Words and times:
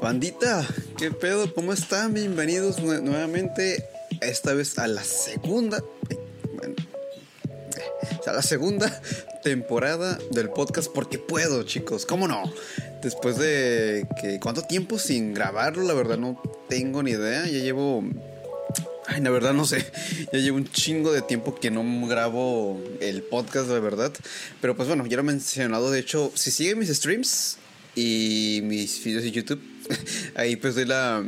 Bandita, 0.00 0.66
¿qué 0.98 1.10
pedo? 1.10 1.52
¿Cómo 1.54 1.72
están? 1.72 2.14
Bienvenidos 2.14 2.80
nuevamente, 2.80 3.84
esta 4.20 4.52
vez 4.54 4.78
a 4.78 4.86
la 4.86 5.02
segunda, 5.02 5.82
bueno, 6.54 6.74
a 8.26 8.32
la 8.32 8.42
segunda 8.42 9.00
temporada 9.42 10.18
del 10.30 10.50
podcast 10.50 10.92
porque 10.92 11.18
puedo, 11.18 11.62
chicos, 11.64 12.06
¿cómo 12.06 12.28
no? 12.28 12.42
Después 13.02 13.38
de 13.38 14.06
que, 14.20 14.38
¿cuánto 14.38 14.62
tiempo 14.62 14.98
sin 14.98 15.34
grabarlo? 15.34 15.82
La 15.82 15.94
verdad 15.94 16.18
no 16.18 16.40
tengo 16.68 17.02
ni 17.02 17.12
idea, 17.12 17.44
ya 17.46 17.58
llevo 17.58 18.04
Ay, 19.12 19.20
la 19.20 19.30
verdad 19.30 19.52
no 19.52 19.66
sé. 19.66 19.84
Ya 20.32 20.38
llevo 20.38 20.56
un 20.56 20.70
chingo 20.70 21.12
de 21.12 21.20
tiempo 21.20 21.54
que 21.54 21.70
no 21.70 21.82
grabo 22.06 22.82
el 23.00 23.22
podcast, 23.22 23.68
de 23.68 23.80
verdad. 23.80 24.12
Pero 24.60 24.74
pues 24.74 24.88
bueno, 24.88 25.04
ya 25.06 25.16
lo 25.16 25.22
he 25.22 25.26
mencionado. 25.26 25.90
De 25.90 25.98
hecho, 26.00 26.32
si 26.34 26.50
siguen 26.50 26.78
mis 26.78 26.88
streams 26.88 27.58
y 27.94 28.60
mis 28.64 29.04
videos 29.04 29.24
de 29.24 29.30
YouTube, 29.30 29.60
ahí 30.34 30.56
pues 30.56 30.76
doy 30.76 30.86
la 30.86 31.22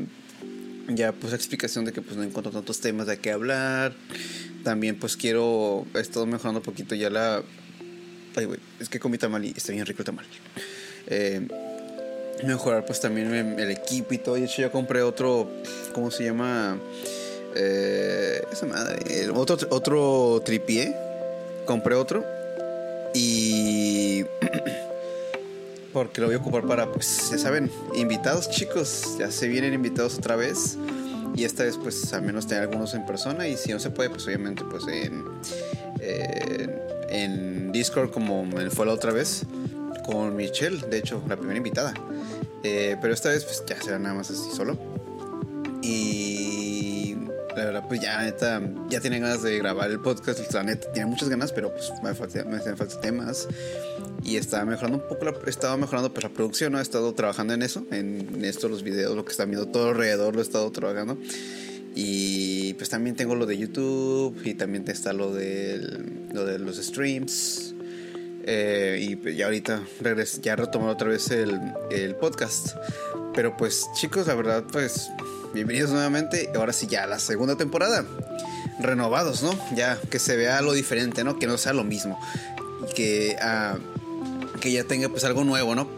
ya 0.88 1.12
pues 1.12 1.32
explicación 1.32 1.84
de 1.84 1.92
que 1.92 2.02
pues 2.02 2.16
no 2.16 2.22
encuentro 2.22 2.52
tantos 2.52 2.80
temas 2.80 3.06
de 3.06 3.18
qué 3.18 3.32
hablar. 3.32 3.94
También 4.62 4.98
pues 4.98 5.16
quiero, 5.16 5.86
he 5.94 6.00
estado 6.00 6.24
mejorando 6.24 6.60
un 6.60 6.64
poquito 6.64 6.94
ya 6.94 7.10
la... 7.10 7.42
Ay, 8.36 8.46
güey, 8.46 8.60
es 8.80 8.88
que 8.88 8.98
comí 8.98 9.18
tamal 9.18 9.44
y 9.44 9.52
está 9.54 9.72
bien 9.72 9.84
rico 9.84 10.00
el 10.00 10.06
tamal. 10.06 10.26
Eh, 11.06 11.46
mejorar 12.46 12.86
pues 12.86 13.00
también 13.00 13.58
el 13.58 13.70
equipo 13.70 14.14
y 14.14 14.18
todo. 14.18 14.36
De 14.36 14.44
hecho 14.44 14.62
ya 14.62 14.70
compré 14.70 15.02
otro, 15.02 15.50
¿cómo 15.92 16.10
se 16.10 16.24
llama? 16.24 16.78
Eh, 17.54 18.42
esa 18.52 18.66
madre, 18.66 19.30
otro, 19.30 19.56
otro 19.70 20.42
tripié. 20.44 20.94
Compré 21.64 21.94
otro. 21.94 22.24
Y... 23.14 24.24
porque 25.92 26.20
lo 26.20 26.26
voy 26.26 26.34
a 26.34 26.38
ocupar 26.38 26.66
para, 26.66 26.90
pues, 26.90 27.30
ya 27.30 27.38
saben, 27.38 27.70
invitados 27.94 28.50
chicos. 28.50 29.16
Ya 29.18 29.30
se 29.30 29.48
vienen 29.48 29.74
invitados 29.74 30.18
otra 30.18 30.36
vez. 30.36 30.76
Y 31.36 31.44
esta 31.44 31.64
vez, 31.64 31.78
pues, 31.82 32.12
al 32.12 32.22
menos 32.22 32.46
tener 32.46 32.64
algunos 32.64 32.94
en 32.94 33.06
persona. 33.06 33.46
Y 33.48 33.56
si 33.56 33.72
no 33.72 33.78
se 33.78 33.90
puede, 33.90 34.10
pues, 34.10 34.26
obviamente, 34.26 34.64
pues, 34.68 34.84
en, 34.88 35.24
en 37.08 37.72
Discord, 37.72 38.10
como 38.10 38.46
fue 38.70 38.86
la 38.86 38.92
otra 38.92 39.12
vez, 39.12 39.42
con 40.04 40.36
Michelle, 40.36 40.78
de 40.88 40.98
hecho, 40.98 41.22
la 41.28 41.36
primera 41.36 41.56
invitada. 41.56 41.94
Eh, 42.62 42.96
pero 43.00 43.12
esta 43.12 43.30
vez, 43.30 43.44
pues, 43.44 43.62
ya 43.66 43.80
será 43.80 43.98
nada 43.98 44.14
más 44.14 44.30
así 44.30 44.50
solo. 44.54 44.93
Verdad, 47.74 47.88
pues 47.88 48.00
ya, 48.00 48.22
neta, 48.22 48.62
ya 48.88 49.00
tiene 49.00 49.18
ganas 49.18 49.42
de 49.42 49.58
grabar 49.58 49.90
el 49.90 49.98
podcast. 49.98 50.38
La 50.54 50.62
neta, 50.62 50.92
tiene 50.92 51.10
muchas 51.10 51.28
ganas, 51.28 51.50
pero 51.50 51.72
pues 51.74 51.90
me, 52.04 52.44
me 52.44 52.56
hacen 52.56 52.76
falta 52.76 53.00
temas. 53.00 53.48
Y 54.22 54.36
estaba 54.36 54.64
mejorando 54.64 54.98
un 54.98 55.08
poco, 55.08 55.24
la, 55.24 55.34
estaba 55.48 55.76
mejorando 55.76 56.14
pues 56.14 56.22
la 56.22 56.30
producción, 56.30 56.72
¿no? 56.72 56.78
He 56.78 56.82
estado 56.82 57.12
trabajando 57.14 57.52
en 57.52 57.62
eso, 57.62 57.84
en 57.90 58.44
esto, 58.44 58.68
los 58.68 58.84
videos, 58.84 59.16
lo 59.16 59.24
que 59.24 59.32
están 59.32 59.50
viendo 59.50 59.66
todo 59.66 59.88
alrededor, 59.88 60.34
lo 60.34 60.40
he 60.40 60.44
estado 60.44 60.70
trabajando. 60.70 61.18
Y 61.96 62.74
pues 62.74 62.90
también 62.90 63.16
tengo 63.16 63.34
lo 63.34 63.44
de 63.44 63.58
YouTube 63.58 64.40
y 64.44 64.54
también 64.54 64.84
está 64.86 65.12
lo 65.12 65.34
de, 65.34 65.80
lo 66.32 66.44
de 66.44 66.60
los 66.60 66.76
streams. 66.76 67.74
Eh, 68.44 69.00
y 69.00 69.16
pues 69.16 69.36
ya 69.36 69.46
ahorita 69.46 69.82
regres, 70.00 70.40
ya 70.42 70.54
retomado 70.54 70.92
otra 70.92 71.08
vez 71.08 71.28
el, 71.32 71.60
el 71.90 72.14
podcast. 72.14 72.76
Pero 73.34 73.56
pues 73.56 73.88
chicos, 73.96 74.28
la 74.28 74.36
verdad 74.36 74.62
pues 74.70 75.10
bienvenidos 75.54 75.90
nuevamente. 75.90 76.50
Ahora 76.54 76.72
sí, 76.72 76.86
ya 76.88 77.06
la 77.06 77.18
segunda 77.18 77.56
temporada. 77.56 78.04
Renovados, 78.80 79.42
¿no? 79.42 79.56
Ya 79.74 79.98
que 80.10 80.18
se 80.18 80.36
vea 80.36 80.60
lo 80.60 80.72
diferente, 80.72 81.22
¿no? 81.22 81.38
Que 81.38 81.46
no 81.46 81.56
sea 81.56 81.72
lo 81.72 81.84
mismo. 81.84 82.18
Que, 82.94 83.36
uh, 83.40 84.58
que 84.58 84.72
ya 84.72 84.84
tenga 84.84 85.08
pues 85.08 85.24
algo 85.24 85.44
nuevo, 85.44 85.74
¿no? 85.74 85.88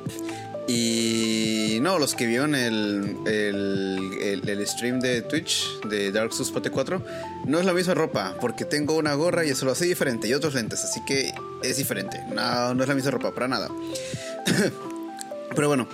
Y 0.69 1.79
no, 1.81 1.99
los 1.99 2.15
que 2.15 2.27
vieron 2.27 2.55
el, 2.55 3.17
el, 3.27 4.43
el, 4.47 4.67
stream 4.67 5.01
de 5.01 5.23
Twitch 5.23 5.81
de 5.89 6.11
Dark 6.11 6.33
Souls 6.33 6.53
4 6.53 7.03
no 7.45 7.61
es 7.61 7.65
la 7.65 7.73
misma 7.73 7.95
ropa, 7.95 8.37
porque 8.41 8.65
tengo 8.65 8.97
una 8.97 9.15
gorra 9.15 9.45
y 9.45 9.51
eso 9.51 9.65
lo 9.65 9.73
hace 9.73 9.85
diferente 9.85 10.27
y 10.27 10.35
otros 10.35 10.55
lentes, 10.55 10.83
así 10.83 11.01
que 11.07 11.33
es 11.63 11.77
diferente. 11.77 12.21
No, 12.35 12.75
no 12.75 12.83
es 12.83 12.89
la 12.89 12.97
misma 12.97 13.13
ropa, 13.13 13.33
para 13.33 13.47
nada. 13.47 13.69
Pero 15.55 15.69
bueno, 15.69 15.87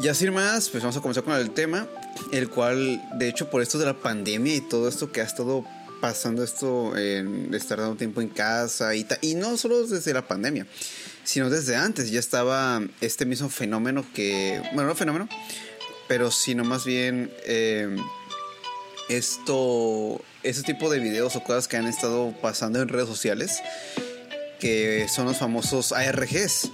ya 0.00 0.14
sin 0.14 0.32
más, 0.32 0.70
pues 0.70 0.82
vamos 0.82 0.96
a 0.96 1.00
comenzar 1.02 1.22
con 1.22 1.34
el 1.34 1.50
tema 1.50 1.86
el 2.32 2.48
cual, 2.48 3.02
de 3.18 3.28
hecho, 3.28 3.50
por 3.50 3.62
esto 3.62 3.78
de 3.78 3.86
la 3.86 3.94
pandemia 3.94 4.54
y 4.54 4.60
todo 4.60 4.88
esto 4.88 5.12
que 5.12 5.20
ha 5.20 5.24
estado 5.24 5.64
pasando 6.00 6.44
esto, 6.44 6.96
en 6.96 7.52
estar 7.54 7.78
dando 7.78 7.96
tiempo 7.96 8.20
en 8.20 8.28
casa 8.28 8.94
y, 8.94 9.06
y 9.20 9.34
no 9.34 9.56
solo 9.56 9.86
desde 9.86 10.12
la 10.12 10.26
pandemia, 10.26 10.66
sino 11.24 11.50
desde 11.50 11.76
antes 11.76 12.10
ya 12.10 12.20
estaba 12.20 12.80
este 13.00 13.26
mismo 13.26 13.48
fenómeno 13.48 14.04
que, 14.14 14.62
bueno, 14.74 14.88
no 14.88 14.94
fenómeno, 14.94 15.28
pero 16.06 16.30
sino 16.30 16.64
más 16.64 16.84
bien 16.84 17.30
eh, 17.44 17.96
esto, 19.08 20.22
ese 20.42 20.62
tipo 20.62 20.90
de 20.90 21.00
videos 21.00 21.36
o 21.36 21.42
cosas 21.42 21.68
que 21.68 21.76
han 21.76 21.86
estado 21.86 22.34
pasando 22.40 22.80
en 22.80 22.88
redes 22.88 23.08
sociales, 23.08 23.60
que 24.60 25.06
son 25.08 25.26
los 25.26 25.38
famosos 25.38 25.92
ARGs. 25.92 26.70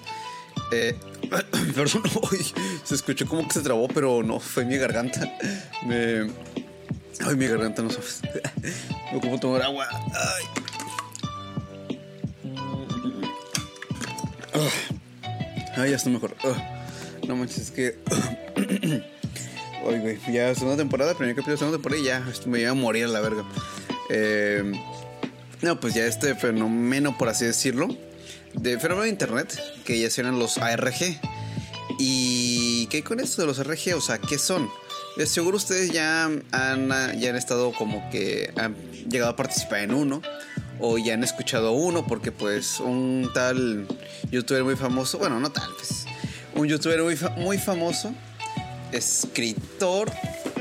Eh, 0.72 0.97
Perdón, 1.75 2.02
se 2.84 2.94
escuchó 2.94 3.26
como 3.26 3.47
que 3.47 3.54
se 3.54 3.60
trabó, 3.60 3.88
pero 3.88 4.22
no, 4.22 4.41
fue 4.41 4.64
mi 4.64 4.76
garganta. 4.76 5.20
Me... 5.86 6.30
Ay, 7.25 7.36
mi 7.36 7.47
garganta 7.47 7.82
no 7.82 7.91
sabes. 7.91 8.20
No 9.12 9.20
como 9.20 9.38
tomar 9.38 9.62
agua. 9.62 9.86
Ay. 9.91 10.64
Ay, 15.76 15.91
ya 15.91 15.97
está 15.97 16.10
mejor. 16.10 16.34
No 17.28 17.36
manches, 17.36 17.58
es 17.58 17.70
que. 17.70 17.98
Ay, 19.86 19.98
güey, 20.00 20.19
ya 20.32 20.54
segunda 20.54 20.78
temporada, 20.78 21.14
primer 21.14 21.34
capítulo 21.34 21.52
de 21.52 21.58
segunda 21.58 21.76
temporada 21.76 22.00
y 22.00 22.04
ya 22.06 22.25
me 22.46 22.60
iba 22.60 22.70
a 22.70 22.75
morir 22.75 23.04
a 23.04 23.08
la 23.08 23.20
verga. 23.20 23.44
Eh, 24.08 24.72
no, 25.62 25.78
pues 25.78 25.94
ya 25.94 26.06
este 26.06 26.34
fenómeno, 26.34 27.16
por 27.19 27.28
así 27.28 27.44
decirlo, 27.44 27.88
de 28.54 28.78
fenómeno 28.78 29.04
de 29.04 29.10
internet 29.10 29.60
que 29.84 29.98
ya 29.98 30.10
se 30.10 30.22
los 30.22 30.59
ARG. 30.59 31.20
¿Y 31.98 32.87
qué 32.87 33.03
con 33.03 33.20
esto 33.20 33.42
de 33.42 33.47
los 33.47 33.59
ARG? 33.59 33.94
O 33.97 34.00
sea, 34.00 34.19
¿qué 34.19 34.38
son? 34.38 34.69
De 35.16 35.26
seguro 35.26 35.56
ustedes 35.56 35.92
ya 35.92 36.25
han, 36.25 36.88
ya 37.19 37.31
han 37.31 37.37
estado 37.37 37.72
como 37.72 38.10
que 38.10 38.53
han 38.56 38.75
llegado 39.09 39.32
a 39.32 39.37
participar 39.37 39.81
en 39.81 39.94
uno 39.94 40.22
o 40.81 40.98
ya 40.98 41.14
han 41.14 41.22
escuchado 41.22 41.72
uno 41.72 42.04
porque 42.06 42.32
pues 42.32 42.81
un 42.81 43.31
tal 43.32 43.87
youtuber 44.31 44.64
muy 44.64 44.76
famoso, 44.76 45.19
bueno, 45.19 45.38
no 45.38 45.53
tal, 45.53 45.70
pues 45.76 46.06
un 46.56 46.66
youtuber 46.66 47.03
muy, 47.03 47.16
muy 47.37 47.59
famoso, 47.59 48.12
escritor 48.93 50.10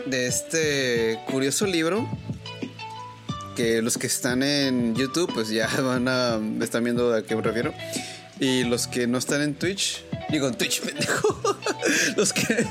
de 0.06 0.28
este 0.28 1.20
curioso 1.32 1.66
libro 1.66 2.08
que 3.56 3.82
los 3.82 3.98
que 3.98 4.08
están 4.08 4.44
en 4.44 4.96
YouTube 4.96 5.32
pues 5.34 5.50
ya 5.50 5.70
van 5.82 6.08
a 6.08 6.40
están 6.62 6.84
viendo 6.84 7.14
a 7.14 7.24
qué 7.24 7.36
me 7.36 7.42
refiero. 7.42 7.74
Y 8.40 8.64
los 8.64 8.88
que 8.88 9.08
no 9.08 9.18
están 9.18 9.42
en 9.42 9.56
Twitch 9.56 10.04
digo 10.30 10.48
en 10.48 10.56
Twitch 10.56 10.82
pendejo. 10.86 11.58
Los 12.18 12.34
que 12.34 12.66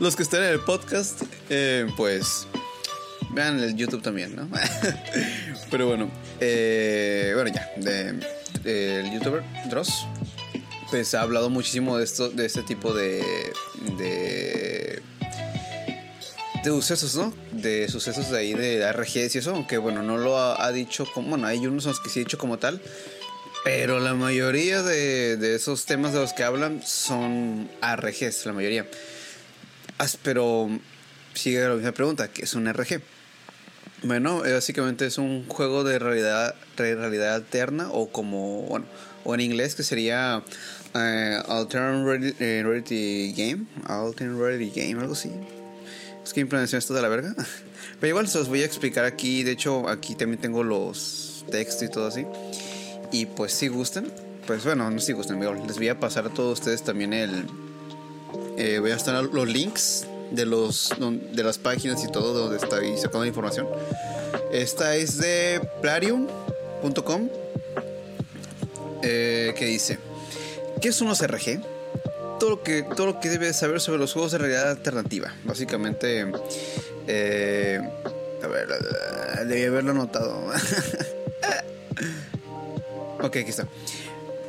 los 0.00 0.16
que 0.16 0.22
están 0.22 0.42
en 0.42 0.50
el 0.50 0.60
podcast 0.60 1.22
eh, 1.48 1.86
pues 1.96 2.46
vean 3.30 3.60
el 3.60 3.74
YouTube 3.74 4.02
también 4.02 4.36
no 4.36 4.48
pero 5.70 5.86
bueno 5.86 6.10
eh, 6.38 7.32
bueno 7.34 7.50
ya 7.50 7.70
el 8.64 9.10
youtuber 9.10 9.42
Dross 9.70 10.06
pues 10.90 11.14
ha 11.14 11.22
hablado 11.22 11.48
muchísimo 11.48 11.96
de 11.96 12.04
esto 12.04 12.28
de 12.28 12.44
este 12.44 12.62
tipo 12.62 12.92
de 12.92 13.24
de 13.96 15.02
de 16.62 16.70
sucesos, 16.70 17.16
¿no? 17.16 17.34
De 17.50 17.88
sucesos 17.88 18.30
de 18.30 18.38
ahí, 18.38 18.54
de 18.54 18.92
RGs 18.92 19.34
y 19.34 19.38
eso, 19.38 19.54
aunque 19.54 19.78
bueno, 19.78 20.02
no 20.02 20.16
lo 20.16 20.38
ha, 20.38 20.70
dicho 20.72 21.06
como, 21.12 21.30
bueno, 21.30 21.46
hay 21.46 21.66
unos 21.66 22.00
que 22.00 22.08
sí 22.08 22.20
ha 22.20 22.22
dicho 22.22 22.38
como 22.38 22.58
tal, 22.58 22.80
pero 23.64 24.00
la 24.00 24.14
mayoría 24.14 24.82
de, 24.82 25.36
de 25.36 25.56
esos 25.56 25.86
temas 25.86 26.12
de 26.12 26.20
los 26.20 26.32
que 26.32 26.44
hablan 26.44 26.82
son 26.84 27.68
RGs, 27.80 28.46
la 28.46 28.52
mayoría. 28.52 28.86
Pero 30.22 30.68
sigue 31.34 31.60
la 31.60 31.74
misma 31.74 31.92
pregunta, 31.92 32.28
¿qué 32.28 32.42
es 32.42 32.54
un 32.54 32.72
RG? 32.72 33.00
Bueno, 34.04 34.44
eh, 34.44 34.52
básicamente 34.52 35.06
es 35.06 35.18
un 35.18 35.46
juego 35.46 35.84
de 35.84 35.98
realidad, 36.00 36.56
realidad 36.76 37.34
alterna 37.36 37.88
o 37.92 38.08
como, 38.08 38.62
bueno, 38.62 38.86
o 39.24 39.34
en 39.34 39.40
inglés 39.40 39.76
que 39.76 39.84
sería 39.84 40.42
uh, 40.94 41.52
Alternate 41.52 42.62
Reality 42.64 43.32
Game, 43.36 43.66
Alternate 43.84 44.40
Reality 44.40 44.80
Game, 44.80 45.00
algo 45.00 45.12
así. 45.12 45.30
Es 46.24 46.32
que 46.32 46.40
implementación 46.40 46.78
esto 46.78 46.94
de 46.94 47.02
la 47.02 47.08
verga. 47.08 47.34
Pero 48.00 48.08
igual 48.08 48.28
se 48.28 48.38
los 48.38 48.48
voy 48.48 48.62
a 48.62 48.66
explicar 48.66 49.04
aquí. 49.04 49.42
De 49.42 49.52
hecho, 49.52 49.88
aquí 49.88 50.14
también 50.14 50.40
tengo 50.40 50.62
los 50.62 51.44
textos 51.50 51.82
y 51.82 51.88
todo 51.88 52.06
así. 52.06 52.26
Y 53.10 53.26
pues 53.26 53.52
si 53.52 53.68
gustan, 53.68 54.12
pues 54.46 54.64
bueno, 54.64 54.90
no 54.90 54.98
si 55.00 55.12
gustan, 55.12 55.40
les 55.66 55.76
voy 55.76 55.88
a 55.88 56.00
pasar 56.00 56.26
a 56.26 56.30
todos 56.30 56.60
ustedes 56.60 56.82
también 56.82 57.12
el. 57.12 57.46
Eh, 58.56 58.78
voy 58.80 58.90
a 58.90 58.96
estar 58.96 59.22
los 59.22 59.48
links 59.48 60.06
de 60.30 60.46
los 60.46 60.94
de 61.32 61.42
las 61.42 61.58
páginas 61.58 62.02
y 62.04 62.10
todo 62.10 62.32
donde 62.32 62.56
estoy 62.56 62.96
sacando 62.96 63.20
la 63.20 63.28
información. 63.28 63.66
Esta 64.52 64.96
es 64.96 65.18
de 65.18 65.60
plarium.com 65.80 67.28
eh, 69.02 69.54
que 69.56 69.66
dice, 69.66 69.98
¿qué 70.80 70.88
es 70.88 71.00
un 71.00 71.14
CRG? 71.14 71.60
Todo 72.42 72.50
lo, 72.50 72.62
que, 72.64 72.82
todo 72.82 73.06
lo 73.06 73.20
que 73.20 73.28
debes 73.28 73.54
saber 73.54 73.80
sobre 73.80 74.00
los 74.00 74.12
juegos 74.12 74.32
de 74.32 74.38
realidad 74.38 74.68
alternativa. 74.68 75.32
Básicamente, 75.44 76.26
eh, 77.06 77.80
a 78.42 78.46
ver, 78.48 78.66
debí 79.46 79.62
haberlo 79.62 79.92
anotado. 79.92 80.48
ok, 83.22 83.36
aquí 83.36 83.50
está. 83.50 83.68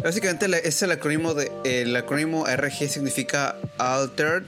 Básicamente 0.01 0.47
es 0.67 0.81
el 0.81 0.89
acrónimo 0.89 1.35
de 1.35 1.51
el 1.65 1.95
acrónimo 1.95 2.47
RG 2.47 2.89
significa 2.89 3.57
Altered 3.77 4.41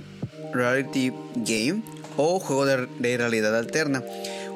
Reality 0.52 1.14
Game 1.36 1.84
o 2.18 2.40
juego 2.40 2.66
de, 2.66 2.88
realidad 3.00 3.56
alterna. 3.56 4.04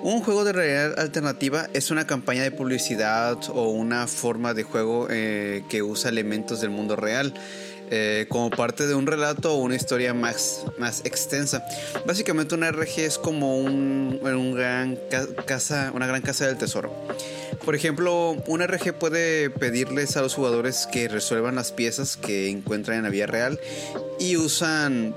Un 0.01 0.23
juego 0.23 0.45
de 0.45 0.53
realidad 0.53 0.99
alternativa 0.99 1.69
es 1.73 1.91
una 1.91 2.07
campaña 2.07 2.41
de 2.41 2.49
publicidad 2.49 3.37
o 3.49 3.69
una 3.69 4.07
forma 4.07 4.55
de 4.55 4.63
juego 4.63 5.05
eh, 5.11 5.63
que 5.69 5.83
usa 5.83 6.09
elementos 6.09 6.61
del 6.61 6.71
mundo 6.71 6.95
real. 6.95 7.35
Eh, 7.91 8.27
como 8.29 8.51
parte 8.51 8.85
de 8.85 8.93
un 8.93 9.07
relato 9.07 9.53
o 9.53 9.57
una 9.57 9.75
historia 9.75 10.13
más, 10.13 10.63
más 10.77 11.01
extensa. 11.05 11.65
Básicamente 12.05 12.53
un 12.53 12.63
RG 12.63 12.99
es 12.99 13.17
como 13.17 13.57
un, 13.57 14.19
un 14.21 14.53
gran 14.53 14.99
casa, 15.45 15.91
una 15.95 16.05
gran 16.05 16.21
casa 16.21 16.45
del 16.45 16.57
tesoro. 16.57 16.93
Por 17.65 17.75
ejemplo, 17.75 18.37
un 18.45 18.61
RG 18.61 18.93
puede 18.93 19.49
pedirles 19.49 20.17
a 20.17 20.21
los 20.21 20.35
jugadores 20.35 20.87
que 20.91 21.07
resuelvan 21.07 21.55
las 21.55 21.71
piezas 21.71 22.15
que 22.15 22.49
encuentran 22.49 22.97
en 22.97 23.03
la 23.03 23.09
vía 23.09 23.25
real 23.25 23.59
y 24.19 24.37
usan 24.37 25.15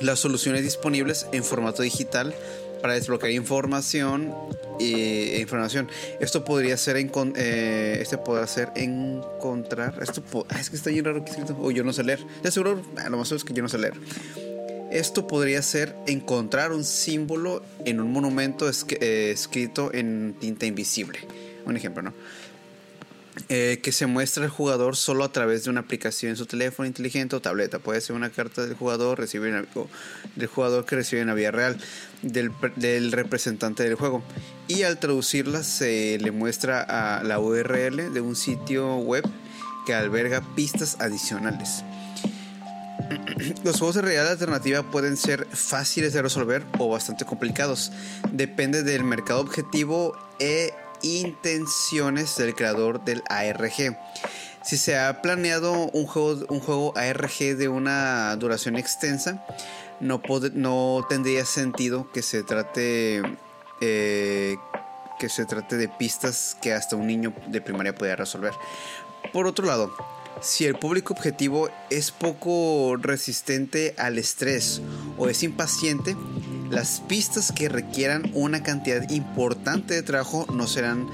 las 0.00 0.18
soluciones 0.18 0.62
disponibles 0.62 1.26
en 1.32 1.44
formato 1.44 1.82
digital 1.82 2.34
para 2.82 2.94
desbloquear 2.94 3.32
información 3.32 4.34
e 4.78 5.38
información. 5.40 5.88
Esto 6.20 6.44
podría 6.44 6.76
ser 6.76 6.96
en, 6.96 7.10
eh, 7.36 7.98
este 8.00 8.18
podrá 8.18 8.46
ser 8.46 8.70
encontrar. 8.74 9.98
Esto 10.02 10.22
ah, 10.50 10.58
es 10.60 10.68
que 10.68 10.76
está 10.76 10.90
bien 10.90 11.04
raro 11.04 11.24
que 11.24 11.30
escrito. 11.30 11.56
O 11.60 11.70
yo 11.70 11.84
no 11.84 11.92
sé 11.92 12.02
leer. 12.04 12.18
De 12.42 12.50
seguro, 12.50 12.82
ah, 12.96 13.08
lo 13.08 13.16
más 13.16 13.28
seguro 13.28 13.38
es 13.38 13.44
que 13.44 13.54
yo 13.54 13.62
no 13.62 13.68
sé 13.68 13.78
leer. 13.78 13.94
Esto 14.90 15.26
podría 15.26 15.62
ser 15.62 15.94
encontrar 16.06 16.72
un 16.72 16.84
símbolo 16.84 17.62
en 17.86 18.00
un 18.00 18.12
monumento 18.12 18.68
eh, 18.68 19.30
escrito 19.30 19.90
en 19.94 20.36
tinta 20.38 20.66
invisible. 20.66 21.20
Un 21.64 21.76
ejemplo, 21.76 22.02
¿no? 22.02 22.12
Eh, 23.48 23.80
que 23.82 23.92
se 23.92 24.04
muestra 24.04 24.44
al 24.44 24.50
jugador 24.50 24.94
solo 24.94 25.24
a 25.24 25.32
través 25.32 25.64
de 25.64 25.70
una 25.70 25.80
aplicación 25.80 26.30
en 26.30 26.36
su 26.36 26.44
teléfono 26.44 26.86
inteligente 26.86 27.34
o 27.34 27.40
tableta. 27.40 27.78
Puede 27.78 28.02
ser 28.02 28.14
una 28.14 28.28
carta 28.28 28.66
del 28.66 28.74
jugador, 28.74 29.18
recibe 29.18 29.50
del 30.36 30.46
jugador 30.48 30.84
que 30.84 30.96
recibe 30.96 31.22
en 31.22 31.28
la 31.28 31.34
vida 31.34 31.50
real 31.50 31.78
del, 32.20 32.52
del, 32.76 33.10
representante 33.10 33.84
del 33.84 33.94
juego. 33.94 34.22
Y 34.68 34.82
al 34.82 34.98
traducirla 34.98 35.62
se 35.62 36.18
le 36.20 36.30
muestra 36.30 36.82
a 36.82 37.22
la 37.24 37.40
URL 37.40 38.12
de 38.12 38.20
un 38.20 38.36
sitio 38.36 38.96
web 38.96 39.24
que 39.86 39.94
alberga 39.94 40.42
pistas 40.54 40.98
adicionales. 41.00 41.84
Los 43.64 43.78
juegos 43.78 43.96
de 43.96 44.02
realidad 44.02 44.30
alternativa 44.30 44.82
pueden 44.90 45.16
ser 45.16 45.46
fáciles 45.46 46.12
de 46.12 46.20
resolver 46.20 46.66
o 46.78 46.90
bastante 46.90 47.24
complicados. 47.24 47.92
Depende 48.30 48.82
del 48.82 49.04
mercado 49.04 49.40
objetivo 49.40 50.18
e 50.38 50.72
intenciones 51.02 52.36
del 52.36 52.54
creador 52.54 53.04
del 53.04 53.22
ARG. 53.28 53.98
Si 54.62 54.76
se 54.76 54.96
ha 54.96 55.22
planeado 55.22 55.72
un 55.72 56.06
juego, 56.06 56.46
un 56.48 56.60
juego 56.60 56.92
ARG 56.96 57.56
de 57.56 57.68
una 57.68 58.34
duración 58.36 58.76
extensa, 58.76 59.44
no, 60.00 60.22
no 60.54 61.06
tendría 61.08 61.44
sentido 61.44 62.10
que 62.12 62.22
se 62.22 62.42
trate 62.42 63.22
eh, 63.80 64.56
que 65.18 65.28
se 65.28 65.44
trate 65.44 65.76
de 65.76 65.88
pistas 65.88 66.56
que 66.60 66.72
hasta 66.72 66.96
un 66.96 67.06
niño 67.06 67.32
de 67.46 67.60
primaria 67.60 67.94
pueda 67.94 68.16
resolver. 68.16 68.52
Por 69.32 69.46
otro 69.46 69.66
lado, 69.66 69.94
si 70.40 70.64
el 70.64 70.74
público 70.74 71.14
objetivo 71.14 71.68
es 71.90 72.10
poco 72.10 72.96
resistente 72.96 73.94
al 73.98 74.18
estrés 74.18 74.80
o 75.18 75.28
es 75.28 75.42
impaciente, 75.42 76.16
las 76.70 77.00
pistas 77.00 77.52
que 77.52 77.68
requieran 77.68 78.30
una 78.34 78.62
cantidad 78.62 79.08
importante 79.10 79.94
de 79.94 80.02
trabajo 80.02 80.46
no 80.52 80.66
serán 80.66 81.08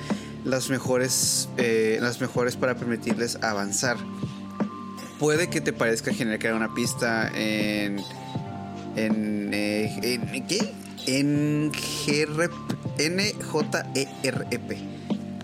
las 0.44 0.70
mejores, 0.70 1.48
eh, 1.56 1.98
las 2.00 2.20
mejores 2.20 2.56
para 2.56 2.76
permitirles 2.76 3.36
avanzar. 3.42 3.96
Puede 5.18 5.50
que 5.50 5.60
te 5.60 5.72
parezca 5.72 6.14
genial 6.14 6.38
crear 6.38 6.54
una 6.54 6.74
pista 6.74 7.28
en. 7.34 8.00
en. 8.96 9.50
Eh, 9.52 9.98
en 10.02 10.46
¿Qué? 10.46 10.72
En 11.06 11.68
NJERP. 11.68 12.52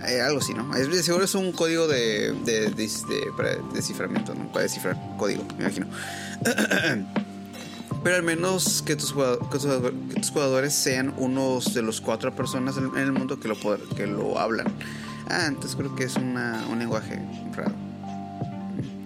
Eh, 0.06 0.20
algo 0.20 0.40
así, 0.40 0.54
¿no? 0.54 0.74
Es, 0.74 1.04
seguro 1.04 1.24
es 1.24 1.34
un 1.34 1.52
código 1.52 1.86
de, 1.86 2.32
de, 2.44 2.70
para 3.36 3.56
desciframiento, 3.72 4.34
¿no? 4.34 4.50
Para 4.52 4.64
descifrar 4.64 4.96
código, 5.16 5.44
me 5.56 5.64
imagino. 5.64 5.86
Pero 8.04 8.16
al 8.16 8.22
menos 8.22 8.82
que 8.82 8.96
tus, 8.96 9.12
jugadores, 9.12 10.74
sean 10.74 11.14
unos 11.16 11.72
de 11.72 11.80
los 11.80 12.02
cuatro 12.02 12.34
personas 12.36 12.76
en, 12.76 12.94
el 12.98 13.12
mundo 13.12 13.40
que 13.40 13.48
lo, 13.48 13.56
que 13.96 14.06
lo 14.06 14.38
hablan. 14.38 14.66
Ah, 15.28 15.46
entonces 15.48 15.74
creo 15.74 15.96
que 15.96 16.04
es 16.04 16.16
una, 16.16 16.66
un 16.70 16.78
lenguaje 16.78 17.18
raro. 17.54 17.72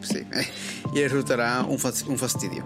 Sí. 0.03 0.27
y 0.95 1.03
resultará 1.07 1.63
un, 1.63 1.79
un 2.09 2.19
fastidio. 2.19 2.65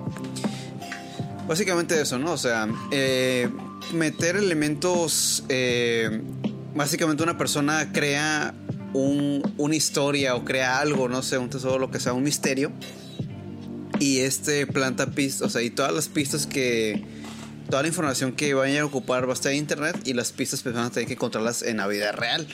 Básicamente 1.47 2.01
eso, 2.01 2.19
¿no? 2.19 2.33
O 2.33 2.39
sea, 2.39 2.67
eh, 2.91 3.51
meter 3.93 4.37
elementos 4.37 5.45
eh, 5.51 6.23
básicamente 6.75 7.23
una 7.23 7.39
persona 7.39 7.93
crea 7.93 8.55
una 8.95 9.75
historia 9.75 10.35
o 10.35 10.45
crea 10.45 10.79
algo, 10.79 11.09
no 11.09 11.23
sé, 11.23 11.39
un 11.39 11.49
tesoro, 11.49 11.79
lo 11.79 11.91
que 11.91 12.01
sea, 12.01 12.13
un 12.13 12.23
misterio. 12.23 12.73
Y 13.99 14.19
este 14.21 14.67
planta 14.67 15.07
pistas, 15.07 15.43
o 15.43 15.51
sea, 15.51 15.63
y 15.63 15.71
todas 15.71 15.93
las 15.93 16.09
pistas 16.09 16.47
que. 16.47 17.05
Toda 17.71 17.83
la 17.83 17.89
información 17.89 18.33
que 18.33 18.53
vayan 18.53 18.83
a 18.83 18.85
ocupar 18.85 19.27
va 19.27 19.31
a 19.31 19.35
estar 19.35 19.53
en 19.53 19.59
internet 19.59 19.97
y 20.05 20.13
las 20.13 20.33
pistas 20.33 20.63
pues 20.63 20.75
van 20.75 20.87
a 20.87 20.91
tener 20.91 21.07
que 21.07 21.15
encontrarlas 21.15 21.63
en 21.63 21.79
la 21.79 21.87
vida 21.87 22.13
real. 22.13 22.47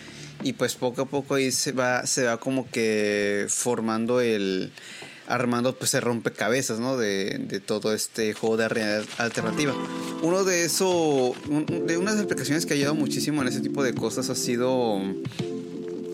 Y 0.44 0.53
pues 0.53 0.76
poco 0.76 1.03
a 1.03 1.06
poco 1.06 1.35
ahí 1.35 1.50
se 1.50 1.73
va, 1.73 2.06
se 2.06 2.25
va 2.25 2.38
como 2.38 2.70
que 2.70 3.47
formando 3.49 4.20
el, 4.20 4.70
armando 5.29 5.75
pues 5.75 5.91
se 5.91 6.01
rompecabezas, 6.01 6.81
¿no? 6.81 6.97
De, 6.97 7.39
de, 7.39 7.61
todo 7.61 7.93
este 7.93 8.33
juego 8.33 8.57
de 8.57 8.69
realidad 8.69 9.05
alternativa. 9.19 9.75
Uno 10.23 10.45
de 10.45 10.65
eso, 10.65 11.35
de 11.87 11.97
unas 11.97 12.19
aplicaciones 12.19 12.67
que 12.67 12.73
ha 12.73 12.77
ayudado 12.77 12.95
muchísimo 12.95 13.43
en 13.43 13.49
ese 13.49 13.61
tipo 13.61 13.83
de 13.83 13.95
cosas 13.95 14.31
ha 14.31 14.35
sido, 14.35 15.01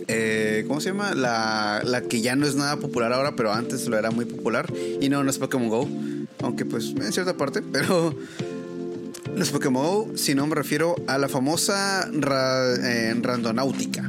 eh, 0.08 0.64
¿cómo 0.66 0.80
se 0.80 0.90
llama? 0.90 1.14
La, 1.14 1.82
la, 1.84 2.02
que 2.02 2.20
ya 2.20 2.34
no 2.36 2.46
es 2.46 2.56
nada 2.56 2.76
popular 2.76 3.12
ahora, 3.12 3.36
pero 3.36 3.52
antes 3.52 3.86
lo 3.86 3.96
era 3.96 4.10
muy 4.10 4.24
popular. 4.24 4.72
Y 5.00 5.08
no, 5.08 5.22
no 5.22 5.30
es 5.30 5.38
Pokémon 5.38 5.68
Go, 5.68 5.88
aunque 6.42 6.64
pues 6.64 6.92
en 6.96 7.12
cierta 7.12 7.36
parte, 7.36 7.62
pero... 7.72 8.14
No 9.34 9.42
es 9.42 9.50
Pokémon 9.50 9.82
Go, 9.82 10.12
sino 10.16 10.46
me 10.46 10.54
refiero 10.54 10.94
a 11.08 11.18
la 11.18 11.28
famosa 11.28 12.08
eh, 12.08 13.16
Randonáutica 13.20 14.08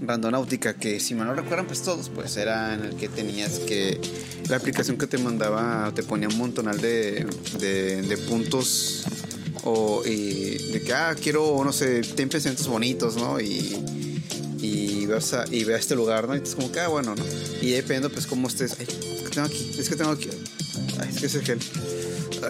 Randonáutica, 0.00 0.74
que 0.74 0.98
si 0.98 1.14
me 1.14 1.24
no 1.24 1.34
recuerdan, 1.34 1.66
pues 1.66 1.82
todos, 1.82 2.08
pues 2.08 2.36
era 2.36 2.74
en 2.74 2.84
el 2.84 2.96
que 2.96 3.08
tenías 3.08 3.58
que. 3.60 4.00
La 4.48 4.56
aplicación 4.56 4.96
que 4.96 5.06
te 5.06 5.18
mandaba 5.18 5.92
te 5.94 6.02
ponía 6.02 6.28
un 6.28 6.36
montonal 6.38 6.80
de, 6.80 7.26
de, 7.60 8.16
puntos 8.28 9.04
o 9.62 10.02
y 10.04 10.72
de 10.72 10.82
que, 10.82 10.92
ah, 10.92 11.14
quiero, 11.20 11.62
no 11.62 11.72
sé, 11.72 12.00
ten 12.00 12.28
bonitos, 12.66 13.16
¿no? 13.16 13.40
Y, 13.40 13.76
y, 14.60 15.06
vas 15.06 15.34
a, 15.34 15.44
y 15.50 15.64
ve 15.64 15.74
a 15.74 15.78
este 15.78 15.94
lugar, 15.94 16.26
¿no? 16.26 16.34
Y 16.34 16.40
es 16.40 16.54
como 16.54 16.72
que, 16.72 16.80
ah, 16.80 16.88
bueno, 16.88 17.14
¿no? 17.14 17.24
Y 17.60 17.70
dependiendo, 17.70 18.10
pues, 18.10 18.26
cómo 18.26 18.48
estés. 18.48 18.76
Ay, 18.80 18.86
que 18.86 19.30
tengo 19.30 19.46
aquí, 19.46 19.70
es 19.78 19.88
que 19.88 19.96
tengo 19.96 20.10
aquí. 20.10 20.30
Es 21.08 21.20
que 21.20 21.26
es 21.26 21.34
el 21.34 21.42
gel. 21.42 21.58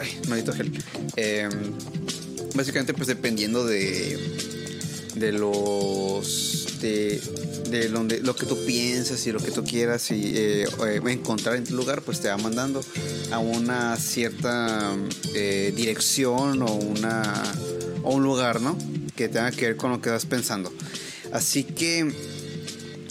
Ay, 0.00 0.21
maldito 0.28 0.52
gel. 0.52 0.73
Em, 1.16 1.50
básicamente, 2.54 2.95
pues, 2.95 3.09
dependiendo 3.09 3.66
de, 3.66 4.19
de 5.16 5.33
los 5.33 6.60
de, 6.81 7.21
de 7.71 7.89
donde, 7.89 8.21
lo 8.21 8.35
que 8.35 8.47
tú 8.47 8.57
piensas 8.67 9.27
y 9.27 9.33
lo 9.33 9.41
que 9.41 9.51
tú 9.51 9.65
quieras 9.65 10.11
y 10.11 10.33
eh, 10.35 10.65
eh, 10.65 11.01
encontrar 11.07 11.57
en 11.57 11.65
tu 11.65 11.75
lugar, 11.75 12.03
pues 12.03 12.21
te 12.21 12.29
va 12.29 12.37
mandando 12.37 12.81
a 13.31 13.39
una 13.39 13.97
cierta 13.97 14.97
eh, 15.35 15.73
dirección 15.75 16.63
o, 16.63 16.73
una, 16.73 17.43
o 18.03 18.15
un 18.15 18.23
lugar, 18.23 18.61
¿no? 18.61 18.77
Que 19.17 19.29
tenga 19.29 19.51
que 19.51 19.67
ver 19.67 19.77
con 19.77 19.91
lo 19.91 20.01
que 20.01 20.09
estás 20.09 20.27
pensando. 20.27 20.73
Así 21.33 21.65
que 21.65 22.13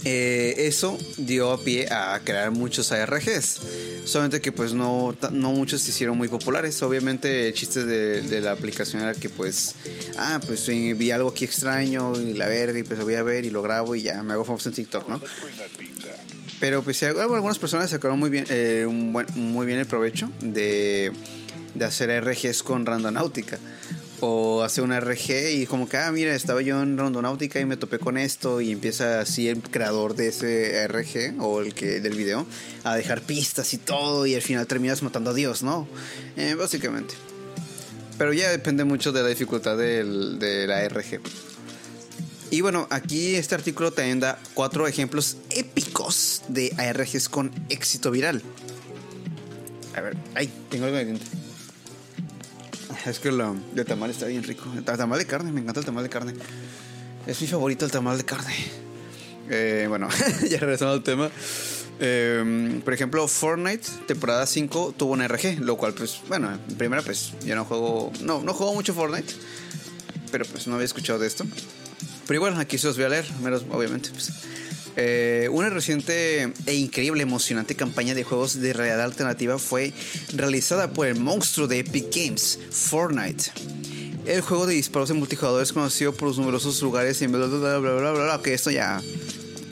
eso 0.04 0.98
dio 1.16 1.52
a 1.52 1.62
pie 1.62 1.88
a 1.90 2.20
crear 2.24 2.50
muchos 2.50 2.92
ARGs. 2.92 3.60
Solamente 4.04 4.40
que 4.40 4.52
pues 4.52 4.72
no, 4.72 5.16
no 5.30 5.52
muchos 5.52 5.82
se 5.82 5.90
hicieron 5.90 6.16
muy 6.16 6.28
populares. 6.28 6.82
Obviamente 6.82 7.48
el 7.48 7.54
chiste 7.54 7.84
de, 7.84 8.40
la 8.40 8.52
aplicación 8.52 9.02
era 9.02 9.14
que 9.14 9.28
pues, 9.28 9.74
ah, 10.18 10.40
pues 10.46 10.66
vi 10.66 11.10
algo 11.10 11.30
aquí 11.30 11.44
extraño 11.44 12.18
y 12.20 12.34
la 12.34 12.46
verga 12.46 12.78
y 12.78 12.82
pues 12.82 12.98
lo 12.98 13.04
voy 13.04 13.14
a 13.14 13.22
ver 13.22 13.44
y 13.44 13.50
lo 13.50 13.62
grabo 13.62 13.94
y 13.94 14.02
ya 14.02 14.22
me 14.22 14.32
hago 14.32 14.44
famoso 14.44 14.68
en 14.68 14.74
TikTok, 14.74 15.08
¿no? 15.08 15.20
Pero 16.60 16.82
pues 16.82 17.02
algunas 17.02 17.58
personas 17.58 17.90
sacaron 17.90 18.18
muy 18.18 18.28
bien, 18.28 18.44
eh, 18.50 18.86
muy 18.86 19.66
bien 19.66 19.78
el 19.78 19.86
provecho 19.86 20.30
de, 20.40 21.10
de 21.74 21.84
hacer 21.84 22.22
RGs 22.22 22.62
con 22.62 22.84
Randonáutica. 22.84 23.58
O 24.20 24.62
hace 24.62 24.82
un 24.82 24.92
RG 24.92 25.50
y 25.52 25.66
como 25.66 25.88
que, 25.88 25.96
ah, 25.96 26.12
mira, 26.12 26.34
estaba 26.34 26.60
yo 26.60 26.82
en 26.82 26.98
Rondonáutica 26.98 27.58
y 27.58 27.64
me 27.64 27.76
topé 27.76 27.98
con 27.98 28.18
esto 28.18 28.60
y 28.60 28.70
empieza 28.70 29.20
así 29.20 29.48
el 29.48 29.62
creador 29.62 30.14
de 30.14 30.28
ese 30.28 30.86
RG 30.86 31.40
o 31.40 31.60
el 31.60 31.74
que 31.74 32.00
del 32.00 32.14
video 32.14 32.46
a 32.84 32.96
dejar 32.96 33.22
pistas 33.22 33.72
y 33.72 33.78
todo 33.78 34.26
y 34.26 34.34
al 34.34 34.42
final 34.42 34.66
terminas 34.66 35.02
matando 35.02 35.30
a 35.30 35.34
Dios, 35.34 35.62
¿no? 35.62 35.88
Eh, 36.36 36.54
básicamente. 36.54 37.14
Pero 38.18 38.34
ya 38.34 38.50
depende 38.50 38.84
mucho 38.84 39.12
de 39.12 39.22
la 39.22 39.28
dificultad 39.28 39.78
del, 39.78 40.38
de 40.38 40.66
la 40.66 40.86
RG. 40.86 41.20
Y 42.50 42.62
bueno, 42.62 42.88
aquí 42.90 43.36
este 43.36 43.54
artículo 43.54 43.92
también 43.92 44.18
da 44.18 44.38
cuatro 44.54 44.88
ejemplos 44.88 45.36
épicos 45.50 46.42
de 46.48 46.74
ARGs 46.76 47.28
con 47.28 47.52
éxito 47.68 48.10
viral. 48.10 48.42
A 49.96 50.00
ver, 50.00 50.16
ay, 50.34 50.50
tengo 50.68 50.86
algo 50.86 50.96
de 50.96 51.04
diente. 51.04 51.24
Es 53.06 53.18
que 53.18 53.28
el 53.28 53.84
tamal 53.86 54.10
está 54.10 54.26
bien 54.26 54.42
rico. 54.42 54.64
El 54.76 54.84
tamal 54.84 55.18
de 55.18 55.26
carne, 55.26 55.52
me 55.52 55.60
encanta 55.60 55.80
el 55.80 55.86
tamal 55.86 56.02
de 56.02 56.10
carne. 56.10 56.34
Es 57.26 57.40
mi 57.40 57.46
favorito 57.46 57.84
el 57.84 57.90
tamal 57.90 58.18
de 58.18 58.24
carne. 58.24 58.54
Eh, 59.48 59.86
bueno, 59.88 60.08
ya 60.48 60.58
regresando 60.58 60.94
al 60.94 61.02
tema. 61.02 61.30
Eh, 61.98 62.80
por 62.84 62.94
ejemplo, 62.94 63.26
Fortnite, 63.28 63.86
temporada 64.06 64.46
5, 64.46 64.94
tuvo 64.96 65.12
un 65.12 65.22
RG, 65.22 65.58
lo 65.60 65.76
cual, 65.76 65.92
pues, 65.92 66.20
bueno, 66.28 66.50
en 66.52 66.76
primera, 66.76 67.02
pues, 67.02 67.32
yo 67.44 67.54
no 67.54 67.64
juego, 67.64 68.10
no, 68.22 68.42
no 68.42 68.54
juego 68.54 68.72
mucho 68.72 68.94
Fortnite, 68.94 69.34
pero 70.32 70.46
pues 70.46 70.66
no 70.66 70.76
había 70.76 70.86
escuchado 70.86 71.18
de 71.18 71.26
esto. 71.26 71.44
Pero 72.26 72.38
igual, 72.38 72.58
aquí 72.58 72.78
se 72.78 72.86
los 72.86 72.96
voy 72.96 73.04
a 73.04 73.08
leer, 73.10 73.26
menos, 73.42 73.64
obviamente. 73.70 74.10
Pues. 74.10 74.32
Eh, 74.96 75.48
una 75.52 75.70
reciente 75.70 76.52
e 76.66 76.74
increíble, 76.74 77.22
emocionante 77.22 77.74
campaña 77.74 78.14
de 78.14 78.24
juegos 78.24 78.60
de 78.60 78.72
realidad 78.72 79.02
alternativa 79.02 79.58
fue 79.58 79.92
realizada 80.34 80.92
por 80.92 81.06
el 81.06 81.16
monstruo 81.16 81.68
de 81.68 81.80
Epic 81.80 82.14
Games, 82.14 82.58
Fortnite. 82.70 83.50
El 84.26 84.42
juego 84.42 84.66
de 84.66 84.74
disparos 84.74 85.10
en 85.10 85.16
multijugador 85.16 85.62
es 85.62 85.72
conocido 85.72 86.12
por 86.12 86.28
los 86.28 86.38
numerosos 86.38 86.80
lugares 86.82 87.20
y 87.22 87.26
bla 87.26 87.46
bla 87.46 87.58
bla 87.58 87.78
bla 87.78 87.92
bla 87.94 88.12
bla. 88.12 88.36
Ok, 88.36 88.48
esto 88.48 88.70
ya 88.70 89.00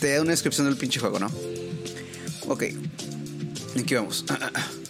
te 0.00 0.14
da 0.14 0.22
una 0.22 0.30
descripción 0.30 0.66
del 0.66 0.76
pinche 0.76 1.00
juego, 1.00 1.18
¿no? 1.18 1.30
Ok, 2.46 2.64
aquí 3.78 3.94
vamos. 3.94 4.24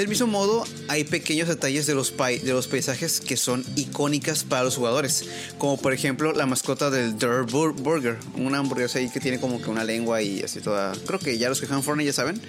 Del 0.00 0.08
mismo 0.08 0.28
modo, 0.28 0.64
hay 0.88 1.04
pequeños 1.04 1.46
detalles 1.46 1.86
de 1.86 1.94
los, 1.94 2.10
paisajes 2.10 3.20
que 3.20 3.36
son 3.36 3.62
icónicas 3.76 4.44
para 4.44 4.64
los 4.64 4.76
jugadores, 4.76 5.26
como 5.58 5.76
por 5.76 5.92
ejemplo 5.92 6.32
la 6.32 6.46
mascota 6.46 6.88
del 6.88 7.18
Dirt 7.18 7.50
Burger, 7.50 8.16
una 8.34 8.56
hamburguesa 8.56 8.98
ahí 8.98 9.10
que 9.10 9.20
tiene 9.20 9.38
como 9.38 9.60
que 9.60 9.68
una 9.68 9.84
lengua 9.84 10.22
y 10.22 10.40
así 10.40 10.62
toda. 10.62 10.92
Creo 11.06 11.18
que 11.18 11.36
ya 11.36 11.50
los 11.50 11.60
que 11.60 11.66
juegan 11.66 11.82
Fortnite 11.82 12.06
ya 12.06 12.14
saben, 12.14 12.40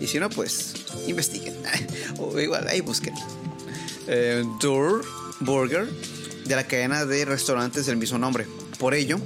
y 0.00 0.06
si 0.06 0.20
no, 0.20 0.30
pues 0.30 0.74
investiguen, 1.08 1.56
o 2.20 2.38
igual 2.38 2.68
ahí 2.68 2.80
busquen. 2.80 3.14
Eh, 4.06 4.44
Dirt 4.60 5.04
Burger 5.40 5.88
de 6.44 6.54
la 6.54 6.62
cadena 6.62 7.06
de 7.06 7.24
restaurantes 7.24 7.86
del 7.86 7.96
mismo 7.96 8.18
nombre. 8.18 8.46
Por 8.78 8.94
ello, 8.94 9.18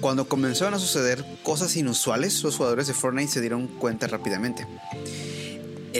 cuando 0.00 0.28
comenzaron 0.28 0.74
a 0.74 0.78
suceder 0.78 1.24
cosas 1.42 1.76
inusuales, 1.76 2.40
los 2.44 2.56
jugadores 2.56 2.86
de 2.86 2.94
Fortnite 2.94 3.32
se 3.32 3.40
dieron 3.40 3.66
cuenta 3.66 4.06
rápidamente. 4.06 4.64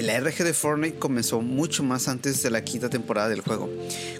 El 0.02 0.11
ARG 0.11 0.42
de 0.42 0.52
Fortnite 0.52 0.99
comenzó 0.99 1.42
mucho 1.42 1.85
más 1.85 2.09
antes 2.09 2.42
de 2.42 2.50
la 2.50 2.64
quinta 2.64 2.90
temporada 2.90 3.28
del 3.28 3.40
juego, 3.40 3.71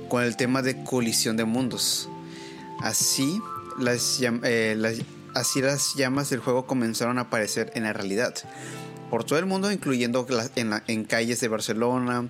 con 0.09 0.23
el 0.23 0.37
tema 0.37 0.63
de 0.63 0.85
colisión 0.85 1.37
de 1.37 1.45
mundos. 1.45 2.09
Así 2.79 3.41
las, 3.81 4.21
eh, 4.23 5.05
así 5.35 5.61
las 5.61 5.97
llamas 5.97 6.31
del 6.31 6.39
juego 6.39 6.69
comenzaron 6.69 7.19
a 7.19 7.23
aparecer 7.23 7.73
en 7.75 7.83
la 7.83 7.93
realidad, 7.93 8.33
por 9.11 9.25
todo 9.25 9.41
el 9.41 9.47
mundo, 9.47 9.73
incluyendo 9.73 10.25
en, 10.55 11.05
calles 11.05 11.41
de 11.41 11.49
Barcelona, 11.49 12.29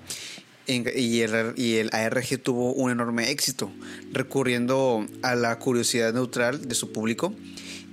y, 0.66 1.20
el, 1.20 1.90
ARG 1.92 2.38
tuvo 2.42 2.72
un 2.72 2.90
enorme 2.90 3.30
éxito, 3.30 3.70
recurriendo 4.12 5.06
a 5.20 5.34
la 5.34 5.58
curiosidad 5.58 6.14
neutral 6.14 6.66
de 6.68 6.74
su 6.74 6.90
público 6.90 7.34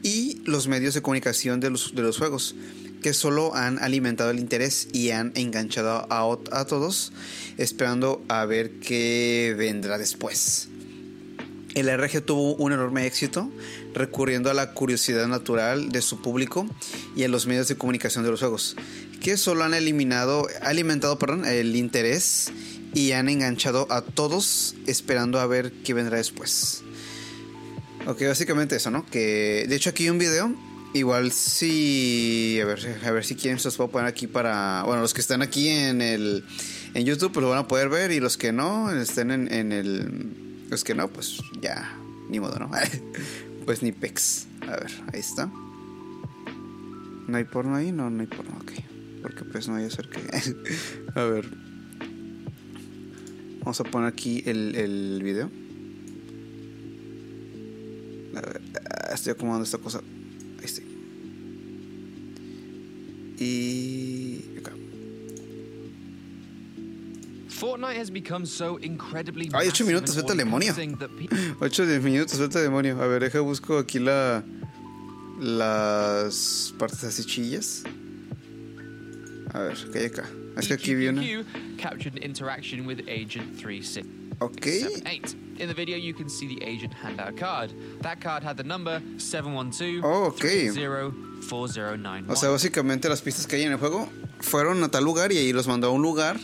y 0.04 0.42
los 0.46 0.70
medios 0.70 0.94
de 0.94 1.02
comunicación 1.02 1.60
de 1.60 1.70
los 1.70 2.18
juegos 2.18 2.56
que 3.02 3.14
solo 3.14 3.56
han 3.56 3.80
alimentado 3.80 4.32
el 4.32 4.40
interés 4.40 4.88
y 4.92 5.12
han 5.12 5.32
enganchado 5.36 6.08
a, 6.10 6.66
todos, 6.66 7.12
esperando 7.58 8.22
a 8.28 8.46
ver 8.46 8.80
qué 8.80 9.56
vendrá 9.58 9.98
después. 9.98 10.68
El 11.76 11.88
RG 11.96 12.22
tuvo 12.22 12.56
un 12.56 12.74
enorme 12.74 13.06
éxito, 13.06 13.50
recurriendo 13.94 14.50
a 14.50 14.54
la 14.54 14.74
curiosidad 14.74 15.28
natural 15.28 15.92
de 15.92 16.02
su 16.02 16.22
público 16.22 16.68
y 17.16 17.24
a 17.24 17.30
los 17.30 17.48
medios 17.48 17.68
de 17.68 17.76
comunicación 17.76 18.24
de 18.24 18.32
los 18.32 18.40
juegos, 18.40 18.76
que 19.22 19.38
solo 19.38 19.64
han 19.64 19.74
eliminado, 19.74 20.48
alimentado 20.62 21.18
el 21.46 21.76
interés 21.76 22.52
y 22.94 23.12
han 23.12 23.30
enganchado 23.30 23.88
a 23.92 24.02
todos 24.02 24.76
esperando 24.88 25.40
a 25.40 25.46
ver 25.46 25.72
qué 25.84 25.94
vendrá 25.94 26.18
después. 26.18 26.84
Ok, 28.08 28.24
básicamente 28.24 28.76
eso, 28.76 28.90
¿no? 28.90 29.06
Que 29.06 29.66
de 29.70 29.76
hecho 29.76 29.92
aquí 29.92 30.04
hay 30.06 30.10
un 30.10 30.18
video 30.18 30.56
Igual 30.94 31.32
si 31.32 32.60
a 32.62 32.66
ver, 32.66 33.00
a 33.06 33.12
ver 33.12 33.24
si 33.24 33.36
quieren 33.36 33.60
se 33.60 33.68
los 33.68 33.78
puedo 33.78 33.92
poner 33.92 34.08
aquí 34.08 34.26
para, 34.26 34.84
bueno, 34.86 35.02
los 35.02 35.14
que 35.14 35.22
están 35.22 35.42
aquí 35.44 35.68
en 35.70 36.02
el 36.02 36.44
en 36.96 37.06
YouTube 37.06 37.32
pues 37.32 37.44
lo 37.44 37.50
van 37.50 37.60
a 37.60 37.68
poder 37.68 37.90
ver 37.90 38.12
y 38.12 38.20
los 38.20 38.38
que 38.38 38.52
no 38.52 38.92
estén 38.92 39.30
en, 39.30 39.54
en 39.54 39.72
el 39.72 40.66
los 40.70 40.84
que 40.84 40.96
no 40.96 41.08
pues 41.08 41.42
ya 41.62 41.96
ni 42.30 42.40
modo, 42.40 42.58
¿no? 42.60 42.72
pues 43.66 43.84
ni 43.84 43.92
pex. 43.92 44.48
A 44.62 44.72
ver, 44.78 44.92
ahí 45.12 45.20
está. 45.20 45.52
¿No 47.28 47.38
hay 47.38 47.44
porno 47.44 47.76
ahí? 47.76 47.92
No, 47.92 48.10
no 48.10 48.22
hay 48.22 48.28
porno, 48.28 48.56
ok. 48.62 48.72
Porque 49.22 49.44
pues 49.44 49.68
no 49.68 49.76
hay 49.76 49.86
a 49.86 49.90
ser 49.90 50.10
que... 50.10 50.20
a 51.20 51.24
ver. 51.24 51.46
Vamos 53.60 53.80
a 53.80 53.84
poner 53.84 54.08
aquí 54.08 54.44
el, 54.46 54.76
el 54.76 55.22
video. 55.24 55.50
A 58.36 58.42
ver, 58.42 58.62
ah, 58.90 59.14
estoy 59.14 59.34
acomodando 59.34 59.66
esta 59.66 59.80
cosa. 59.80 60.02
Y 63.40 64.44
acá. 64.58 64.74
Fortnite 67.50 67.98
has 67.98 68.10
become 68.10 68.46
so 68.46 68.78
incredibly 68.78 69.50
Ay, 69.54 69.68
8 69.68 69.86
minutos, 69.86 70.14
suelta 70.14 70.34
el 70.34 70.38
demonio. 70.38 70.74
8 70.74 71.86
minutos, 72.02 72.38
suelta 72.38 72.60
el 72.60 72.66
demonio. 72.66 73.02
A 73.02 73.08
ver, 73.08 73.22
deja 73.22 73.40
busco 73.40 73.78
aquí 73.78 74.00
la 74.00 74.44
las 75.40 76.74
partes 76.78 77.04
así 77.04 77.24
chillas. 77.26 77.84
A 79.54 79.60
ver, 79.62 79.78
¿qué 79.92 80.00
hay 80.00 80.06
acá? 80.06 80.26
Es 80.58 80.68
que 80.68 80.74
aquí 80.74 80.94
viene. 80.96 81.46
Captured 81.78 82.18
interaction 82.18 82.86
with 82.86 83.08
Agent 83.08 83.58
36. 83.58 84.06
Okay. 84.42 85.02
In 85.58 85.68
the 85.68 85.74
video, 85.74 85.98
you 85.98 86.14
can 86.14 86.30
see 86.30 86.48
the 86.48 86.64
agent 86.64 86.94
hand 86.94 87.20
out 87.20 87.30
a 87.30 87.34
card. 87.34 87.74
That 88.02 88.22
card 88.22 88.44
had 88.44 88.56
the 88.56 88.64
number 88.64 89.02
712 89.18 90.04
oh, 90.04 90.28
okay. 90.28 90.70
O 92.28 92.36
sea, 92.36 92.50
básicamente 92.50 93.10
las 93.10 93.22
pistas 93.22 93.48
que 93.48 93.56
hay 93.56 93.64
en 93.64 93.72
el 93.72 93.78
juego 93.78 94.10
fueron 94.40 94.84
a 94.84 94.90
tal 94.90 95.04
lugar 95.04 95.32
y 95.32 95.38
ahí 95.38 95.54
los 95.54 95.68
mandó 95.68 95.88
a 95.88 95.92
un 95.92 96.02
lugar 96.02 96.40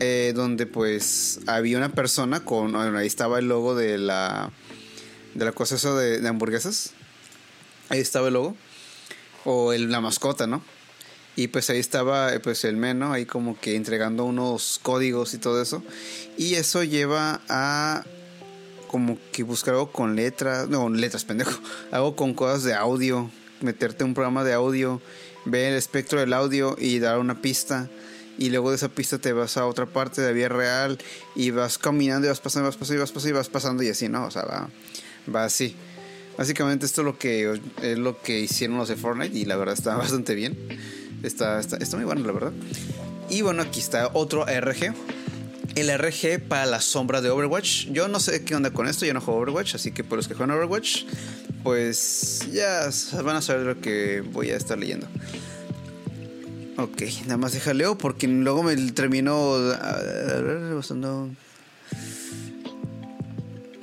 eh, 0.00 0.32
donde 0.34 0.66
pues 0.66 1.40
había 1.46 1.78
una 1.78 1.92
persona 1.92 2.44
con... 2.44 2.72
Bueno, 2.72 2.98
ahí 2.98 3.06
estaba 3.06 3.38
el 3.38 3.48
logo 3.48 3.74
de 3.74 3.98
la... 3.98 4.50
De 5.34 5.44
la 5.44 5.52
cosa 5.52 5.76
esa 5.76 5.94
de, 5.94 6.26
hamburguesas. 6.26 6.92
Ahí 7.88 8.00
estaba 8.00 8.28
el 8.28 8.34
logo. 8.34 8.56
O 9.44 9.72
el, 9.72 9.90
la 9.90 10.00
mascota, 10.00 10.46
¿no? 10.46 10.62
Y 11.36 11.48
pues 11.48 11.68
ahí 11.70 11.78
estaba 11.78 12.30
pues 12.42 12.64
el 12.64 12.76
men, 12.76 13.02
Ahí 13.02 13.26
como 13.26 13.58
que 13.58 13.74
entregando 13.74 14.24
unos 14.24 14.78
códigos 14.82 15.34
y 15.34 15.38
todo 15.38 15.60
eso. 15.60 15.82
Y 16.36 16.54
eso 16.54 16.84
lleva 16.84 17.40
a 17.48 18.04
como 18.86 19.18
que 19.32 19.42
buscar 19.42 19.74
algo 19.74 19.90
con 19.90 20.14
letras, 20.14 20.68
no, 20.68 20.88
letras, 20.88 21.24
pendejo. 21.24 21.60
Algo 21.90 22.14
con 22.14 22.32
cosas 22.32 22.62
de 22.62 22.74
audio 22.74 23.28
meterte 23.60 24.04
un 24.04 24.14
programa 24.14 24.44
de 24.44 24.52
audio, 24.52 25.00
ver 25.44 25.72
el 25.72 25.78
espectro 25.78 26.20
del 26.20 26.32
audio 26.32 26.76
y 26.78 26.98
dar 26.98 27.18
una 27.18 27.40
pista. 27.40 27.88
Y 28.36 28.50
luego 28.50 28.70
de 28.70 28.76
esa 28.76 28.88
pista 28.88 29.18
te 29.18 29.32
vas 29.32 29.56
a 29.56 29.66
otra 29.66 29.86
parte 29.86 30.20
de 30.20 30.28
la 30.28 30.32
vida 30.32 30.48
real 30.48 30.98
y 31.36 31.50
vas 31.50 31.78
caminando 31.78 32.26
y 32.26 32.30
vas 32.30 32.40
pasando, 32.40 32.68
vas 32.68 32.76
pasando 32.76 32.96
y 32.96 33.00
vas 33.00 33.12
pasando 33.12 33.28
y 33.28 33.32
vas 33.32 33.48
pasando 33.48 33.82
y 33.84 33.88
así, 33.88 34.08
¿no? 34.08 34.26
O 34.26 34.30
sea, 34.30 34.42
va, 34.42 34.68
va 35.32 35.44
así. 35.44 35.76
Básicamente 36.36 36.84
esto 36.84 37.02
es 37.02 37.04
lo 37.04 37.16
que 37.16 37.60
es 37.80 37.98
lo 37.98 38.20
que 38.20 38.40
hicieron 38.40 38.76
los 38.76 38.88
de 38.88 38.96
Fortnite 38.96 39.38
y 39.38 39.44
la 39.44 39.56
verdad 39.56 39.74
está 39.74 39.96
bastante 39.96 40.34
bien. 40.34 40.56
Está, 41.22 41.60
está, 41.60 41.76
está 41.76 41.96
muy 41.96 42.04
bueno, 42.04 42.22
la 42.26 42.32
verdad. 42.32 42.52
Y 43.30 43.42
bueno, 43.42 43.62
aquí 43.62 43.80
está 43.80 44.10
otro 44.12 44.44
RG 44.44 44.92
el 45.74 45.90
RG 45.90 46.48
para 46.48 46.66
la 46.66 46.80
sombra 46.80 47.20
de 47.20 47.30
Overwatch. 47.30 47.86
Yo 47.90 48.08
no 48.08 48.20
sé 48.20 48.44
qué 48.44 48.54
onda 48.54 48.70
con 48.70 48.86
esto, 48.86 49.06
yo 49.06 49.14
no 49.14 49.20
juego 49.20 49.40
Overwatch, 49.40 49.74
así 49.74 49.92
que 49.92 50.04
por 50.04 50.16
los 50.16 50.28
que 50.28 50.34
juegan 50.34 50.56
Overwatch, 50.56 51.04
pues 51.62 52.46
ya 52.52 52.88
van 53.22 53.36
a 53.36 53.42
saber 53.42 53.66
lo 53.66 53.80
que 53.80 54.20
voy 54.20 54.50
a 54.50 54.56
estar 54.56 54.78
leyendo. 54.78 55.06
Ok, 56.76 57.02
nada 57.22 57.36
más 57.36 57.52
deja 57.52 57.72
leo 57.72 57.96
porque 57.96 58.26
luego 58.26 58.62
me 58.62 58.76
termino 58.92 59.58
bastante. 60.74 61.36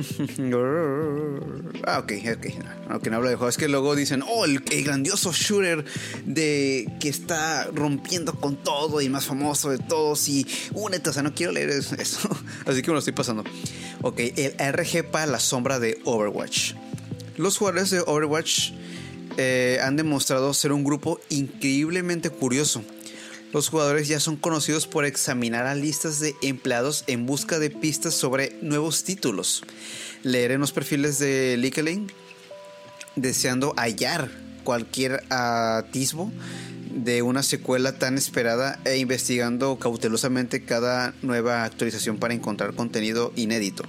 ah, 1.88 2.00
ok, 2.00 2.12
ok. 2.38 2.46
No, 2.89 3.00
que 3.00 3.10
no 3.10 3.17
hablo 3.17 3.29
de 3.29 3.36
juegos. 3.36 3.55
Es 3.55 3.58
que 3.58 3.67
luego 3.67 3.96
dicen, 3.96 4.24
oh, 4.27 4.46
el, 4.46 4.60
grandioso 4.84 5.31
shooter 5.31 5.86
de 6.25 6.91
que 7.00 7.10
está 7.10 7.65
rompiendo 7.74 8.34
con 8.34 8.55
todo 8.58 9.01
y 9.01 9.10
más 9.10 9.25
famoso 9.25 9.70
de 9.70 9.77
todos. 9.77 10.27
Y 10.29 10.48
únete, 10.74 11.10
o 11.10 11.13
sea, 11.13 11.24
no 11.24 11.34
quiero 11.34 11.51
leer 11.51 11.70
eso. 11.70 11.96
Así 12.65 12.81
que 12.81 12.89
me 12.89 12.93
lo 12.93 13.00
estoy 13.00 13.13
pasando. 13.13 13.43
Ok, 14.01 14.20
el 14.20 14.53
RG 14.74 15.10
para 15.12 15.25
la 15.25 15.39
sombra 15.39 15.79
de 15.79 16.00
Overwatch. 16.05 16.74
Los 17.38 17.58
jugadores 17.58 17.89
de 17.89 18.01
Overwatch 18.01 18.72
eh, 19.38 19.79
han 19.81 19.96
demostrado 19.96 20.53
ser 20.53 20.72
un 20.72 20.84
grupo 20.84 21.20
increíblemente 21.29 22.29
curioso 22.29 22.84
los 23.53 23.70
jugadores 23.70 24.08
ya 24.08 24.20
son 24.20 24.38
conocidos 24.38 24.88
por 24.88 25.05
examinar 25.05 25.67
a 25.67 25.75
listas 25.75 26.20
de 26.20 26.36
empleados 26.41 27.03
en 27.08 27.25
busca 27.25 27.60
de 27.60 27.70
pistas 27.70 28.13
sobre 28.13 28.58
nuevos 28.62 29.03
títulos. 29.03 29.63
Leer 30.24 30.51
en 30.51 30.62
los 30.62 30.72
perfiles 30.72 31.20
de 31.20 31.58
LinkedIn 31.58 32.12
deseando 33.15 33.74
hallar 33.75 34.29
cualquier 34.63 35.24
atisbo 35.29 36.31
de 36.93 37.22
una 37.22 37.43
secuela 37.43 37.98
tan 37.98 38.17
esperada 38.17 38.79
e 38.86 38.98
investigando 38.98 39.77
cautelosamente 39.79 40.63
cada 40.63 41.13
nueva 41.22 41.63
actualización 41.63 42.17
para 42.17 42.34
encontrar 42.34 42.74
contenido 42.74 43.31
inédito. 43.36 43.84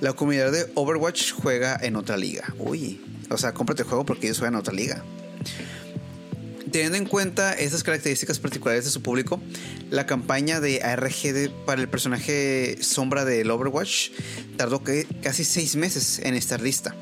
La 0.00 0.12
comunidad 0.12 0.52
de 0.52 0.70
Overwatch 0.74 1.32
juega 1.32 1.78
en 1.80 1.96
otra 1.96 2.16
liga. 2.16 2.54
Uy, 2.58 3.00
o 3.30 3.38
sea, 3.38 3.52
cómprate 3.52 3.82
el 3.82 3.88
juego 3.88 4.04
porque 4.04 4.26
ellos 4.26 4.38
juegan 4.38 4.54
en 4.54 4.60
otra 4.60 4.74
liga. 4.74 5.02
Teniendo 6.76 6.98
en 6.98 7.06
cuenta 7.06 7.54
estas 7.54 7.82
características 7.82 8.38
particulares 8.38 8.84
de 8.84 8.90
su 8.90 9.00
público, 9.00 9.40
la 9.88 10.04
campaña 10.04 10.60
de 10.60 10.82
ARG 10.82 11.50
para 11.64 11.80
el 11.80 11.88
personaje 11.88 12.76
sombra 12.82 13.24
del 13.24 13.50
Overwatch 13.50 14.10
tardó 14.58 14.82
casi 15.22 15.44
seis 15.44 15.74
meses 15.74 16.18
en 16.18 16.34
estar 16.34 16.60
lista. 16.60 16.94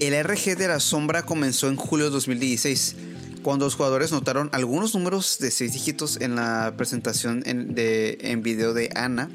El 0.00 0.14
ARG 0.14 0.56
de 0.56 0.68
la 0.68 0.80
sombra 0.80 1.26
comenzó 1.26 1.68
en 1.68 1.76
julio 1.76 2.06
de 2.06 2.12
2016, 2.12 2.96
cuando 3.42 3.66
los 3.66 3.74
jugadores 3.74 4.10
notaron 4.10 4.48
algunos 4.54 4.94
números 4.94 5.36
de 5.38 5.50
seis 5.50 5.74
dígitos 5.74 6.18
en 6.22 6.36
la 6.36 6.72
presentación 6.78 7.42
en 7.44 8.42
video 8.42 8.72
de 8.72 8.88
Ana, 8.94 9.28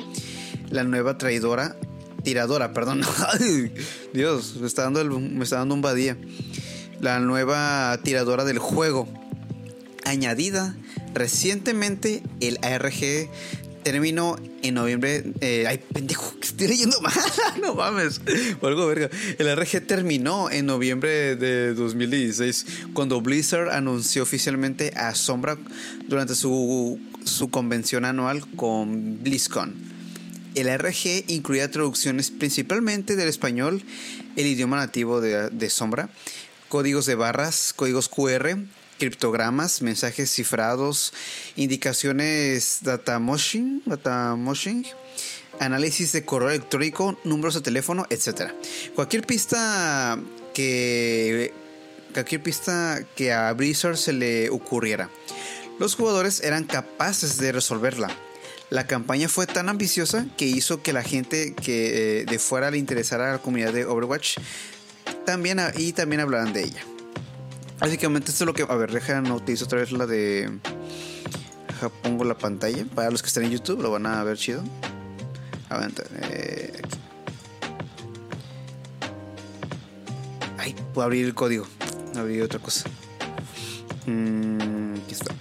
la 0.72 0.84
nueva 0.84 1.20
traidora, 1.20 1.78
tiradora, 2.24 2.74
perdón. 2.74 3.02
Dios, 4.14 4.56
me 4.56 4.66
está 4.66 4.82
dando, 4.82 5.20
me 5.20 5.44
está 5.44 5.58
dando 5.58 5.76
un 5.76 5.84
badía 5.84 6.18
la 7.02 7.20
nueva 7.20 8.00
tiradora 8.04 8.46
del 8.46 8.60
juego. 8.60 9.08
Añadida 10.06 10.76
recientemente, 11.14 12.24
el 12.40 12.58
ARG 12.62 13.30
terminó 13.84 14.38
en 14.62 14.76
noviembre. 14.76 15.24
Eh, 15.42 15.66
ay, 15.68 15.80
pendejo, 15.94 16.34
estoy 16.42 16.68
leyendo 16.68 17.02
mal. 17.02 17.14
no 17.62 17.76
mames. 17.76 18.22
algo 18.62 18.88
verga. 18.88 19.10
El 19.38 19.50
ARG 19.50 19.86
terminó 19.86 20.50
en 20.50 20.68
noviembre 20.68 21.36
de 21.36 21.74
2016 21.74 22.66
cuando 22.94 23.22
Blizzard 23.22 23.70
anunció 23.70 24.24
oficialmente 24.24 24.94
a 24.96 25.16
Sombra 25.16 25.58
durante 26.08 26.36
su, 26.36 27.00
su 27.26 27.50
convención 27.50 28.06
anual 28.06 28.46
con 28.56 29.24
BlizzCon. 29.24 29.92
El 30.54 30.68
ARG 30.68 31.24
incluía 31.28 31.72
traducciones 31.72 32.30
principalmente 32.30 33.16
del 33.16 33.30
español, 33.30 33.82
el 34.36 34.48
idioma 34.48 34.76
nativo 34.76 35.22
de 35.22 35.70
Sombra, 35.70 36.10
códigos 36.72 37.06
de 37.06 37.16
barras, 37.16 37.74
códigos 37.76 38.08
QR, 38.08 38.58
criptogramas, 38.98 39.82
mensajes 39.82 40.32
cifrados, 40.32 41.14
indicaciones 41.58 42.80
data 42.82 43.20
moshing, 43.20 43.84
data 43.86 44.36
moshing, 44.38 44.86
análisis 45.60 46.14
de 46.14 46.24
correo 46.24 46.50
electrónico, 46.50 47.20
números 47.26 47.56
de 47.56 47.62
teléfono, 47.62 48.08
etc. 48.10 48.54
Cualquier 48.96 49.28
pista 49.28 50.18
que 50.54 51.54
cualquier 52.14 52.42
pista 52.42 53.04
que 53.18 53.34
a 53.34 53.52
Blizzard 53.52 53.98
se 53.98 54.14
le 54.14 54.50
ocurriera. 54.50 55.10
Los 55.78 55.96
jugadores 55.96 56.42
eran 56.42 56.64
capaces 56.64 57.38
de 57.38 57.52
resolverla. 57.52 58.16
La 58.70 58.88
campaña 58.88 59.28
fue 59.28 59.46
tan 59.46 59.68
ambiciosa 59.68 60.26
que 60.38 60.46
hizo 60.46 60.82
que 60.82 60.94
la 60.94 61.04
gente 61.04 61.54
que 61.54 62.22
eh, 62.22 62.26
de 62.26 62.40
fuera 62.40 62.72
le 62.72 62.78
interesara 62.78 63.28
a 63.28 63.34
la 63.34 63.42
comunidad 63.42 63.74
de 63.74 63.86
Overwatch 63.86 64.38
también, 65.26 65.60
y 65.78 65.94
también 65.94 66.22
hablarán 66.22 66.54
de 66.54 66.64
ella. 66.64 66.82
Básicamente 67.80 68.32
esto 68.32 68.44
es 68.44 68.46
lo 68.46 68.54
que... 68.54 68.64
A 68.64 68.76
ver, 68.76 68.92
deja 68.92 69.22
no 69.22 69.36
utilizo 69.36 69.66
otra 69.66 69.80
vez 69.80 69.92
la 69.92 70.06
de... 70.06 70.60
Deja, 71.68 71.90
pongo 71.90 72.24
la 72.24 72.38
pantalla. 72.38 72.86
Para 72.94 73.10
los 73.10 73.22
que 73.22 73.28
están 73.28 73.44
en 73.44 73.52
YouTube 73.52 73.82
lo 73.82 73.90
van 73.92 74.06
a 74.06 74.24
ver 74.24 74.38
chido. 74.38 74.64
A 75.70 75.78
ver, 75.80 75.92
eh, 76.22 76.82
aquí. 76.84 76.98
Ay, 80.58 80.76
puedo 80.94 81.06
abrir 81.06 81.26
el 81.26 81.34
código. 81.34 81.66
Abrir 82.16 82.44
otra 82.44 82.60
cosa. 82.60 82.88
Mm, 84.06 84.96
aquí 85.04 85.14
está. 85.14 85.34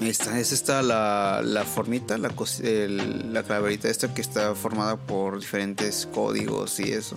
Está, 0.00 0.38
es 0.38 0.52
esta 0.52 0.82
la, 0.82 1.42
la 1.44 1.64
formita, 1.64 2.18
la, 2.18 2.28
la 2.28 3.42
calaverita 3.42 3.88
esta 3.88 4.12
que 4.12 4.20
está 4.20 4.54
formada 4.54 4.96
por 4.96 5.40
diferentes 5.40 6.08
códigos 6.12 6.78
y 6.80 6.92
eso. 6.92 7.16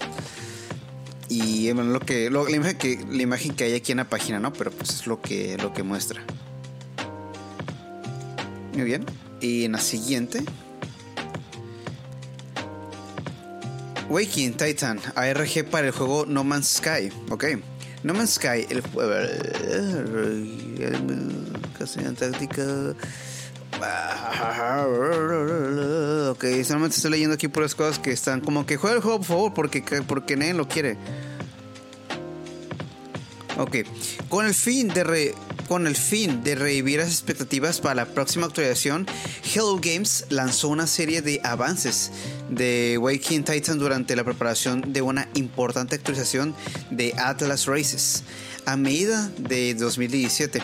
Y 1.28 1.74
lo 1.74 2.00
que, 2.00 2.30
la, 2.30 2.50
imagen 2.52 2.78
que, 2.78 3.04
la 3.10 3.22
imagen 3.22 3.56
que 3.56 3.64
hay 3.64 3.74
aquí 3.74 3.92
en 3.92 3.98
la 3.98 4.10
página, 4.10 4.40
¿no? 4.40 4.54
Pero 4.54 4.72
pues 4.72 4.92
es 4.92 5.08
lo 5.08 5.22
que, 5.22 5.58
lo 5.58 5.74
que 5.74 5.84
muestra. 5.84 6.22
Muy 8.74 8.84
bien. 8.84 9.06
Y 9.42 9.66
en 9.66 9.72
la 9.74 9.80
siguiente. 9.80 10.44
Waking 14.10 14.54
Titan, 14.54 15.00
ARG 15.16 15.66
para 15.72 15.88
el 15.88 15.94
juego 15.94 16.26
No 16.28 16.44
Man's 16.44 16.78
Sky. 16.78 17.12
Ok. 17.30 17.46
No 18.04 18.14
Man's 18.14 18.36
Sky, 18.36 18.68
el 18.70 18.84
casi 21.78 22.00
táctica. 22.00 22.94
Ok, 26.36 26.44
solamente 26.66 26.98
estoy 26.98 27.12
leyendo 27.12 27.36
aquí 27.36 27.48
puras 27.48 27.76
cosas 27.76 27.98
que 27.98 28.12
están 28.12 28.42
como 28.42 28.66
que 28.66 28.76
juega 28.76 28.98
el 28.98 29.02
juego, 29.02 29.20
por 29.20 29.28
favor, 29.28 29.54
porque, 29.54 29.82
porque 30.06 30.36
nadie 30.36 30.54
lo 30.54 30.68
quiere. 30.68 30.98
Ok, 33.58 33.78
con 34.28 34.46
el 34.46 34.54
fin 34.54 34.90
de 34.90 35.34
con 35.70 35.88
el 35.88 35.96
fin 35.96 36.44
de 36.44 36.56
revivir 36.56 37.00
las 37.00 37.08
expectativas 37.08 37.80
para 37.80 37.96
la 37.96 38.06
próxima 38.06 38.48
actualización, 38.48 39.08
Hello 39.44 39.80
Games 39.82 40.26
lanzó 40.30 40.68
una 40.68 40.88
serie 40.88 41.22
de 41.22 41.40
avances 41.44 42.12
de 42.50 42.98
Waking 43.00 43.46
Titan 43.46 43.80
durante 43.80 44.16
la 44.18 44.26
preparación 44.26 44.94
de 44.94 45.02
una 45.02 45.30
importante 45.36 45.96
actualización 45.96 46.54
de 46.92 47.14
Atlas 47.18 47.66
Races 47.66 48.24
a 48.66 48.76
medida 48.76 49.32
de 49.38 49.74
2017. 49.74 50.62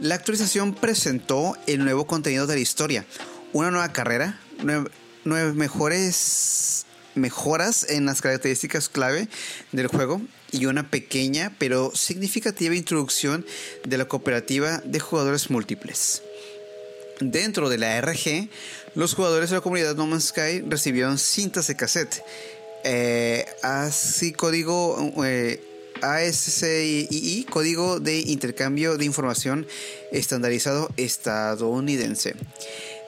La 0.00 0.14
actualización 0.14 0.74
presentó 0.74 1.54
el 1.66 1.84
nuevo 1.84 2.06
contenido 2.06 2.46
de 2.46 2.54
la 2.54 2.60
historia, 2.60 3.04
una 3.52 3.70
nueva 3.70 3.92
carrera, 3.92 4.40
nueve, 4.62 5.52
mejores 5.54 6.86
mejoras 7.14 7.86
en 7.90 8.06
las 8.06 8.22
características 8.22 8.88
clave 8.88 9.28
del 9.72 9.86
juego 9.86 10.22
y 10.50 10.66
una 10.66 10.90
pequeña 10.90 11.54
pero 11.58 11.94
significativa 11.94 12.74
introducción 12.74 13.44
de 13.84 13.98
la 13.98 14.06
cooperativa 14.06 14.78
de 14.84 15.00
jugadores 15.00 15.50
múltiples. 15.50 16.22
Dentro 17.20 17.68
de 17.68 17.78
la 17.78 18.00
RG, 18.00 18.48
los 18.94 19.14
jugadores 19.14 19.50
de 19.50 19.56
la 19.56 19.62
comunidad 19.62 19.94
No 19.94 20.06
Man's 20.06 20.28
Sky 20.28 20.62
recibieron 20.66 21.18
cintas 21.18 21.66
de 21.66 21.76
cassette, 21.76 22.22
eh, 22.84 23.46
así 23.62 24.32
código 24.32 25.12
eh, 25.24 25.60
ASCII, 26.02 27.46
Código 27.48 28.00
de 28.00 28.18
Intercambio 28.18 28.98
de 28.98 29.04
Información 29.04 29.66
Estandarizado 30.10 30.90
Estadounidense. 30.96 32.34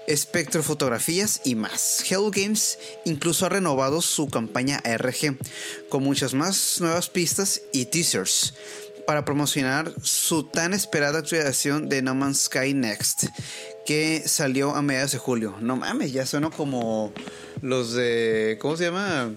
Espectrofotografías 0.06 1.40
y 1.44 1.54
más. 1.54 2.04
Hello 2.08 2.30
Games 2.30 2.78
incluso 3.04 3.46
ha 3.46 3.48
renovado 3.48 4.02
su 4.02 4.28
campaña 4.28 4.80
ARG 4.84 5.36
con 5.88 6.02
muchas 6.02 6.34
más 6.34 6.80
nuevas 6.80 7.08
pistas 7.08 7.62
y 7.72 7.86
teasers 7.86 8.54
para 9.06 9.24
promocionar 9.24 9.92
su 10.02 10.44
tan 10.44 10.72
esperada 10.74 11.18
actualización 11.18 11.88
de 11.88 12.02
No 12.02 12.14
Man's 12.14 12.44
Sky 12.44 12.74
Next 12.74 13.24
que 13.86 14.22
salió 14.26 14.74
a 14.74 14.82
mediados 14.82 15.12
de 15.12 15.18
julio. 15.18 15.56
No 15.60 15.76
mames, 15.76 16.12
ya 16.12 16.26
suena 16.26 16.50
como 16.50 17.12
los 17.60 17.92
de 17.92 18.58
¿cómo 18.60 18.76
se 18.76 18.84
llama? 18.84 19.32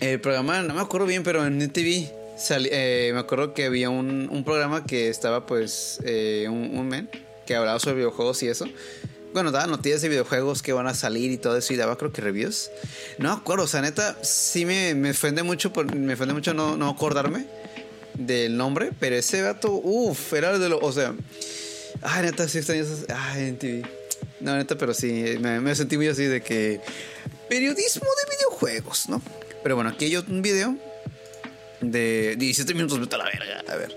El 0.00 0.20
programa, 0.20 0.60
no 0.62 0.74
me 0.74 0.80
acuerdo 0.80 1.06
bien, 1.06 1.22
pero 1.22 1.46
en 1.46 1.70
TV 1.70 2.10
eh, 2.50 3.10
me 3.14 3.20
acuerdo 3.20 3.54
que 3.54 3.64
había 3.64 3.88
un, 3.88 4.42
programa 4.44 4.84
que 4.84 5.08
estaba, 5.08 5.46
pues, 5.46 6.00
eh, 6.04 6.46
un, 6.50 6.86
men 6.86 7.08
que 7.46 7.54
hablaba 7.54 7.78
sobre 7.78 7.96
videojuegos 7.96 8.42
y 8.42 8.48
eso. 8.48 8.66
Bueno, 9.36 9.52
daba 9.52 9.66
noticias 9.66 10.00
de 10.00 10.08
videojuegos 10.08 10.62
que 10.62 10.72
van 10.72 10.86
a 10.86 10.94
salir 10.94 11.30
y 11.30 11.36
todo 11.36 11.58
eso 11.58 11.74
y 11.74 11.76
daba 11.76 11.98
creo 11.98 12.10
que 12.10 12.22
reviews. 12.22 12.70
No 13.18 13.30
acuerdo, 13.30 13.64
o 13.64 13.66
sea, 13.66 13.82
neta, 13.82 14.16
sí 14.22 14.64
me, 14.64 14.94
me 14.94 15.10
ofende 15.10 15.42
mucho, 15.42 15.70
me 15.94 16.14
ofende 16.14 16.32
mucho 16.32 16.54
no, 16.54 16.78
no 16.78 16.88
acordarme 16.88 17.44
del 18.14 18.56
nombre, 18.56 18.92
pero 18.98 19.14
ese 19.14 19.42
gato, 19.42 19.72
uff, 19.72 20.32
era 20.32 20.58
de 20.58 20.70
lo, 20.70 20.78
o 20.78 20.90
sea, 20.90 21.14
ay, 22.00 22.22
neta, 22.22 22.48
sí 22.48 22.56
extraño 22.56 22.86
Ay, 23.14 23.48
en 23.48 23.58
TV. 23.58 23.82
No, 24.40 24.56
neta, 24.56 24.78
pero 24.78 24.94
sí, 24.94 25.36
me, 25.38 25.60
me 25.60 25.74
sentí 25.74 25.98
muy 25.98 26.08
así 26.08 26.24
de 26.24 26.40
que 26.40 26.80
periodismo 27.50 28.06
de 28.06 28.36
videojuegos 28.36 29.04
juegos, 29.04 29.08
¿no? 29.10 29.20
Pero 29.62 29.74
bueno, 29.74 29.90
aquí 29.90 30.06
hay 30.06 30.16
un 30.16 30.40
video 30.40 30.78
de 31.82 32.36
17 32.38 32.72
minutos, 32.72 32.98
vete 32.98 33.16
a 33.16 33.18
la 33.18 33.24
verga. 33.26 33.62
A 33.70 33.76
ver. 33.76 33.94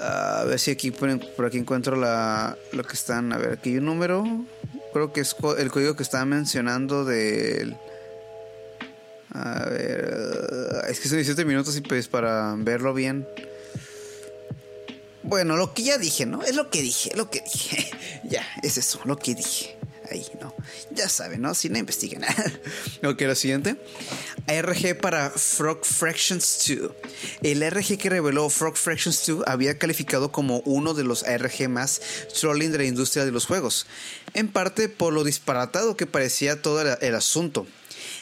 A 0.00 0.44
ver 0.44 0.58
si 0.58 0.70
aquí 0.70 0.90
por, 0.90 1.18
por 1.34 1.46
aquí 1.46 1.58
encuentro 1.58 1.96
la, 1.96 2.56
lo 2.72 2.84
que 2.84 2.94
están. 2.94 3.32
A 3.32 3.38
ver, 3.38 3.52
aquí 3.52 3.70
hay 3.70 3.78
un 3.78 3.86
número. 3.86 4.24
Creo 4.92 5.12
que 5.12 5.20
es 5.20 5.34
el 5.58 5.70
código 5.70 5.96
que 5.96 6.02
estaba 6.02 6.24
mencionando 6.24 7.04
del. 7.04 7.76
A 9.32 9.66
ver. 9.68 10.86
Es 10.88 11.00
que 11.00 11.08
son 11.08 11.18
17 11.18 11.44
minutos 11.44 11.76
y 11.76 11.80
pues 11.80 12.08
para 12.08 12.54
verlo 12.58 12.94
bien. 12.94 13.26
Bueno, 15.22 15.56
lo 15.56 15.74
que 15.74 15.82
ya 15.82 15.98
dije, 15.98 16.24
¿no? 16.24 16.42
Es 16.42 16.54
lo 16.54 16.70
que 16.70 16.80
dije, 16.80 17.10
lo 17.14 17.28
que 17.30 17.42
dije. 17.42 17.90
ya, 18.24 18.46
es 18.62 18.78
eso, 18.78 19.00
lo 19.04 19.16
que 19.16 19.34
dije. 19.34 19.77
Ahí, 20.10 20.26
¿no? 20.40 20.54
Ya 20.90 21.08
saben, 21.08 21.42
¿no? 21.42 21.54
Si 21.54 21.68
no 21.68 21.78
investiguen. 21.78 22.24
ok, 23.04 23.20
lo 23.22 23.34
siguiente. 23.34 23.76
ARG 24.46 24.98
para 25.00 25.30
Frog 25.30 25.84
Fractions 25.84 26.64
2. 26.66 26.90
El 27.42 27.62
ARG 27.62 27.98
que 27.98 28.08
reveló 28.08 28.48
Frog 28.48 28.76
Fractions 28.76 29.26
2 29.26 29.44
había 29.46 29.78
calificado 29.78 30.32
como 30.32 30.60
uno 30.60 30.94
de 30.94 31.04
los 31.04 31.24
ARG 31.24 31.68
más 31.68 32.00
trolling 32.40 32.72
de 32.72 32.78
la 32.78 32.84
industria 32.84 33.24
de 33.24 33.32
los 33.32 33.46
juegos. 33.46 33.86
En 34.34 34.48
parte 34.48 34.88
por 34.88 35.12
lo 35.12 35.24
disparatado 35.24 35.96
que 35.96 36.06
parecía 36.06 36.62
todo 36.62 36.80
el 36.80 37.14
asunto. 37.14 37.66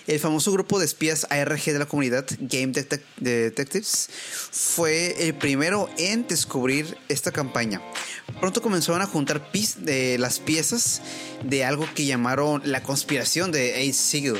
El 0.07 0.21
famoso 0.21 0.53
grupo 0.53 0.79
de 0.79 0.85
espías 0.85 1.27
ARG 1.31 1.65
de 1.65 1.79
la 1.81 1.87
comunidad 1.87 2.25
Game 2.39 2.73
Detectives 3.19 4.09
fue 4.53 5.27
el 5.27 5.35
primero 5.35 5.91
en 5.99 6.29
descubrir 6.29 6.97
esta 7.09 7.33
campaña. 7.33 7.83
Pronto 8.41 8.63
comenzaron 8.63 9.03
a 9.03 9.07
juntar 9.07 9.51
de 9.79 10.17
las 10.19 10.39
piezas 10.39 11.03
de 11.43 11.65
algo 11.65 11.89
que 11.95 12.05
llamaron 12.05 12.63
la 12.65 12.85
conspiración 12.85 13.51
de 13.51 13.75
Ace 13.75 13.95
Siegel. 13.95 14.39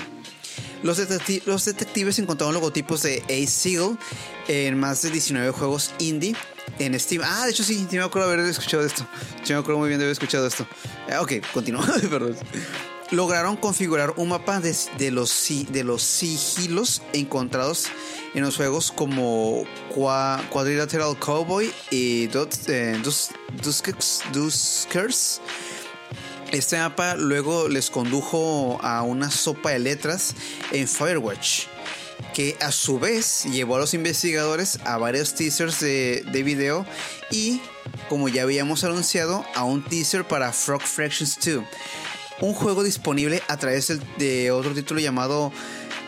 Los, 0.85 0.99
detectives 0.99 2.21
encontraron 2.21 2.55
logotipos 2.55 3.03
de 3.03 3.23
Ace 3.25 3.47
Siegel 3.49 3.99
en 4.47 4.79
más 4.79 5.03
de 5.03 5.11
19 5.11 5.51
juegos 5.51 5.93
indie 5.99 6.37
en 6.79 6.99
Steam. 7.01 7.23
Ah, 7.25 7.45
de 7.45 7.51
hecho 7.51 7.65
sí, 7.65 7.87
sí 7.91 7.97
me 7.97 8.05
acuerdo 8.05 8.29
haber 8.29 8.47
escuchado 8.47 8.87
esto. 8.87 9.05
Sí 9.43 9.53
me 9.53 9.59
acuerdo 9.59 9.81
muy 9.81 9.89
bien 9.89 9.99
de 9.99 10.05
haber 10.05 10.13
escuchado 10.13 10.47
esto. 10.47 10.65
Ah, 11.11 11.23
ok, 11.23 11.33
continúa, 11.53 11.85
perdón 12.11 12.37
lograron 13.11 13.57
configurar 13.57 14.15
un 14.17 14.31
mapa 14.31 14.61
de, 14.61 15.11
los, 15.11 15.49
de 15.69 15.85
los 15.85 16.03
sigilos 16.03 17.03
encontrados 17.13 17.87
en 18.35 18.43
los 18.43 18.57
juegos 18.57 18.93
como 18.93 19.65
Quadrilateral 20.51 21.19
Cowboy 21.19 21.73
y 21.91 22.29
eh, 22.69 23.03
Duskers. 24.33 25.41
Este 26.53 26.79
mapa 26.79 27.17
luego 27.17 27.69
les 27.69 27.91
condujo 27.91 28.79
a 28.83 29.03
una 29.03 29.31
sopa 29.31 29.71
de 29.71 29.81
letras 29.81 30.35
en 30.71 30.87
Firewatch, 30.87 31.65
que 32.35 32.57
a 32.61 32.71
su 32.71 32.99
vez 32.99 33.45
llevó 33.45 33.77
a 33.77 33.81
los 33.81 33.95
investigadores 33.95 34.79
a 34.85 34.97
varios 34.97 35.35
teasers 35.35 35.81
de, 35.81 36.23
de 36.31 36.43
video 36.43 36.87
y, 37.31 37.61
como 38.09 38.29
ya 38.29 38.43
habíamos 38.43 38.85
anunciado, 38.85 39.45
a 39.55 39.65
un 39.65 39.85
teaser 39.85 40.27
para 40.27 40.53
Frog 40.53 40.83
Fractions 40.83 41.37
2 41.45 41.65
un 42.41 42.53
juego 42.53 42.83
disponible 42.83 43.43
a 43.49 43.57
través 43.57 43.93
de 44.19 44.51
otro 44.51 44.73
título 44.73 45.01
llamado 45.01 45.53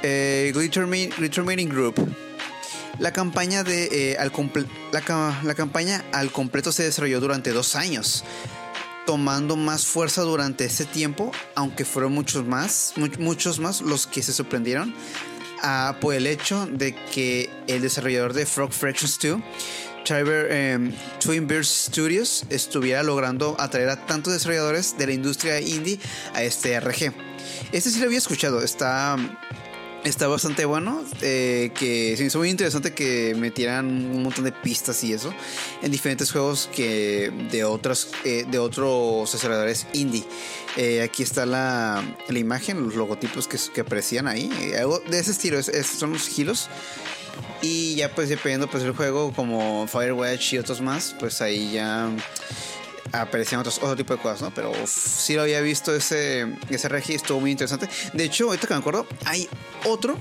eh, 0.03 0.53
Glitter, 0.55 0.87
Group. 1.69 1.95
La 2.99 3.13
campaña, 3.13 3.63
de, 3.63 4.13
eh, 4.13 4.17
al 4.19 4.33
la, 4.93 5.55
campaña 5.55 6.05
al 6.13 6.33
completo 6.33 6.73
se 6.73 6.83
desarrolló 6.83 7.21
durante 7.21 7.53
dos 7.53 7.77
años, 7.77 8.25
tomando 9.07 9.57
más 9.57 9.87
fuerza 9.87 10.23
durante 10.23 10.65
ese 10.65 10.85
tiempo, 10.85 11.31
aunque 11.55 11.85
fueron 11.85 12.13
muchos 12.13 12.45
más, 12.45 12.95
muchos 13.19 13.61
más 13.61 13.83
los 13.83 14.09
que 14.09 14.23
se 14.23 14.33
sorprendieron 14.33 14.95
ah, 15.63 15.97
por 16.01 16.15
el 16.15 16.27
hecho 16.27 16.67
de 16.67 16.95
que 17.13 17.49
el 17.69 17.83
desarrollador 17.83 18.33
de 18.33 18.47
Frog 18.47 18.73
Fractions 18.73 19.19
2 19.23 19.41
Cyber 20.09 20.91
Twin 21.21 21.47
Birds 21.47 21.91
Studios 21.91 22.45
estuviera 22.49 23.03
logrando 23.03 23.55
atraer 23.59 23.91
a 23.91 24.07
tantos 24.07 24.33
desarrolladores 24.33 24.97
de 24.97 25.07
la 25.07 25.13
industria 25.13 25.61
indie 25.61 26.01
a 26.33 26.43
este 26.43 26.81
RG. 26.81 27.13
Este 27.73 27.91
sí 27.91 28.01
lo 28.01 28.07
había 28.07 28.17
escuchado, 28.17 28.63
está, 28.63 29.17
está 30.05 30.27
bastante 30.27 30.65
bueno, 30.65 31.05
eh, 31.21 31.73
que 31.79 32.17
se 32.17 32.23
me 32.23 32.29
hizo 32.29 32.39
muy 32.39 32.49
interesante 32.49 32.95
que 32.95 33.35
metieran 33.37 33.87
un 33.87 34.23
montón 34.23 34.45
de 34.45 34.53
pistas 34.53 35.05
y 35.05 35.13
eso 35.13 35.35
en 35.83 35.93
diferentes 35.93 36.33
juegos 36.33 36.71
que 36.75 37.31
de, 37.51 37.65
otras, 37.65 38.09
eh, 38.25 38.47
de 38.51 38.59
otros 38.59 39.31
desarrolladores 39.31 39.87
indie. 39.93 40.25
Eh, 40.79 41.03
aquí 41.03 41.23
está 41.23 41.45
la, 41.45 42.03
la, 42.29 42.39
imagen, 42.39 42.83
los 42.83 42.95
logotipos 42.95 43.47
que, 43.47 43.59
que 43.75 43.83
aparecían 43.83 44.27
ahí, 44.27 44.51
algo 44.79 45.01
de 45.01 45.19
ese 45.19 45.33
estilo, 45.33 45.63
son 45.63 46.15
los 46.15 46.29
giros 46.29 46.71
y 47.63 47.97
ya 47.97 48.15
pues 48.15 48.29
dependiendo 48.29 48.69
pues 48.69 48.83
el 48.85 48.93
juego 48.93 49.33
como 49.33 49.87
Firewatch 49.87 50.55
y 50.55 50.59
otros 50.59 50.81
más, 50.81 51.15
pues 51.19 51.41
ahí 51.41 51.73
ya 51.73 52.11
aparecían 53.13 53.61
otros, 53.61 53.79
otro 53.79 53.97
tipo 53.97 54.15
de 54.15 54.23
cosas, 54.23 54.43
¿no? 54.43 54.55
Pero 54.55 54.73
sí 54.87 55.35
lo 55.35 55.43
había 55.43 55.61
visto 55.61 55.95
ese, 55.95 56.47
ese 56.69 56.89
registro, 56.89 57.17
estuvo 57.17 57.41
muy 57.41 57.51
interesante. 57.51 57.89
De 58.13 58.25
hecho, 58.25 58.47
ahorita 58.47 58.67
que 58.67 58.75
me 58.75 58.81
acuerdo, 58.81 59.07
hay 59.25 59.49
otro 59.85 60.17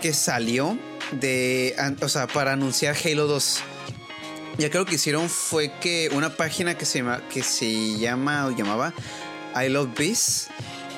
que 0.00 0.12
salió 0.12 0.78
de, 1.12 1.74
o 2.02 2.08
sea, 2.08 2.26
para 2.26 2.52
anunciar 2.52 2.96
Halo 3.04 3.26
2. 3.26 3.60
Ya 4.58 4.70
creo 4.70 4.84
que 4.84 4.96
hicieron 4.96 5.28
fue 5.28 5.72
que 5.80 6.10
una 6.12 6.36
página 6.36 6.76
que 6.76 6.84
se 6.84 6.98
llama, 6.98 7.22
que 7.28 7.42
se 7.42 7.98
llama 7.98 8.46
o 8.46 8.50
llamaba 8.50 8.92
I 9.54 9.68
Love 9.68 9.90
Bees 9.96 10.48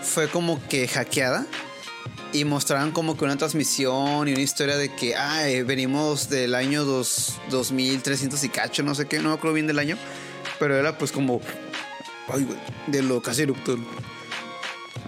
fue 0.02 0.28
como 0.28 0.60
que 0.68 0.88
hackeada 0.88 1.46
y 2.32 2.44
mostraban 2.44 2.92
como 2.92 3.16
que 3.16 3.24
una 3.24 3.36
transmisión 3.36 4.28
y 4.28 4.32
una 4.32 4.40
historia 4.40 4.76
de 4.76 4.94
que, 4.94 5.14
ah, 5.14 5.44
venimos 5.66 6.28
del 6.28 6.54
año 6.54 6.84
dos, 6.84 7.38
2300 7.50 8.42
y 8.44 8.48
cacho, 8.48 8.82
no 8.82 8.94
sé 8.94 9.06
qué, 9.06 9.18
no 9.18 9.28
me 9.28 9.34
acuerdo 9.34 9.54
bien 9.54 9.66
del 9.66 9.78
año, 9.78 9.96
pero 10.58 10.76
era 10.76 10.96
pues 10.96 11.12
como, 11.12 11.40
ay, 12.28 12.44
güey, 12.44 12.58
de 12.86 13.02
lo 13.02 13.22
casi 13.22 13.42
erupto. 13.42 13.76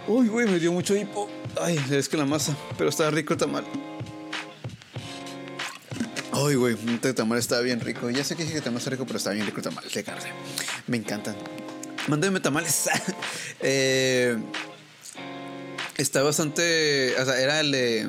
Uy, 0.06 0.28
güey, 0.28 0.46
me 0.46 0.58
dio 0.58 0.70
mucho 0.70 0.94
hipo. 0.94 1.30
Ay, 1.60 1.82
es 1.90 2.08
que 2.08 2.16
la 2.16 2.26
masa, 2.26 2.54
pero 2.76 2.90
estaba 2.90 3.10
rico 3.10 3.32
el 3.32 3.38
tamal. 3.38 3.64
Ay, 6.32 6.56
güey, 6.56 6.76
el 7.02 7.14
tamal 7.14 7.38
estaba 7.38 7.62
bien 7.62 7.80
rico. 7.80 8.10
Ya 8.10 8.22
sé 8.22 8.36
que 8.36 8.42
dije 8.42 8.56
que 8.56 8.60
tamal 8.60 8.78
está 8.78 8.90
rico, 8.90 9.06
pero 9.06 9.16
estaba 9.16 9.34
bien 9.34 9.46
rico 9.46 9.58
el 9.58 9.64
tamal 9.64 9.84
de 9.88 10.04
carne. 10.04 10.30
Me 10.88 10.98
encantan. 10.98 11.36
Mándeme 12.06 12.40
tamales. 12.40 12.90
eh 13.60 14.36
está 15.96 16.22
bastante, 16.22 17.14
o 17.20 17.24
sea, 17.24 17.40
era 17.40 17.60
el 17.60 17.70
de 17.70 18.08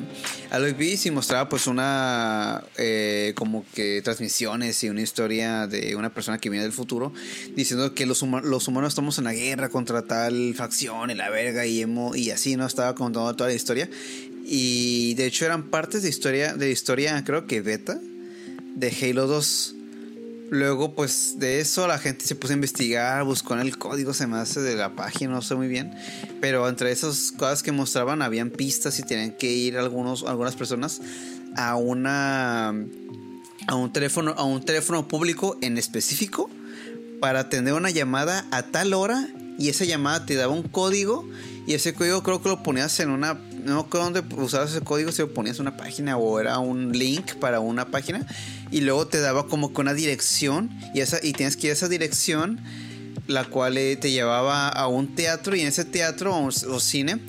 Aloy 0.50 0.74
Beast 0.74 1.06
y 1.06 1.12
mostraba 1.12 1.48
pues 1.50 1.68
una 1.68 2.64
eh, 2.78 3.34
como 3.36 3.66
que 3.74 4.02
transmisiones 4.02 4.84
y 4.84 4.90
una 4.90 5.02
historia 5.02 5.68
de 5.68 5.96
una 5.96 6.14
persona 6.14 6.40
que 6.40 6.50
viene 6.50 6.64
del 6.64 6.74
futuro 6.74 7.14
diciendo 7.56 7.94
que 7.94 8.06
los, 8.06 8.22
humanos 8.22 8.88
estamos 8.88 9.18
en 9.18 9.26
la 9.26 9.34
guerra 9.34 9.70
contra 9.70 10.02
tal 10.04 10.56
facción 10.56 11.12
y 11.12 11.16
la 11.16 11.30
verga 11.30 11.66
y 11.66 11.82
emo, 11.82 12.16
y 12.16 12.32
así, 12.32 12.56
¿no? 12.56 12.66
Estaba 12.66 12.96
contando 12.96 13.36
toda 13.36 13.50
la 13.50 13.56
historia 13.56 13.90
y 14.46 15.14
de 15.16 15.26
hecho 15.26 15.46
eran 15.46 15.70
partes 15.70 16.04
de 16.04 16.10
historia, 16.10 16.54
de 16.54 16.72
historia 16.72 17.24
creo 17.24 17.46
que 17.46 17.62
beta 17.62 18.00
de 18.76 18.94
Halo 19.02 19.28
2 19.28 19.75
Luego, 20.50 20.94
pues 20.94 21.40
de 21.40 21.60
eso 21.60 21.88
la 21.88 21.98
gente 21.98 22.26
se 22.26 22.36
puso 22.36 22.54
a 22.54 22.56
investigar, 22.56 23.24
buscó 23.24 23.56
en 23.56 23.62
el 23.62 23.78
código, 23.78 24.14
se 24.14 24.28
me 24.28 24.38
hace 24.38 24.62
de 24.62 24.76
la 24.76 24.96
página, 24.96 25.32
no 25.32 25.42
sé 25.42 25.56
muy 25.56 25.68
bien. 25.68 25.92
Pero 26.40 26.68
entre 26.70 26.92
esas 26.92 27.32
cosas 27.32 27.64
que 27.64 27.72
mostraban, 27.72 28.22
habían 28.22 28.52
pistas 28.52 29.00
y 29.00 29.04
tenían 29.04 29.32
que 29.32 29.52
ir 29.52 29.78
algunos, 29.78 30.24
algunas 30.24 30.56
personas 30.56 31.02
a 31.56 31.76
una 31.76 32.74
a 33.68 33.76
un 33.76 33.92
teléfono, 33.92 34.36
a 34.38 34.44
un 34.44 34.64
teléfono 34.64 35.08
público 35.08 35.58
en 35.62 35.78
específico 35.78 36.50
para 37.20 37.40
atender 37.40 37.74
una 37.74 37.90
llamada 37.90 38.46
a 38.52 38.64
tal 38.64 38.94
hora 38.94 39.28
y 39.58 39.70
esa 39.70 39.86
llamada 39.86 40.26
te 40.26 40.36
daba 40.36 40.54
un 40.54 40.64
código 40.64 41.28
y 41.68 41.74
ese 41.74 41.94
código 41.94 42.22
creo 42.24 42.42
que 42.42 42.50
lo 42.50 42.64
ponías 42.64 43.00
en 43.00 43.10
una 43.10 43.34
no 43.64 43.90
creo 43.90 44.04
dónde 44.04 44.24
usabas 44.36 44.72
ese 44.72 44.82
código 44.82 45.12
si 45.12 45.22
lo 45.22 45.34
ponías 45.34 45.58
en 45.58 45.64
una 45.64 45.78
página 45.78 46.18
o 46.18 46.40
era 46.40 46.60
un 46.60 46.92
link 46.92 47.36
para 47.36 47.60
una 47.60 47.90
página 47.90 48.26
y 48.72 48.82
luego 48.82 49.08
te 49.08 49.20
daba 49.20 49.48
como 49.48 49.74
que 49.74 49.82
una 49.82 49.94
dirección 49.94 50.70
y, 50.94 51.00
esa, 51.00 51.20
y 51.24 51.34
tienes 51.34 51.58
que 51.58 51.68
ir 51.68 51.72
a 51.72 51.74
esa 51.74 51.90
dirección 51.90 52.62
la 53.28 53.46
cual 53.46 53.78
eh, 53.78 53.96
te 53.96 54.12
llevaba 54.12 54.70
a 54.70 54.88
un 54.88 55.16
teatro 55.16 55.56
y 55.56 55.62
en 55.62 55.68
ese 55.68 55.86
teatro 55.86 56.36
o, 56.36 56.80
cine 56.80 57.20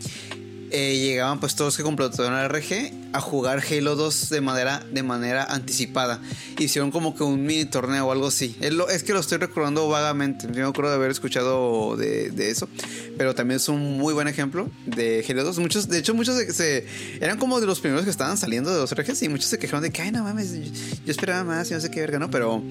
eh, 0.70 0.98
llegaban 0.98 1.40
pues 1.40 1.54
todos 1.54 1.76
que 1.76 1.82
completaron 1.82 2.34
el 2.34 2.48
RG 2.48 2.92
a 3.12 3.20
jugar 3.20 3.62
Halo 3.70 3.96
2 3.96 4.30
de 4.30 4.40
manera, 4.40 4.82
de 4.92 5.02
manera 5.02 5.44
anticipada. 5.44 6.20
Hicieron 6.58 6.90
como 6.90 7.14
que 7.14 7.22
un 7.22 7.44
mini 7.44 7.64
torneo 7.64 8.06
o 8.06 8.12
algo 8.12 8.26
así. 8.26 8.56
Es, 8.60 8.72
es 8.90 9.02
que 9.02 9.12
lo 9.12 9.20
estoy 9.20 9.38
recordando 9.38 9.88
vagamente. 9.88 10.46
Yo 10.46 10.62
me 10.62 10.68
acuerdo 10.68 10.90
de 10.90 10.96
haber 10.96 11.10
escuchado 11.10 11.96
de, 11.96 12.30
de, 12.30 12.50
eso. 12.50 12.68
Pero 13.16 13.34
también 13.34 13.56
es 13.56 13.68
un 13.68 13.98
muy 13.98 14.12
buen 14.12 14.28
ejemplo 14.28 14.68
de 14.86 15.24
Halo 15.28 15.44
2. 15.44 15.58
Muchos, 15.58 15.88
de 15.88 15.98
hecho, 15.98 16.14
muchos 16.14 16.36
se, 16.54 16.86
eran 17.20 17.38
como 17.38 17.60
de 17.60 17.66
los 17.66 17.80
primeros 17.80 18.04
que 18.04 18.10
estaban 18.10 18.36
saliendo 18.36 18.72
de 18.72 18.80
los 18.80 18.94
RGs 18.94 19.22
y 19.22 19.28
muchos 19.28 19.46
se 19.46 19.58
quejaron 19.58 19.82
de 19.82 19.90
que, 19.90 20.02
ay, 20.02 20.12
no 20.12 20.24
mames, 20.24 20.52
yo, 20.52 21.10
esperaba 21.10 21.44
más 21.44 21.70
y 21.70 21.74
no 21.74 21.80
sé 21.80 21.90
qué 21.90 22.00
verga, 22.00 22.18
¿no? 22.18 22.30
Pero, 22.30 22.62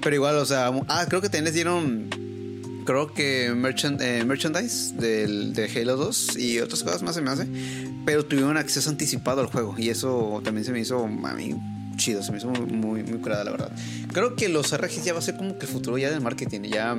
pero 0.00 0.14
igual, 0.14 0.36
o 0.36 0.46
sea, 0.46 0.72
ah, 0.88 1.06
creo 1.08 1.20
que 1.20 1.28
también 1.28 1.44
les 1.44 1.54
dieron 1.54 2.21
creo 2.84 3.12
que 3.12 3.52
merchandise 3.54 4.94
del, 4.96 5.54
de 5.54 5.64
Halo 5.64 5.96
2 5.96 6.36
y 6.38 6.60
otras 6.60 6.82
cosas 6.82 7.02
más 7.02 7.14
se 7.14 7.22
me 7.22 7.30
hace, 7.30 7.46
pero 8.04 8.24
tuvieron 8.24 8.56
acceso 8.56 8.90
anticipado 8.90 9.40
al 9.40 9.46
juego 9.46 9.74
y 9.78 9.88
eso 9.88 10.40
también 10.44 10.64
se 10.64 10.72
me 10.72 10.80
hizo 10.80 11.04
a 11.04 11.34
mí 11.34 11.54
chido, 11.96 12.22
se 12.22 12.32
me 12.32 12.38
hizo 12.38 12.48
muy, 12.48 13.02
muy, 13.02 13.18
curada, 13.18 13.44
la 13.44 13.50
verdad. 13.50 13.72
Creo 14.12 14.34
que 14.34 14.48
los 14.48 14.76
RGs 14.76 15.04
ya 15.04 15.12
va 15.12 15.20
a 15.20 15.22
ser 15.22 15.36
como 15.36 15.58
que 15.58 15.66
el 15.66 15.72
futuro 15.72 15.98
ya 15.98 16.10
del 16.10 16.20
marketing. 16.20 16.62
Ya, 16.62 16.96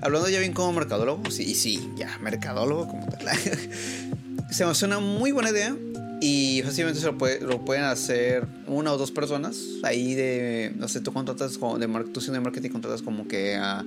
hablando 0.00 0.28
ya 0.28 0.38
bien 0.38 0.52
como 0.52 0.72
mercadólogo, 0.72 1.30
sí, 1.30 1.54
sí, 1.54 1.90
ya, 1.96 2.18
mercadólogo 2.18 2.88
como 2.88 3.06
tal. 3.06 3.26
se 4.50 4.64
me 4.64 4.70
hace 4.70 4.84
una 4.84 5.00
muy 5.00 5.32
buena 5.32 5.50
idea 5.50 5.74
y 6.20 6.62
fácilmente 6.64 7.00
se 7.00 7.06
lo, 7.06 7.18
puede, 7.18 7.38
pueden 7.58 7.84
hacer 7.84 8.46
una 8.66 8.92
o 8.92 8.98
dos 8.98 9.10
personas. 9.10 9.58
Ahí 9.82 10.14
de, 10.14 10.72
no 10.76 10.88
sé, 10.88 11.00
tú 11.00 11.12
contratas, 11.12 11.58
como 11.58 11.78
de, 11.78 11.86
tú 12.12 12.20
siendo 12.20 12.38
de 12.38 12.44
marketing 12.44 12.70
contratas 12.70 13.02
como 13.02 13.26
que 13.28 13.56
a, 13.56 13.84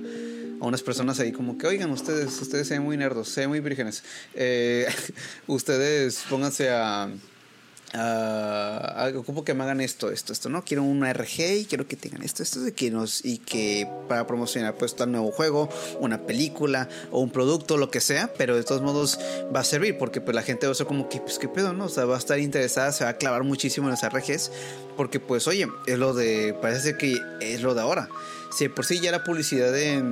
a, 0.60 0.64
unas 0.66 0.82
personas 0.82 1.20
ahí 1.20 1.32
como 1.32 1.58
que, 1.58 1.66
oigan, 1.66 1.90
ustedes, 1.90 2.40
ustedes 2.40 2.68
se 2.68 2.74
ven 2.74 2.82
muy 2.82 2.96
nerdos, 2.96 3.28
se 3.28 3.40
ven 3.40 3.50
muy 3.50 3.60
vírgenes. 3.60 4.02
Eh, 4.34 4.86
ustedes 5.46 6.24
pónganse 6.28 6.70
a 6.70 7.10
ocupo 9.16 9.44
que 9.44 9.54
me 9.54 9.64
hagan 9.64 9.80
esto, 9.80 10.10
esto, 10.10 10.32
esto, 10.32 10.48
¿no? 10.48 10.64
Quiero 10.64 10.82
un 10.82 11.04
RG 11.04 11.60
y 11.60 11.64
quiero 11.64 11.86
que 11.88 11.96
tengan 11.96 12.22
esto, 12.22 12.42
esto 12.42 12.60
de 12.60 12.72
que 12.72 12.90
nos, 12.90 13.24
y 13.24 13.38
que 13.38 13.88
para 14.08 14.26
promocionar 14.26 14.76
pues 14.76 14.94
tal 14.94 15.10
nuevo 15.10 15.32
juego, 15.32 15.68
una 15.98 16.26
película 16.26 16.88
o 17.10 17.20
un 17.20 17.30
producto, 17.30 17.76
lo 17.76 17.90
que 17.90 18.00
sea, 18.00 18.32
pero 18.36 18.56
de 18.56 18.62
todos 18.62 18.82
modos 18.82 19.18
va 19.54 19.60
a 19.60 19.64
servir 19.64 19.98
porque 19.98 20.20
pues 20.20 20.34
la 20.34 20.42
gente 20.42 20.66
va 20.66 20.72
a 20.72 20.74
ser 20.74 20.86
como 20.86 21.08
que, 21.08 21.20
pues 21.20 21.38
qué 21.38 21.48
pedo, 21.48 21.72
¿no? 21.72 21.86
O 21.86 21.88
sea, 21.88 22.04
va 22.04 22.14
a 22.14 22.18
estar 22.18 22.38
interesada, 22.38 22.92
se 22.92 23.04
va 23.04 23.10
a 23.10 23.16
clavar 23.16 23.42
muchísimo 23.42 23.88
en 23.88 23.92
los 23.92 24.02
RGs 24.02 24.52
porque 24.96 25.18
pues 25.18 25.48
oye, 25.48 25.66
es 25.86 25.98
lo 25.98 26.14
de, 26.14 26.54
parece 26.60 26.96
que 26.96 27.18
es 27.40 27.62
lo 27.62 27.74
de 27.74 27.80
ahora. 27.80 28.08
Si 28.56 28.68
por 28.68 28.84
sí 28.84 29.00
ya 29.00 29.12
la 29.12 29.24
publicidad 29.24 29.72
de, 29.72 30.02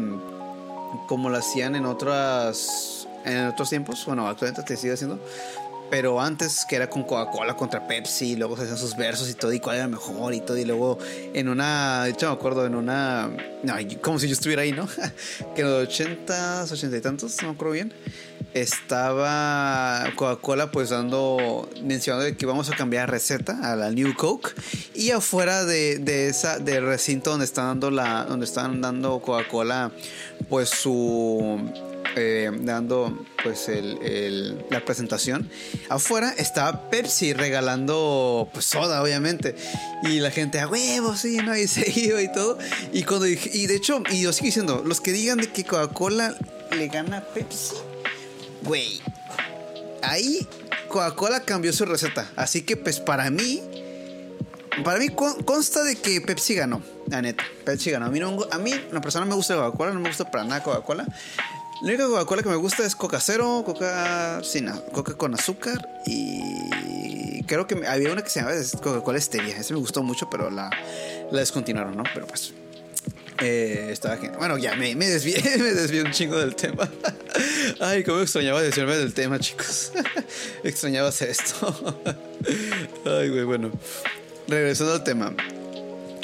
como 1.07 1.31
lo 1.31 1.39
hacían 1.39 1.77
en 1.77 1.87
otras, 1.87 3.09
en 3.25 3.47
otros 3.47 3.71
tiempos, 3.71 4.05
bueno, 4.07 4.27
actualmente 4.29 4.63
te 4.63 4.77
sigue 4.77 4.95
haciendo 4.95 5.21
pero 5.91 6.21
antes 6.21 6.65
que 6.69 6.77
era 6.77 6.89
con 6.89 7.03
Coca-Cola 7.03 7.57
contra 7.57 7.87
Pepsi, 7.87 8.33
y 8.33 8.37
luego 8.37 8.57
se 8.57 8.63
hacían 8.63 8.79
sus 8.79 8.97
versos 8.97 9.29
y 9.31 9.35
todo, 9.35 9.53
y 9.53 9.61
cuál 9.61 9.77
era 9.77 9.89
mejor 9.89 10.35
y 10.35 10.41
todo, 10.41 10.57
y 10.57 10.65
luego 10.65 10.99
en 11.33 11.49
una, 11.49 12.05
de 12.05 12.11
hecho 12.11 12.27
me 12.27 12.33
acuerdo, 12.33 12.67
en 12.67 12.75
una, 12.75 13.31
no, 13.63 13.75
como 14.01 14.19
si 14.19 14.27
yo 14.27 14.33
estuviera 14.33 14.63
ahí, 14.63 14.73
¿no? 14.73 14.89
que 15.55 15.63
en 15.63 15.71
los 15.71 15.89
80, 15.89 16.65
80 16.71 16.97
y 16.97 17.01
tantos, 17.01 17.37
no 17.43 17.49
me 17.49 17.55
acuerdo 17.55 17.73
bien, 17.73 17.93
estaba 18.55 20.11
Coca-Cola 20.17 20.71
pues 20.71 20.91
dando, 20.91 21.69
mencionando 21.83 22.37
que 22.37 22.47
vamos 22.47 22.71
a 22.71 22.77
cambiar 22.77 23.11
receta 23.11 23.73
a 23.73 23.77
la 23.77 23.91
New 23.91 24.15
Coke, 24.15 24.55
y 24.95 25.11
afuera 25.11 25.65
de, 25.65 25.99
de 25.99 26.29
esa, 26.29 26.59
del 26.59 26.85
recinto 26.87 27.31
donde 27.31 27.45
están 27.45 27.67
dando 27.67 27.91
la, 27.91 28.25
donde 28.25 28.47
están 28.47 28.81
dando 28.81 29.21
Coca-Cola, 29.21 29.93
pues 30.49 30.71
su 30.71 31.61
eh, 32.17 32.51
dando 32.63 33.27
pues 33.45 33.69
el, 33.69 34.65
la 34.71 34.85
presentación, 34.85 35.49
afuera 35.89 36.35
estaba 36.37 36.91
Pepsi 36.91 37.33
regalando 37.33 38.49
pues 38.53 38.65
soda, 38.65 39.03
obviamente. 39.03 39.55
Y 40.03 40.21
la 40.21 40.31
gente, 40.31 40.59
a 40.59 40.67
huevo, 40.67 41.17
sí, 41.17 41.37
¿no? 41.37 41.57
Y 41.57 41.69
se 41.69 41.89
iba 42.01 42.21
y 42.21 42.33
todo. 42.33 42.59
Y 42.93 43.05
cuando 43.05 43.27
y 43.27 43.67
de 43.67 43.77
hecho, 43.77 44.03
y 44.11 44.23
yo 44.23 44.33
sigo 44.33 44.47
diciendo, 44.47 44.83
los 44.85 45.01
que 45.01 45.13
digan 45.13 45.39
de 45.39 45.49
que 45.53 45.65
Coca-Cola 45.65 46.35
le 46.77 46.89
gana 46.89 47.19
a 47.19 47.25
Pepsi, 47.25 47.75
güey, 48.69 49.01
ahí 50.03 50.47
Coca-Cola 50.89 51.41
cambió 51.41 51.73
su 51.73 51.85
receta. 51.85 52.31
Así 52.37 52.63
que 52.63 52.77
pues 52.77 53.01
para 53.01 53.31
mí, 53.31 53.63
para 54.85 54.99
mí 54.99 55.09
consta 55.09 55.83
de 55.83 55.97
que 55.97 56.21
Pepsi 56.21 56.55
ganó, 56.55 56.83
la 57.09 57.23
neta. 57.23 57.45
Pepsi 57.65 57.91
ganó. 57.91 58.07
A 58.07 58.11
mí, 58.11 58.21
no, 58.21 58.39
la 58.93 59.01
persona 59.01 59.25
me 59.25 59.35
gusta 59.35 59.57
Coca-Cola, 59.57 59.93
no 59.93 60.01
me 60.01 60.09
gusta 60.09 60.31
para 60.31 60.45
nada 60.45 60.63
Coca-Cola. 60.63 61.07
La 61.83 61.89
única 61.89 62.07
Coca-Cola 62.07 62.43
que 62.43 62.49
me 62.49 62.57
gusta 62.57 62.85
es 62.85 62.95
Coca 62.95 63.21
Cero, 63.21 63.63
Coca 63.65 64.41
sin 64.43 64.69
Coca 64.93 65.15
con 65.15 65.35
azúcar 65.35 65.89
y 66.07 67.43
creo 67.45 67.67
que 67.67 67.87
había 67.87 68.13
una 68.13 68.23
que 68.23 68.31
se 68.31 68.41
llamaba 68.41 68.61
Coca-Cola 68.83 69.21
Stevia. 69.21 69.57
Esa 69.57 69.75
me 69.75 69.81
gustó 69.81 70.03
mucho, 70.03 70.29
pero 70.29 70.51
la, 70.51 70.71
la 71.31 71.41
descontinuaron, 71.41 71.97
¿no? 71.97 72.03
Pero 72.13 72.27
pues 72.27 72.53
eh, 73.41 73.89
estaba 73.93 74.17
Bueno, 74.39 74.59
ya 74.59 74.75
me, 74.77 74.95
me 74.95 75.07
desvié, 75.07 75.41
me 75.59 75.73
desvié 75.73 76.03
un 76.03 76.11
chingo 76.11 76.39
del 76.39 76.55
tema. 76.55 76.89
Ay, 77.81 78.03
cómo 78.05 78.21
extrañaba 78.21 78.61
decirme 78.63 78.97
del 78.97 79.15
tema, 79.15 79.39
chicos. 79.39 79.93
extrañaba 80.65 81.09
hacer 81.09 81.31
esto. 81.31 81.95
Ay, 83.05 83.29
güey, 83.29 83.45
bueno. 83.45 83.71
Regresando 84.49 84.95
al 84.95 85.05
tema. 85.05 85.35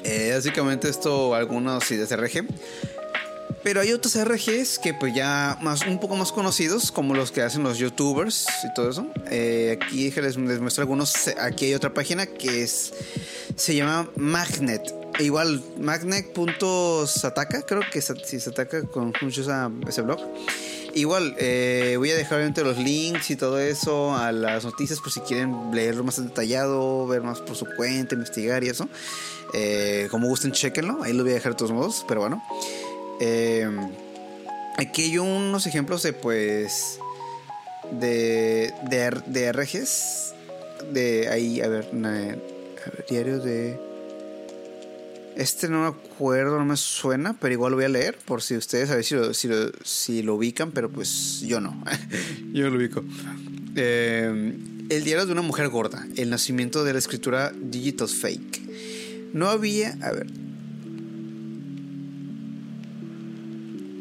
Eh, 0.03 0.33
básicamente 0.35 0.89
esto, 0.89 1.35
algunos 1.35 1.89
de 1.89 2.07
CRG. 2.07 2.47
Pero 3.63 3.81
hay 3.81 3.93
otros 3.93 4.23
RGs 4.23 4.79
que 4.79 4.93
pues 4.93 5.15
ya 5.15 5.57
más, 5.63 5.87
un 5.87 5.99
poco 5.99 6.17
más 6.17 6.33
conocidos, 6.33 6.93
como 6.93 7.15
los 7.15 7.33
que 7.33 7.41
hacen 7.41 7.63
los 7.63 7.79
youtubers 7.79 8.47
y 8.63 8.75
todo 8.75 8.91
eso. 8.91 9.07
Eh, 9.31 9.79
aquí 9.81 10.11
les, 10.11 10.37
les, 10.37 10.61
muestro 10.61 10.83
algunos. 10.83 11.29
Aquí 11.41 11.67
hay 11.67 11.75
otra 11.75 11.95
página 11.95 12.27
que 12.27 12.63
es 12.63 12.93
se 13.57 13.75
llama 13.75 14.11
Magnet. 14.17 15.04
E 15.19 15.25
igual, 15.25 15.63
magnet.sataka, 15.79 17.63
creo 17.63 17.83
que 17.93 18.03
si 18.03 18.41
se 18.41 18.51
ataca 18.51 18.83
con 18.83 19.13
mucho 19.23 19.43
ese 19.89 20.03
blog. 20.03 20.19
Igual, 20.95 21.35
eh, 21.39 21.95
voy 21.99 22.11
a 22.11 22.17
dejar 22.17 22.39
obviamente 22.39 22.63
los 22.63 22.79
links 22.79 23.31
y 23.31 23.37
todo 23.37 23.59
eso 23.59 24.15
a 24.17 24.31
las 24.31 24.65
noticias 24.65 25.01
por 25.01 25.11
si 25.11 25.21
quieren 25.21 25.71
leerlo 25.73 26.05
más 26.05 26.23
detallado, 26.23 27.07
ver 27.07 27.23
más 27.23 27.41
por 27.41 27.57
su 27.57 27.67
cuenta, 27.77 28.15
investigar 28.15 28.63
y 28.63 28.69
eso. 28.69 28.89
Eh, 29.55 30.07
como 30.11 30.29
gusten, 30.29 30.53
chequenlo. 30.53 31.03
Ahí 31.03 31.13
lo 31.13 31.25
voy 31.25 31.33
a 31.33 31.35
dejar 31.35 31.53
de 31.53 31.59
todos 31.59 31.73
modos, 31.73 32.05
pero 32.07 32.21
bueno. 32.21 32.43
Eh, 33.21 33.69
aquí 34.77 35.03
hay 35.03 35.19
unos 35.19 35.67
ejemplos 35.67 36.03
de 36.03 36.13
pues 36.13 36.99
de, 37.91 38.73
de, 38.89 39.23
de 39.27 39.53
RGs. 39.53 40.35
De 40.93 41.29
ahí, 41.29 41.61
a 41.61 41.69
ver, 41.69 41.89
diario 43.09 43.39
de... 43.41 43.94
Este 45.37 45.69
no 45.69 45.83
me 45.83 45.89
acuerdo, 45.89 46.59
no 46.59 46.65
me 46.65 46.77
suena, 46.77 47.35
pero 47.39 47.53
igual 47.53 47.73
lo 47.73 47.77
voy 47.77 47.87
a 47.87 47.89
leer 47.89 48.17
por 48.25 48.41
si 48.41 48.57
ustedes 48.57 48.91
a 48.91 48.97
ver 48.97 49.05
si 49.05 49.15
lo, 49.15 49.35
si 49.35 50.23
lo, 50.23 50.35
ubican, 50.35 50.71
pero 50.71 50.91
pues 50.91 51.41
yo 51.41 51.61
no. 51.61 51.83
yo 52.53 52.71
lo 52.71 52.79
ubico. 52.79 53.05
Eh, 53.75 54.57
el 54.91 55.05
diario 55.05 55.27
de 55.27 55.33
una 55.33 55.43
mujer 55.43 55.69
gorda, 55.69 56.07
el 56.17 56.31
nacimiento 56.31 56.85
de 56.85 56.93
la 56.93 56.99
escritura 56.99 57.53
Digital 57.55 58.09
Fake. 58.09 59.33
No 59.33 59.49
había, 59.49 59.99
a 60.03 60.13
ver, 60.13 60.27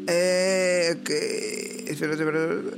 Eh, 0.06 0.96
ok. 1.00 1.10
Espérate, 1.90 2.22
espérate. 2.22 2.76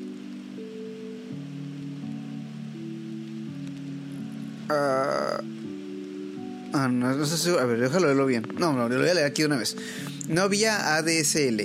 Uh, 4.69 5.56
ah, 6.77 6.89
no, 6.89 7.15
no 7.15 7.27
sé 7.27 7.37
si. 7.37 7.51
A 7.51 7.65
ver, 7.65 7.81
déjalo 7.81 8.27
bien. 8.27 8.47
No, 8.59 8.73
no, 8.73 8.89
lo 8.89 8.99
voy 8.99 9.09
a 9.09 9.15
leer 9.15 9.27
aquí 9.27 9.45
una 9.45 9.57
vez. 9.57 9.77
No 10.29 10.43
había 10.43 10.97
ADSL. 10.97 11.63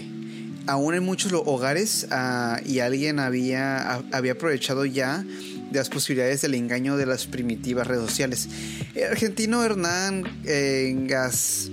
Aún 0.67 0.93
en 0.93 1.03
muchos 1.03 1.33
hogares 1.33 2.07
uh, 2.11 2.57
y 2.65 2.79
alguien 2.79 3.19
había, 3.19 3.93
había 4.11 4.33
aprovechado 4.33 4.85
ya 4.85 5.23
de 5.71 5.79
las 5.79 5.89
posibilidades 5.89 6.41
del 6.41 6.53
engaño 6.53 6.97
de 6.97 7.05
las 7.05 7.25
primitivas 7.25 7.87
redes 7.87 8.03
sociales. 8.03 8.47
El 8.93 9.05
argentino 9.05 9.63
Hernán 9.63 10.23
eh, 10.45 10.93
Gas, 11.07 11.71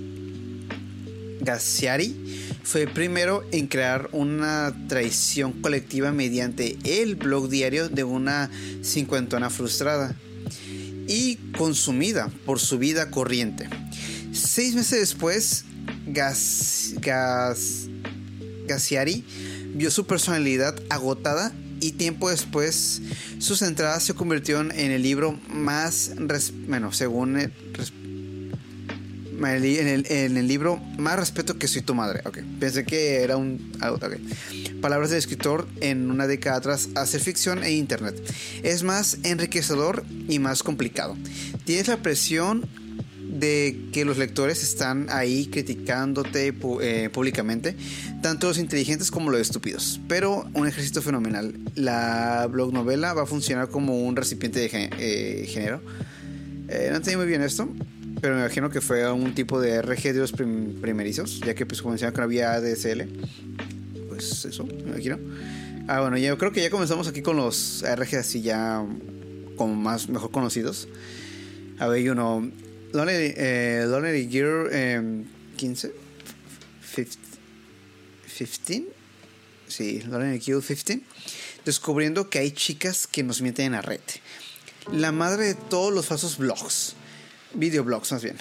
fue 2.63 2.87
primero 2.87 3.43
en 3.51 3.67
crear 3.67 4.09
una 4.11 4.73
traición 4.87 5.53
colectiva 5.53 6.11
mediante 6.11 6.77
el 6.85 7.15
blog 7.15 7.49
diario 7.49 7.89
de 7.89 8.03
una 8.03 8.49
cincuentona 8.83 9.49
frustrada 9.49 10.15
y 11.09 11.37
consumida 11.57 12.29
por 12.45 12.59
su 12.59 12.77
vida 12.77 13.09
corriente. 13.09 13.67
Seis 14.31 14.75
meses 14.75 14.99
después, 14.99 15.65
Gas, 16.05 16.93
Gas, 17.01 17.89
vio 19.73 19.89
su 19.89 20.05
personalidad 20.05 20.79
agotada 20.89 21.51
y 21.81 21.93
tiempo 21.93 22.29
después 22.29 23.01
sus 23.39 23.63
entradas 23.63 24.03
se 24.03 24.13
convirtieron 24.13 24.71
en 24.71 24.91
el 24.91 25.01
libro 25.01 25.39
más, 25.49 26.11
bueno, 26.67 26.91
según 26.91 27.51
en 29.45 30.37
el, 30.37 30.47
libro 30.47 30.81
Más 30.97 31.17
respeto 31.17 31.57
que 31.57 31.67
soy 31.67 31.81
tu 31.81 31.95
madre. 31.95 32.21
Ok, 32.25 32.39
pensé 32.59 32.85
que 32.85 33.23
era 33.23 33.37
un... 33.37 33.71
Okay. 33.81 34.75
Palabras 34.81 35.09
del 35.09 35.19
escritor 35.19 35.67
en 35.81 36.11
una 36.11 36.27
década 36.27 36.57
atrás, 36.57 36.89
hacer 36.95 37.21
ficción 37.21 37.63
e 37.63 37.71
internet. 37.71 38.15
Es 38.63 38.83
más 38.83 39.17
enriquecedor 39.23 40.05
y 40.27 40.39
más 40.39 40.63
complicado. 40.63 41.17
Tienes 41.65 41.87
la 41.87 41.97
presión 41.97 42.67
de 43.29 43.89
que 43.93 44.05
los 44.05 44.17
lectores 44.17 44.63
están 44.63 45.07
ahí 45.09 45.47
criticándote 45.47 46.53
eh, 46.81 47.09
públicamente, 47.11 47.75
tanto 48.21 48.47
los 48.47 48.57
inteligentes 48.57 49.11
como 49.11 49.29
los 49.29 49.39
estúpidos. 49.39 50.01
Pero 50.07 50.49
un 50.53 50.67
ejército 50.67 51.01
fenomenal. 51.01 51.55
La 51.75 52.47
blog 52.51 52.73
novela 52.73 53.13
va 53.13 53.23
a 53.23 53.25
funcionar 53.25 53.69
como 53.69 53.99
un 54.01 54.15
recipiente 54.15 54.59
de 54.59 54.89
eh, 54.99 55.45
género. 55.47 55.81
Eh, 56.67 56.87
no 56.89 56.97
entendí 56.97 57.17
muy 57.17 57.27
bien 57.27 57.41
esto. 57.41 57.69
Pero 58.21 58.35
me 58.35 58.41
imagino 58.41 58.69
que 58.69 58.81
fue 58.81 59.09
un 59.11 59.33
tipo 59.33 59.61
de 59.61 59.81
RG 59.81 60.13
de 60.13 60.19
los 60.19 60.31
primerizos, 60.31 61.39
ya 61.41 61.53
que 61.55 61.65
pues 61.65 61.81
como 61.81 61.93
decían 61.93 62.11
que 62.11 62.17
no 62.17 62.23
había 62.23 62.53
ADSL. 62.53 63.07
Pues 64.09 64.31
es 64.31 64.45
eso, 64.45 64.65
me 64.65 64.73
imagino. 64.73 65.17
Ah, 65.87 66.01
bueno, 66.01 66.17
yo 66.17 66.37
creo 66.37 66.51
que 66.51 66.61
ya 66.61 66.69
comenzamos 66.69 67.07
aquí 67.07 67.21
con 67.21 67.37
los 67.37 67.83
RG 67.83 68.17
así 68.17 68.41
ya 68.41 68.85
como 69.55 69.75
más 69.75 70.09
mejor 70.09 70.31
conocidos. 70.31 70.87
A 71.79 71.87
ver, 71.87 71.99
hay 71.99 72.09
uno. 72.09 72.51
Lonely, 72.91 73.33
eh, 73.37 74.27
Gear 74.29 74.69
15. 75.55 75.91
15. 78.37 78.85
Sí, 79.67 80.01
Lonely 80.01 80.39
Gear 80.39 80.61
15. 80.61 81.01
Descubriendo 81.65 82.29
que 82.29 82.39
hay 82.39 82.51
chicas 82.51 83.07
que 83.07 83.23
nos 83.23 83.41
mienten 83.41 83.67
en 83.67 83.71
la 83.73 83.81
red. 83.81 83.99
La 84.91 85.11
madre 85.11 85.45
de 85.45 85.55
todos 85.55 85.93
los 85.93 86.05
falsos 86.05 86.37
blogs. 86.37 86.95
Videoblogs, 87.53 88.11
más 88.11 88.23
bien. 88.23 88.37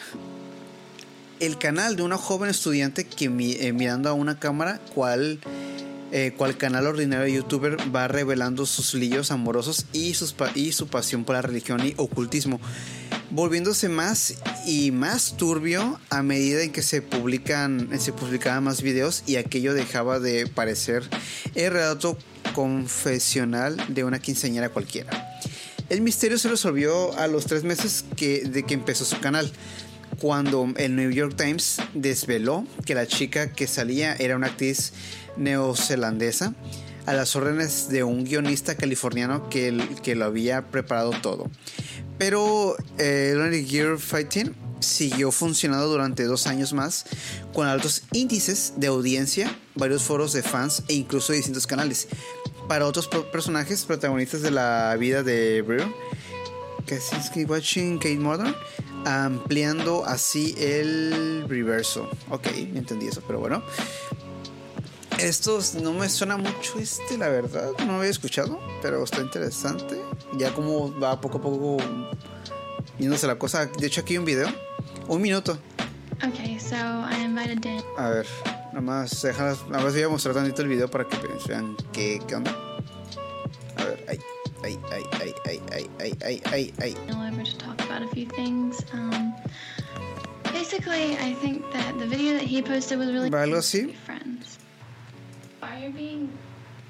El 1.40 1.58
canal 1.58 1.96
de 1.96 2.02
una 2.02 2.16
joven 2.16 2.50
estudiante 2.50 3.04
que 3.06 3.26
eh, 3.26 3.72
mirando 3.72 4.08
a 4.08 4.12
una 4.12 4.38
cámara, 4.38 4.80
cual 4.94 5.40
eh, 6.10 6.32
cual 6.38 6.56
canal 6.56 6.86
ordinario 6.86 7.26
de 7.26 7.32
youtuber 7.34 7.76
va 7.94 8.08
revelando 8.08 8.64
sus 8.64 8.94
líos 8.94 9.30
amorosos 9.30 9.84
y, 9.92 10.14
sus 10.14 10.34
y 10.54 10.72
su 10.72 10.86
pasión 10.86 11.24
por 11.24 11.34
la 11.34 11.42
religión 11.42 11.84
y 11.86 11.92
ocultismo, 11.98 12.60
volviéndose 13.30 13.90
más 13.90 14.36
y 14.66 14.90
más 14.90 15.36
turbio 15.36 16.00
a 16.08 16.22
medida 16.22 16.62
en 16.62 16.72
que 16.72 16.80
se 16.80 17.02
publican 17.02 17.90
se 18.00 18.14
publicaban 18.14 18.64
más 18.64 18.80
videos 18.80 19.22
y 19.26 19.36
aquello 19.36 19.74
dejaba 19.74 20.18
de 20.18 20.46
parecer 20.46 21.02
el 21.54 21.72
relato 21.72 22.16
confesional 22.54 23.76
de 23.88 24.04
una 24.04 24.18
quinceañera 24.18 24.70
cualquiera. 24.70 25.27
El 25.88 26.02
misterio 26.02 26.38
se 26.38 26.48
resolvió 26.48 27.16
a 27.18 27.26
los 27.28 27.46
tres 27.46 27.64
meses 27.64 28.04
que, 28.16 28.40
de 28.40 28.64
que 28.64 28.74
empezó 28.74 29.04
su 29.04 29.18
canal, 29.20 29.50
cuando 30.20 30.68
el 30.76 30.96
New 30.96 31.10
York 31.10 31.34
Times 31.36 31.78
desveló 31.94 32.66
que 32.84 32.94
la 32.94 33.06
chica 33.06 33.52
que 33.52 33.66
salía 33.66 34.14
era 34.14 34.36
una 34.36 34.48
actriz 34.48 34.92
neozelandesa 35.36 36.54
a 37.06 37.14
las 37.14 37.34
órdenes 37.36 37.88
de 37.88 38.04
un 38.04 38.24
guionista 38.24 38.74
californiano 38.74 39.48
que, 39.48 39.78
que 40.02 40.14
lo 40.14 40.26
había 40.26 40.66
preparado 40.70 41.12
todo. 41.22 41.50
Pero 42.18 42.76
eh, 42.98 43.32
Lonely 43.34 43.64
Gear 43.64 43.98
Fighting 43.98 44.54
siguió 44.80 45.32
funcionando 45.32 45.86
durante 45.88 46.24
dos 46.24 46.46
años 46.46 46.72
más 46.72 47.04
con 47.54 47.66
altos 47.66 48.02
índices 48.12 48.74
de 48.76 48.88
audiencia, 48.88 49.56
varios 49.74 50.02
foros 50.02 50.32
de 50.32 50.42
fans 50.42 50.82
e 50.88 50.94
incluso 50.94 51.32
distintos 51.32 51.66
canales. 51.66 52.08
Para 52.68 52.86
otros 52.86 53.08
personajes 53.08 53.84
protagonistas 53.86 54.42
de 54.42 54.50
la 54.50 54.94
vida 54.96 55.22
de 55.22 55.62
Brewer, 55.62 55.88
Kaczynski 56.86 57.44
Watching 57.44 57.96
Kate 57.98 58.18
Modern, 58.18 58.54
ampliando 59.06 60.04
así 60.04 60.54
el 60.58 61.46
reverso. 61.48 62.10
Ok, 62.28 62.48
entendí 62.74 63.08
eso, 63.08 63.22
pero 63.26 63.40
bueno. 63.40 63.62
Estos 65.18 65.74
no 65.74 65.92
me 65.94 66.08
suena 66.08 66.36
mucho 66.36 66.78
este, 66.78 67.16
la 67.18 67.28
verdad. 67.28 67.70
No 67.80 67.86
lo 67.86 67.92
había 67.94 68.10
escuchado, 68.10 68.60
pero 68.82 69.02
está 69.02 69.20
interesante. 69.20 70.00
Ya 70.36 70.52
como 70.52 70.96
va 71.00 71.20
poco 71.20 71.38
a 71.38 71.42
poco 71.42 71.78
yéndose 72.98 73.26
la 73.26 73.36
cosa. 73.36 73.66
De 73.66 73.86
hecho, 73.86 74.02
aquí 74.02 74.12
hay 74.12 74.18
un 74.18 74.24
video. 74.24 74.48
Un 75.08 75.22
minuto. 75.22 75.58
Okay, 76.18 76.58
so 76.58 76.76
I 76.76 77.24
invited 77.24 77.60
Dan. 77.60 77.82
A 77.96 78.10
ver, 78.10 78.26
Nada 78.78 79.00
más, 79.00 79.22
dejarlas, 79.22 79.66
nada 79.68 79.82
más 79.82 79.92
voy 79.92 80.02
a 80.04 80.08
mostrar 80.08 80.36
tantito 80.36 80.62
el 80.62 80.68
video 80.68 80.88
para 80.88 81.04
que 81.04 81.16
vean 81.48 81.76
qué, 81.92 82.22
qué 82.28 82.36
onda. 82.36 82.56
A 83.76 83.84
ver, 83.84 84.04
ahí. 84.06 84.20
I, 84.64 84.78
I, 86.24 86.72
I, 86.80 86.94
I'll 87.08 87.44
to 87.44 87.58
talk 87.58 87.80
about 87.82 88.02
a 88.02 88.08
few 88.14 88.26
things. 88.26 88.84
Um, 88.92 89.34
basically, 90.52 91.16
I 91.16 91.34
think 91.42 91.64
that 91.72 91.98
the 91.98 92.06
video 92.06 92.34
that 92.34 92.44
he 92.44 92.62
posted 92.62 93.00
was 93.00 93.08
really. 93.08 93.30
Algo 93.30 93.56
así. 93.56 93.96
Friends. 94.06 94.60
Are 95.60 95.76
you 95.80 95.90
being 95.90 96.30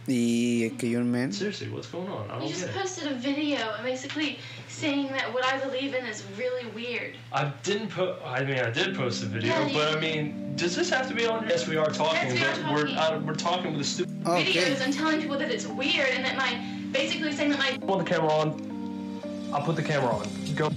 Y 0.09 0.73
que 0.79 0.97
un 0.97 1.11
man. 1.11 1.31
Seriously, 1.33 1.69
what's 1.69 1.87
going 1.89 2.09
on? 2.09 2.31
I 2.31 2.35
You 2.37 2.41
don't 2.41 2.49
just 2.49 2.61
get 2.67 2.71
it. 2.75 2.81
posted 2.81 3.13
a 3.13 3.15
video 3.17 3.59
basically 3.83 4.39
saying 4.69 5.09
that 5.09 5.33
what 5.35 5.45
I 5.45 5.59
believe 5.59 5.95
in 5.95 6.07
is 6.07 6.25
really 6.39 6.67
weird. 6.75 7.15
I 7.33 7.53
didn't 7.63 7.89
put. 7.91 8.17
I 8.25 8.43
mean, 8.43 8.59
I 8.59 8.71
did 8.71 8.97
post 8.97 9.23
a 9.23 9.27
video, 9.27 9.53
Yeah, 9.53 9.71
but 9.75 9.95
I 9.97 10.01
mean, 10.01 10.55
does 10.57 10.75
this 10.75 10.89
have 10.89 11.09
to 11.09 11.15
be 11.15 11.27
on? 11.27 11.47
Yes, 11.49 11.69
we 11.69 11.77
are 11.77 11.91
talking, 11.91 12.35
Yes, 12.35 12.57
we 12.59 12.65
are 12.65 12.65
but 12.65 12.73
we're 12.75 12.95
talking. 12.95 13.23
uh, 13.23 13.27
we're 13.27 13.35
talking 13.35 13.73
with 13.73 13.83
a 13.83 13.85
stupid. 13.85 14.17
Ok. 14.27 14.45
Videos 14.47 14.81
and 14.81 14.95
telling 14.95 15.21
people 15.21 15.37
that 15.39 15.51
it's 15.51 15.67
weird 15.67 16.09
and 16.17 16.25
that 16.25 16.37
my 16.37 16.57
basically 16.91 17.33
saying 17.33 17.51
that 17.51 17.59
my 17.59 17.77
Put 17.87 17.99
the 17.99 18.05
camera 18.05 18.33
on. 18.33 19.51
I'll 19.53 19.63
put 19.63 19.77
the 19.77 19.83
camera 19.83 20.09
on. 20.15 20.27
Go. 20.55 20.71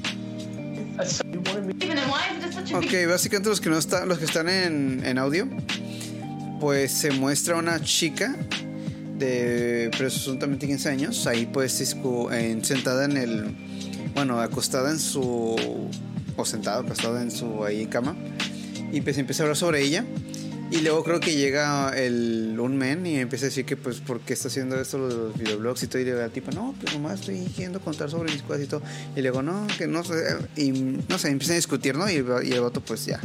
I 1.00 1.06
said 1.06 1.28
you 1.34 1.40
wanted 1.42 1.66
me. 1.68 1.74
even 1.86 1.98
and 1.98 2.12
why 2.12 2.28
is 2.38 2.44
it 2.44 2.54
such 2.54 2.72
a 2.74 2.78
Ok, 2.78 3.08
básicamente 3.08 3.48
los 3.50 3.62
que 3.62 3.70
no 3.70 3.78
están, 3.78 4.08
los 4.10 4.18
que 4.20 4.26
están 4.26 4.50
en, 4.50 5.04
en 5.06 5.18
audio, 5.18 5.48
pues 6.60 6.92
se 6.92 7.12
muestra 7.12 7.56
una 7.56 7.80
chica 7.82 8.36
de 9.22 9.90
presuntamente 9.98 10.68
15 10.68 10.90
años, 10.90 11.26
ahí 11.28 11.46
pues 11.46 11.80
en- 12.32 12.66
sentada 12.66 13.06
en 13.06 13.16
el, 13.16 13.56
bueno, 14.14 14.42
acostada 14.42 14.92
en 14.92 15.00
su, 15.00 15.56
o 16.36 16.46
sentada, 16.46 16.82
acostada 16.82 17.22
en 17.22 17.32
su 17.32 17.64
ahí 17.64 17.86
cama, 17.86 18.16
y 18.92 19.00
pues 19.02 19.18
empieza 19.18 19.44
a 19.44 19.46
hablar 19.46 19.58
sobre 19.58 19.82
ella. 19.82 20.04
Y 20.70 20.80
luego 20.84 21.04
creo 21.04 21.20
que 21.20 21.36
llega 21.36 21.92
el, 21.98 22.58
un 22.58 22.78
men 22.78 23.06
y 23.06 23.18
empieza 23.18 23.46
a 23.46 23.50
decir 23.50 23.66
que 23.66 23.76
pues 23.76 24.00
por 24.00 24.22
qué 24.22 24.32
está 24.32 24.48
haciendo 24.48 24.80
esto 24.80 24.98
los 24.98 25.38
videoblogs 25.38 25.84
y 25.84 25.88
todo 25.88 26.02
y 26.02 26.06
le 26.06 26.30
tipo, 26.30 26.50
no, 26.52 26.74
pues 26.80 26.94
nomás 26.94 27.20
estoy 27.20 27.40
queriendo 27.54 27.82
contar 27.82 28.10
sobre 28.10 28.32
mis 28.32 28.42
cosas 28.42 28.64
y 28.64 28.68
todo. 28.68 28.82
Y 29.14 29.22
luego, 29.22 29.42
no, 29.42 29.68
que 29.78 29.86
no 29.88 30.02
sé, 30.06 30.14
y 30.56 30.72
no 30.72 31.18
sé, 31.20 31.28
empiezan 31.28 31.56
a 31.56 31.58
discutir, 31.58 31.96
¿no? 31.98 32.10
Y, 32.10 32.16
el- 32.16 32.62
vato 32.62 32.80
pues 32.80 33.06
ya, 33.06 33.20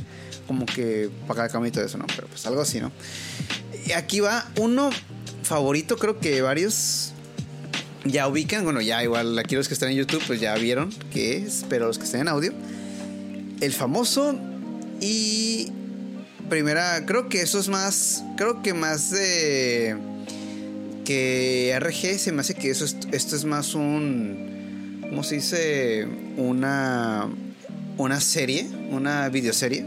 como 0.48 0.66
que 0.66 1.08
paga 1.28 1.44
la 1.44 1.48
cama 1.48 1.68
y 1.68 1.70
eso, 1.86 1.98
¿no? 1.98 2.06
Pero 2.16 2.26
pues 2.26 2.44
algo 2.46 2.62
así, 2.62 2.80
¿no? 2.80 2.90
Y 3.86 3.92
aquí 3.92 4.18
va 4.18 4.44
uno 4.58 4.90
favorito, 5.46 5.96
creo 5.96 6.18
que 6.18 6.42
varios 6.42 7.12
ya 8.04 8.28
ubican, 8.28 8.64
bueno, 8.64 8.80
ya 8.80 9.02
igual 9.02 9.38
aquí 9.38 9.54
los 9.56 9.68
que 9.68 9.74
están 9.74 9.90
en 9.90 9.96
YouTube 9.96 10.22
pues 10.26 10.40
ya 10.40 10.54
vieron 10.56 10.90
que 11.12 11.38
es, 11.38 11.64
pero 11.68 11.86
los 11.86 11.98
que 11.98 12.04
están 12.04 12.20
en 12.22 12.28
audio, 12.28 12.52
el 13.60 13.72
famoso 13.72 14.38
y 15.00 15.72
primera, 16.48 17.04
creo 17.06 17.28
que 17.28 17.42
eso 17.42 17.58
es 17.58 17.68
más, 17.68 18.22
creo 18.36 18.62
que 18.62 18.74
más 18.74 19.10
de 19.10 19.96
que 21.04 21.72
RG 21.80 22.18
se 22.18 22.32
me 22.32 22.40
hace 22.40 22.54
que 22.54 22.70
eso 22.70 22.84
es- 22.84 22.96
esto 23.12 23.36
es 23.36 23.44
más 23.44 23.74
un, 23.74 25.02
¿cómo 25.08 25.22
se 25.22 25.36
dice? 25.36 26.06
Una, 26.36 27.28
una 27.96 28.20
serie, 28.20 28.66
una 28.90 29.28
videoserie. 29.28 29.86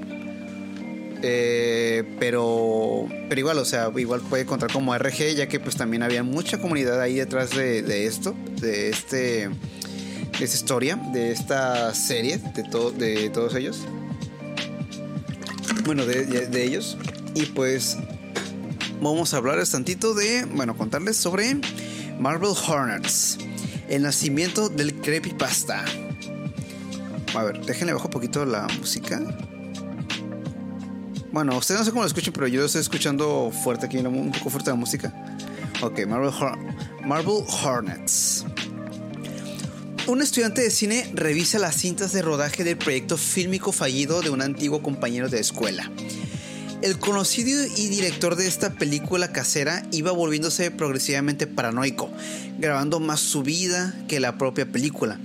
Eh, 1.22 2.16
pero 2.20 3.08
pero 3.28 3.40
igual 3.42 3.58
o 3.58 3.66
sea 3.66 3.92
igual 3.98 4.22
puede 4.22 4.46
contar 4.46 4.72
como 4.72 4.96
RG 4.98 5.36
ya 5.36 5.48
que 5.50 5.60
pues 5.60 5.76
también 5.76 6.02
había 6.02 6.24
mucha 6.24 6.60
comunidad 6.62 7.02
ahí 7.02 7.16
detrás 7.16 7.50
de, 7.50 8.06
esto 8.06 8.34
de 8.62 8.88
este 8.90 9.50
de 9.50 10.46
esta 10.46 10.56
historia 10.56 10.96
de 11.12 11.32
esta 11.34 11.94
serie 11.94 12.38
de 12.38 12.64
todo 12.64 12.92
de 12.92 13.30
todos 13.32 13.54
ellos 13.56 13.80
bueno, 15.86 16.06
de, 16.06 16.26
de- 16.26 16.48
de 16.48 16.64
ellos. 16.64 16.98
Y 17.34 17.46
pues 17.48 17.98
vamos 19.02 19.34
a 19.34 19.38
hablarles 19.38 19.72
tantito 19.72 20.14
de, 20.14 20.46
bueno, 20.46 20.78
contarles 20.78 21.18
sobre 21.18 21.58
Marvel 22.20 22.52
Hornets, 22.68 23.38
el 23.88 24.04
nacimiento 24.04 24.70
del 24.70 24.94
creepypasta. 24.96 25.84
A 27.36 27.44
ver, 27.44 27.66
déjenle 27.66 27.94
bajo 27.94 28.06
un 28.08 28.12
poquito 28.12 28.46
la 28.46 28.68
música. 28.80 29.20
Bueno, 31.32 31.56
ustedes 31.58 31.80
no 31.80 31.86
sé 31.86 31.92
cómo 31.92 32.02
lo 32.02 32.08
escuchan, 32.08 32.34
pero 32.34 32.48
yo 32.48 32.62
lo 32.62 32.66
estoy 32.66 32.82
escuchando 32.82 33.52
fuerte 33.64 33.86
aquí, 33.86 33.98
un 33.98 34.32
poco 34.32 34.50
fuerte 34.50 34.72
la 34.72 34.76
música. 34.76 35.14
Ok, 35.82 36.06
Marvel, 36.08 36.32
Marvel 37.06 37.44
Hornets. 37.64 38.46
Un 40.08 40.24
estudiante 40.24 40.62
de 40.62 40.72
cine 40.72 41.12
revisa 41.14 41.60
las 41.60 41.76
cintas 41.76 42.14
de 42.14 42.24
rodaje 42.24 42.64
del 42.64 42.78
proyecto 42.78 43.16
fílmico 43.16 43.72
fallido 43.72 44.24
de 44.24 44.32
un 44.32 44.42
antiguo 44.42 44.82
compañero 44.82 45.30
de 45.30 45.40
escuela. 45.40 45.92
El 46.82 46.98
conocido 46.98 47.64
y 47.78 47.90
director 47.90 48.36
de 48.36 48.48
esta 48.48 48.74
película 48.74 49.32
casera 49.32 49.84
iba 49.92 50.12
volviéndose 50.12 50.72
progresivamente 50.72 51.46
paranoico, 51.46 52.10
grabando 52.58 53.00
más 53.00 53.20
su 53.20 53.44
vida 53.44 53.94
que 54.08 54.20
la 54.20 54.40
propia 54.40 54.66
película. 54.66 55.20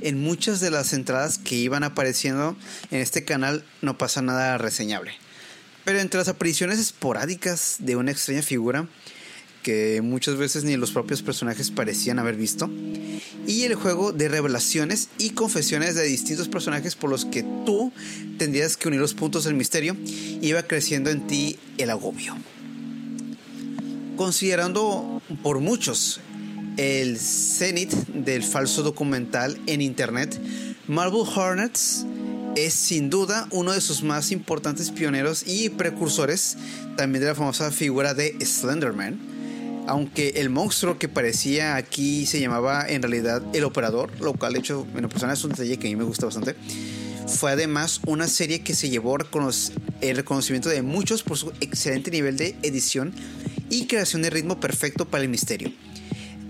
En 0.00 0.22
muchas 0.22 0.60
de 0.60 0.70
las 0.70 0.94
entradas 0.94 1.36
que 1.36 1.56
iban 1.56 1.84
apareciendo 1.84 2.56
en 2.90 3.00
este 3.00 3.26
canal 3.26 3.62
no 3.82 3.98
pasa 3.98 4.22
nada 4.22 4.56
reseñable. 4.56 5.12
Pero 5.84 6.00
entre 6.00 6.18
las 6.18 6.28
apariciones 6.28 6.78
esporádicas 6.78 7.76
de 7.78 7.96
una 7.96 8.10
extraña 8.10 8.42
figura, 8.42 8.88
que 9.62 10.00
muchas 10.02 10.36
veces 10.36 10.64
ni 10.64 10.76
los 10.76 10.90
propios 10.90 11.22
personajes 11.22 11.70
parecían 11.70 12.18
haber 12.18 12.36
visto, 12.36 12.70
y 13.46 13.62
el 13.62 13.74
juego 13.74 14.12
de 14.12 14.28
revelaciones 14.28 15.08
y 15.18 15.30
confesiones 15.30 15.94
de 15.94 16.04
distintos 16.04 16.48
personajes 16.48 16.96
por 16.96 17.10
los 17.10 17.24
que 17.24 17.42
tú 17.66 17.92
tendrías 18.38 18.76
que 18.76 18.88
unir 18.88 19.00
los 19.00 19.14
puntos 19.14 19.44
del 19.44 19.54
misterio, 19.54 19.96
iba 20.40 20.62
creciendo 20.62 21.10
en 21.10 21.26
ti 21.26 21.58
el 21.78 21.90
agobio. 21.90 22.36
Considerando 24.16 25.22
por 25.42 25.60
muchos 25.60 26.20
el 26.76 27.18
cenit 27.18 27.90
del 27.90 28.42
falso 28.42 28.82
documental 28.82 29.58
en 29.66 29.80
internet, 29.80 30.40
Marvel 30.86 31.22
Hornets 31.34 32.06
es 32.56 32.74
sin 32.74 33.10
duda 33.10 33.46
uno 33.50 33.72
de 33.72 33.80
sus 33.80 34.02
más 34.02 34.32
importantes 34.32 34.90
pioneros 34.90 35.44
y 35.46 35.68
precursores 35.70 36.56
también 36.96 37.22
de 37.22 37.28
la 37.28 37.34
famosa 37.34 37.70
figura 37.70 38.14
de 38.14 38.36
Slenderman. 38.44 39.18
Aunque 39.86 40.34
el 40.36 40.50
monstruo 40.50 40.98
que 40.98 41.08
parecía 41.08 41.76
aquí 41.76 42.26
se 42.26 42.40
llamaba 42.40 42.86
en 42.88 43.02
realidad 43.02 43.42
el 43.54 43.64
operador, 43.64 44.10
lo 44.20 44.34
cual 44.34 44.52
de 44.52 44.60
hecho 44.60 44.86
en 44.94 45.02
lo 45.02 45.08
personal 45.08 45.36
es 45.36 45.44
un 45.44 45.50
detalle 45.50 45.78
que 45.78 45.88
a 45.88 45.90
mí 45.90 45.96
me 45.96 46.04
gusta 46.04 46.26
bastante. 46.26 46.54
Fue 47.26 47.52
además 47.52 48.00
una 48.06 48.28
serie 48.28 48.60
que 48.60 48.74
se 48.74 48.90
llevó 48.90 49.16
el 49.16 50.16
reconocimiento 50.16 50.68
de 50.68 50.82
muchos 50.82 51.22
por 51.22 51.38
su 51.38 51.52
excelente 51.60 52.10
nivel 52.10 52.36
de 52.36 52.56
edición 52.62 53.12
y 53.68 53.86
creación 53.86 54.22
de 54.22 54.30
ritmo 54.30 54.60
perfecto 54.60 55.08
para 55.08 55.22
el 55.22 55.28
misterio. 55.28 55.72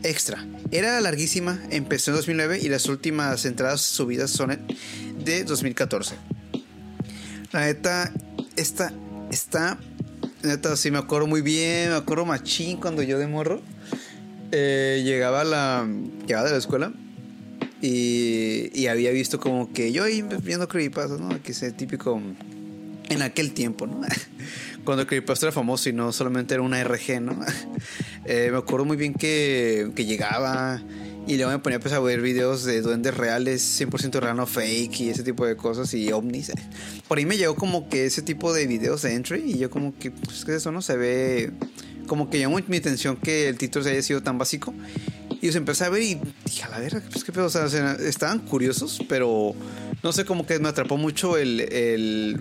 Extra, 0.03 0.47
era 0.71 1.01
larguísima, 1.01 1.61
empezó 1.71 2.11
en 2.11 2.17
2009 2.17 2.61
y 2.63 2.69
las 2.69 2.87
últimas 2.87 3.45
entradas 3.45 3.83
subidas 3.83 4.31
son 4.31 4.59
de 5.25 5.45
2014. 5.45 6.15
La 7.53 7.67
neta, 7.67 8.13
esta 8.57 8.93
está, 9.31 9.79
neta, 10.43 10.77
sí 10.77 10.91
me 10.91 10.99
acuerdo 10.99 11.27
muy 11.27 11.43
bien, 11.43 11.91
me 11.91 11.97
acuerdo 11.97 12.25
machín 12.25 12.79
cuando 12.79 13.03
yo 13.03 13.19
de 13.19 13.27
morro 13.27 13.61
eh, 14.53 15.03
llegaba, 15.05 15.43
a 15.43 15.45
la, 15.45 15.89
llegaba 16.27 16.47
de 16.47 16.53
la 16.53 16.59
escuela 16.59 16.93
y, 17.83 18.87
había 18.87 19.11
visto 19.11 19.39
como 19.39 19.73
que 19.73 19.93
yo 19.93 20.05
ahí 20.05 20.23
viendo 20.43 20.69
creepypastas, 20.69 21.21
¿no? 21.21 21.43
Que 21.43 21.53
es 21.53 21.77
típico 21.77 22.21
en 23.09 23.23
aquel 23.23 23.53
tiempo, 23.53 23.87
¿no? 23.87 24.01
Cuando 24.85 25.03
el 25.03 25.09
creepypasta 25.09 25.47
era 25.47 25.53
famoso 25.53 25.89
y 25.89 25.93
no 25.93 26.13
solamente 26.13 26.55
era 26.55 26.63
una 26.63 26.83
RG, 26.83 27.21
¿no? 27.21 27.39
Eh, 28.33 28.49
me 28.53 28.59
acuerdo 28.59 28.85
muy 28.85 28.97
bien 28.97 29.13
que, 29.13 29.91
llegaba 29.97 30.81
y 31.27 31.35
luego 31.35 31.51
me 31.51 31.59
ponía 31.59 31.81
pues, 31.81 31.93
a 31.93 31.99
ver 31.99 32.21
videos 32.21 32.63
de 32.63 32.81
duendes 32.81 33.17
reales, 33.17 33.61
100% 33.81 34.21
real, 34.21 34.37
no 34.37 34.47
fake 34.47 35.01
y 35.01 35.09
ese 35.11 35.25
tipo 35.25 35.45
de 35.45 35.57
cosas 35.57 35.93
y 35.95 36.13
ovnis. 36.13 36.53
Por 37.09 37.19
ahí 37.19 37.27
me 37.27 37.37
llegó 37.37 37.57
como 37.57 37.89
que 37.89 38.07
ese 38.07 38.23
tipo 38.23 38.53
de 38.53 38.69
videos 38.69 39.03
de 39.03 39.15
entry 39.15 39.43
y 39.45 39.59
yo 39.59 39.69
como 39.69 39.99
que, 39.99 40.13
pues 40.13 40.45
que 40.45 40.55
eso 40.55 40.71
no 40.71 40.81
se 40.81 40.97
ve, 40.97 41.51
como 42.07 42.31
que 42.31 42.39
llamó 42.39 42.61
mi 42.69 42.77
atención 42.77 43.17
que 43.17 43.49
el 43.49 43.59
título 43.59 43.85
se 43.85 43.91
haya 43.91 44.03
sido 44.03 44.23
tan 44.23 44.39
básico. 44.39 44.73
Y 45.43 45.49
los 45.49 45.57
empecé 45.57 45.87
a 45.87 45.89
ver 45.89 46.03
y 46.03 46.21
dije, 46.45 46.63
a 46.63 46.69
la 46.69 46.79
verga, 46.79 47.03
pues 47.11 47.25
qué 47.25 47.33
pedo, 47.33 47.47
o 47.47 47.51
sea, 47.51 47.67
estaban 47.95 48.39
curiosos, 48.39 49.01
pero 49.09 49.57
no 50.05 50.13
sé, 50.13 50.25
como 50.25 50.47
que 50.47 50.61
me 50.61 50.69
atrapó 50.69 50.97
mucho 50.97 51.37
el 51.37 52.41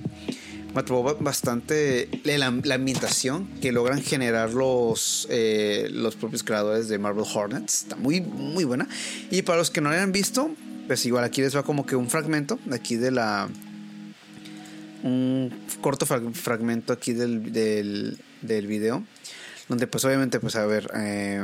me 0.74 0.82
atrapó 0.82 1.16
bastante 1.20 2.10
la, 2.24 2.48
ambientación 2.48 3.48
que 3.60 3.72
logran 3.72 4.02
generar 4.02 4.54
los, 4.54 5.28
eh, 5.30 5.88
los 5.92 6.16
propios 6.16 6.44
creadores 6.44 6.88
de 6.90 7.00
Marvel 7.00 7.26
Hornets. 7.34 7.84
Está 7.84 7.96
muy, 7.96 8.22
muy 8.22 8.64
buena. 8.64 8.88
Y 9.32 9.42
para 9.42 9.58
los 9.58 9.72
que 9.72 9.82
no 9.82 9.90
la 9.90 9.96
hayan 9.96 10.12
visto, 10.12 10.52
pues 10.88 11.06
igual 11.06 11.24
aquí 11.24 11.42
les 11.42 11.56
va 11.56 11.64
como 11.64 11.86
que 11.86 11.96
un 11.96 12.10
fragmento 12.10 12.60
aquí 12.72 12.98
de 12.98 13.12
la. 13.12 13.50
Un 15.02 15.54
corto 15.82 16.06
fragmento 16.06 16.92
aquí 16.92 17.14
del, 17.14 17.54
del, 17.54 18.20
del 18.42 18.68
video 18.68 19.04
donde 19.70 19.88
pues 19.88 20.04
obviamente 20.04 20.40
pues 20.40 20.56
a 20.56 20.66
ver 20.66 20.92
eh, 20.96 21.42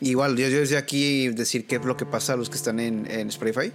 igual 0.00 0.36
yo, 0.36 0.48
yo 0.48 0.60
desde 0.60 0.78
aquí 0.78 1.28
decir 1.28 1.66
qué 1.66 1.76
es 1.76 1.84
lo 1.84 1.96
que 1.96 2.06
pasa 2.06 2.32
a 2.32 2.36
los 2.36 2.48
que 2.48 2.56
están 2.56 2.80
en, 2.80 3.08
en 3.08 3.28
Spotify 3.28 3.70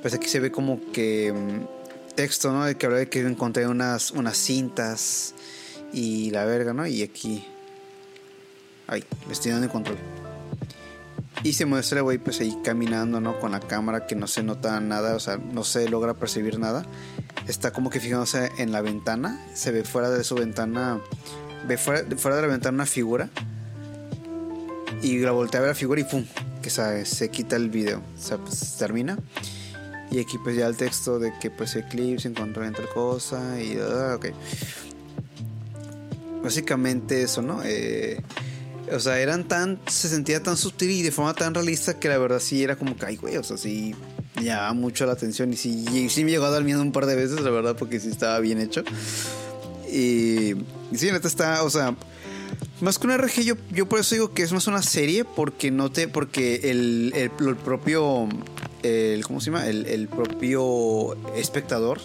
pues 0.00 0.14
aquí 0.14 0.28
se 0.28 0.40
ve 0.40 0.50
como 0.50 0.80
que 0.92 1.34
texto 2.18 2.50
no 2.50 2.64
de 2.64 2.76
que 2.76 2.86
habla 2.86 2.98
de 2.98 3.08
que 3.08 3.20
encontré 3.20 3.68
unas 3.68 4.10
unas 4.10 4.36
cintas 4.36 5.34
y 5.92 6.32
la 6.32 6.44
verga 6.44 6.72
no 6.72 6.84
y 6.84 7.04
aquí 7.04 7.46
ay 8.88 9.04
me 9.28 9.34
estoy 9.34 9.52
dando 9.52 9.66
el 9.66 9.70
control. 9.70 9.98
Y 11.44 11.52
se 11.52 11.64
muestra 11.64 11.98
el 11.98 12.02
güey 12.02 12.18
pues 12.18 12.40
ahí 12.40 12.58
caminando 12.64 13.20
no 13.20 13.38
con 13.38 13.52
la 13.52 13.60
cámara 13.60 14.08
que 14.08 14.16
no 14.16 14.26
se 14.26 14.42
nota 14.42 14.80
nada 14.80 15.14
o 15.14 15.20
sea 15.20 15.36
no 15.36 15.62
se 15.62 15.88
logra 15.88 16.14
percibir 16.14 16.58
nada. 16.58 16.84
Está 17.46 17.72
como 17.72 17.88
que 17.88 18.00
fijándose 18.00 18.50
en 18.58 18.72
la 18.72 18.80
ventana 18.80 19.40
se 19.54 19.70
ve 19.70 19.84
fuera 19.84 20.10
de 20.10 20.24
su 20.24 20.34
ventana 20.34 21.00
ve 21.68 21.78
fuera, 21.78 22.02
fuera 22.16 22.38
de 22.38 22.42
la 22.42 22.48
ventana 22.48 22.74
una 22.74 22.86
figura. 22.86 23.28
Y 25.02 25.18
la 25.18 25.30
voltea 25.30 25.60
a 25.60 25.62
ver 25.62 25.70
la 25.70 25.76
figura 25.76 26.00
y 26.00 26.04
pum, 26.04 26.24
que 26.62 26.70
se, 26.70 27.04
se 27.04 27.28
quita 27.28 27.54
el 27.54 27.70
video, 27.70 28.02
o 28.16 28.20
sea, 28.20 28.38
pues 28.38 28.74
termina. 28.76 29.16
Y 30.10 30.20
aquí 30.20 30.38
pues 30.38 30.56
ya 30.56 30.66
el 30.66 30.76
texto 30.76 31.18
de 31.18 31.32
que 31.38 31.50
pues 31.50 31.76
Eclipse 31.76 32.28
encontró 32.28 32.64
en 32.64 32.72
tal 32.72 32.88
cosa 32.88 33.60
y 33.60 33.76
uh, 33.76 34.14
ok. 34.14 34.26
Básicamente 36.42 37.22
eso, 37.22 37.42
¿no? 37.42 37.60
Eh, 37.64 38.22
o 38.92 39.00
sea, 39.00 39.20
eran 39.20 39.46
tan, 39.46 39.78
se 39.86 40.08
sentía 40.08 40.42
tan 40.42 40.56
sutil 40.56 40.90
y 40.90 41.02
de 41.02 41.10
forma 41.10 41.34
tan 41.34 41.54
realista 41.54 41.98
que 41.98 42.08
la 42.08 42.18
verdad 42.18 42.40
sí 42.40 42.62
era 42.62 42.76
como 42.76 42.96
que, 42.96 43.06
ay, 43.06 43.16
güey, 43.16 43.36
o 43.36 43.42
sea, 43.42 43.56
sí 43.56 43.94
llamaba 44.40 44.72
mucho 44.72 45.04
la 45.04 45.12
atención 45.12 45.52
y 45.52 45.56
sí, 45.56 46.08
sí 46.08 46.24
me 46.24 46.30
llegó 46.30 46.46
a 46.46 46.50
dar 46.50 46.64
miedo 46.64 46.80
un 46.80 46.92
par 46.92 47.06
de 47.06 47.16
veces, 47.16 47.40
la 47.40 47.50
verdad, 47.50 47.76
porque 47.76 48.00
sí 48.00 48.08
estaba 48.08 48.38
bien 48.40 48.60
hecho. 48.60 48.82
Y, 49.90 50.52
y 50.92 50.96
sí, 50.96 51.10
neta 51.10 51.28
está, 51.28 51.62
o 51.64 51.70
sea, 51.70 51.96
más 52.80 52.98
que 52.98 53.06
una 53.06 53.16
RG, 53.16 53.42
yo, 53.42 53.54
yo 53.70 53.88
por 53.88 54.00
eso 54.00 54.14
digo 54.14 54.32
que 54.32 54.42
es 54.42 54.52
más 54.52 54.66
una 54.66 54.82
serie, 54.82 55.24
porque 55.24 55.70
no 55.70 55.90
te, 55.90 56.08
porque 56.08 56.70
el, 56.70 57.12
el, 57.14 57.30
el 57.46 57.56
propio, 57.56 58.28
el, 58.82 59.24
¿cómo 59.24 59.40
se 59.40 59.50
llama? 59.50 59.66
El, 59.66 59.86
el 59.86 60.08
propio 60.08 61.16
espectador 61.34 62.00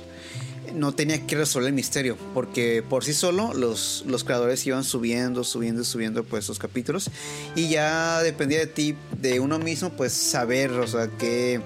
no 0.73 0.93
tenía 0.93 1.25
que 1.25 1.35
resolver 1.35 1.67
el 1.67 1.73
misterio, 1.73 2.17
porque 2.33 2.83
por 2.87 3.03
sí 3.03 3.13
solo 3.13 3.53
los, 3.53 4.03
los 4.07 4.23
creadores 4.23 4.65
iban 4.65 4.83
subiendo, 4.83 5.43
subiendo, 5.43 5.83
subiendo 5.83 6.23
pues 6.23 6.47
los 6.47 6.59
capítulos 6.59 7.09
y 7.55 7.69
ya 7.69 8.21
dependía 8.21 8.59
de 8.59 8.67
ti, 8.67 8.95
de 9.19 9.39
uno 9.39 9.59
mismo, 9.59 9.91
pues 9.91 10.13
saber, 10.13 10.71
o 10.71 10.87
sea, 10.87 11.09
qué, 11.17 11.61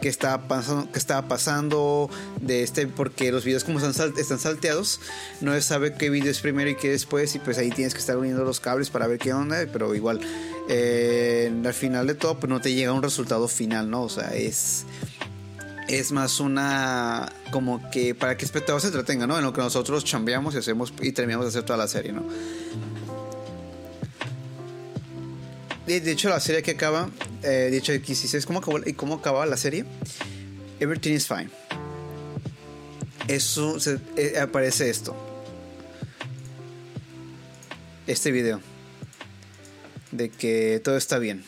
qué 0.00 0.08
estaba 0.08 0.48
pasando, 0.48 0.90
qué 0.92 0.98
estaba 0.98 1.28
pasando 1.28 2.10
de 2.40 2.62
este, 2.62 2.86
porque 2.86 3.32
los 3.32 3.44
videos 3.44 3.64
como 3.64 3.80
están, 3.80 4.12
están 4.16 4.38
salteados, 4.38 5.00
no 5.40 5.52
se 5.54 5.62
sabe 5.62 5.94
qué 5.94 6.10
video 6.10 6.30
es 6.30 6.40
primero 6.40 6.70
y 6.70 6.76
qué 6.76 6.90
después 6.90 7.34
y 7.34 7.38
pues 7.38 7.58
ahí 7.58 7.70
tienes 7.70 7.94
que 7.94 8.00
estar 8.00 8.16
uniendo 8.16 8.44
los 8.44 8.60
cables 8.60 8.90
para 8.90 9.06
ver 9.06 9.18
qué 9.18 9.32
onda, 9.32 9.66
pero 9.72 9.94
igual, 9.94 10.20
eh, 10.68 11.52
al 11.64 11.74
final 11.74 12.06
de 12.06 12.14
todo, 12.14 12.38
pues 12.38 12.50
no 12.50 12.60
te 12.60 12.74
llega 12.74 12.92
un 12.92 13.02
resultado 13.02 13.48
final, 13.48 13.90
¿no? 13.90 14.02
O 14.02 14.08
sea, 14.08 14.34
es 14.34 14.84
es 15.92 16.10
más 16.10 16.40
una 16.40 17.30
como 17.50 17.90
que 17.90 18.14
para 18.14 18.34
que 18.36 18.44
el 18.44 18.46
espectador 18.46 18.80
se 18.80 18.86
entretenga, 18.86 19.26
¿no? 19.26 19.36
En 19.36 19.44
lo 19.44 19.52
que 19.52 19.60
nosotros 19.60 20.04
chambeamos 20.04 20.54
y 20.54 20.58
hacemos 20.58 20.92
y 21.02 21.12
terminamos 21.12 21.44
de 21.44 21.50
hacer 21.50 21.64
toda 21.64 21.76
la 21.76 21.86
serie, 21.86 22.12
¿no? 22.12 22.24
De, 25.86 26.10
hecho, 26.10 26.30
la 26.30 26.40
serie 26.40 26.62
que 26.62 26.70
acaba, 26.70 27.10
eh, 27.42 27.68
de 27.70 27.76
hecho, 27.76 27.92
cómo 28.46 28.60
acabó, 28.60 28.78
cómo 28.96 29.14
acaba 29.16 29.44
la 29.44 29.58
serie, 29.58 29.84
Everything 30.80 31.12
is 31.12 31.28
fine. 31.28 31.50
Eso 33.28 33.76
eh, 34.16 34.38
aparece 34.40 34.88
esto. 34.88 35.14
Este 38.06 38.32
video. 38.32 38.60
De 40.10 40.30
que 40.30 40.80
todo 40.82 40.96
está 40.96 41.18
bien. 41.18 41.44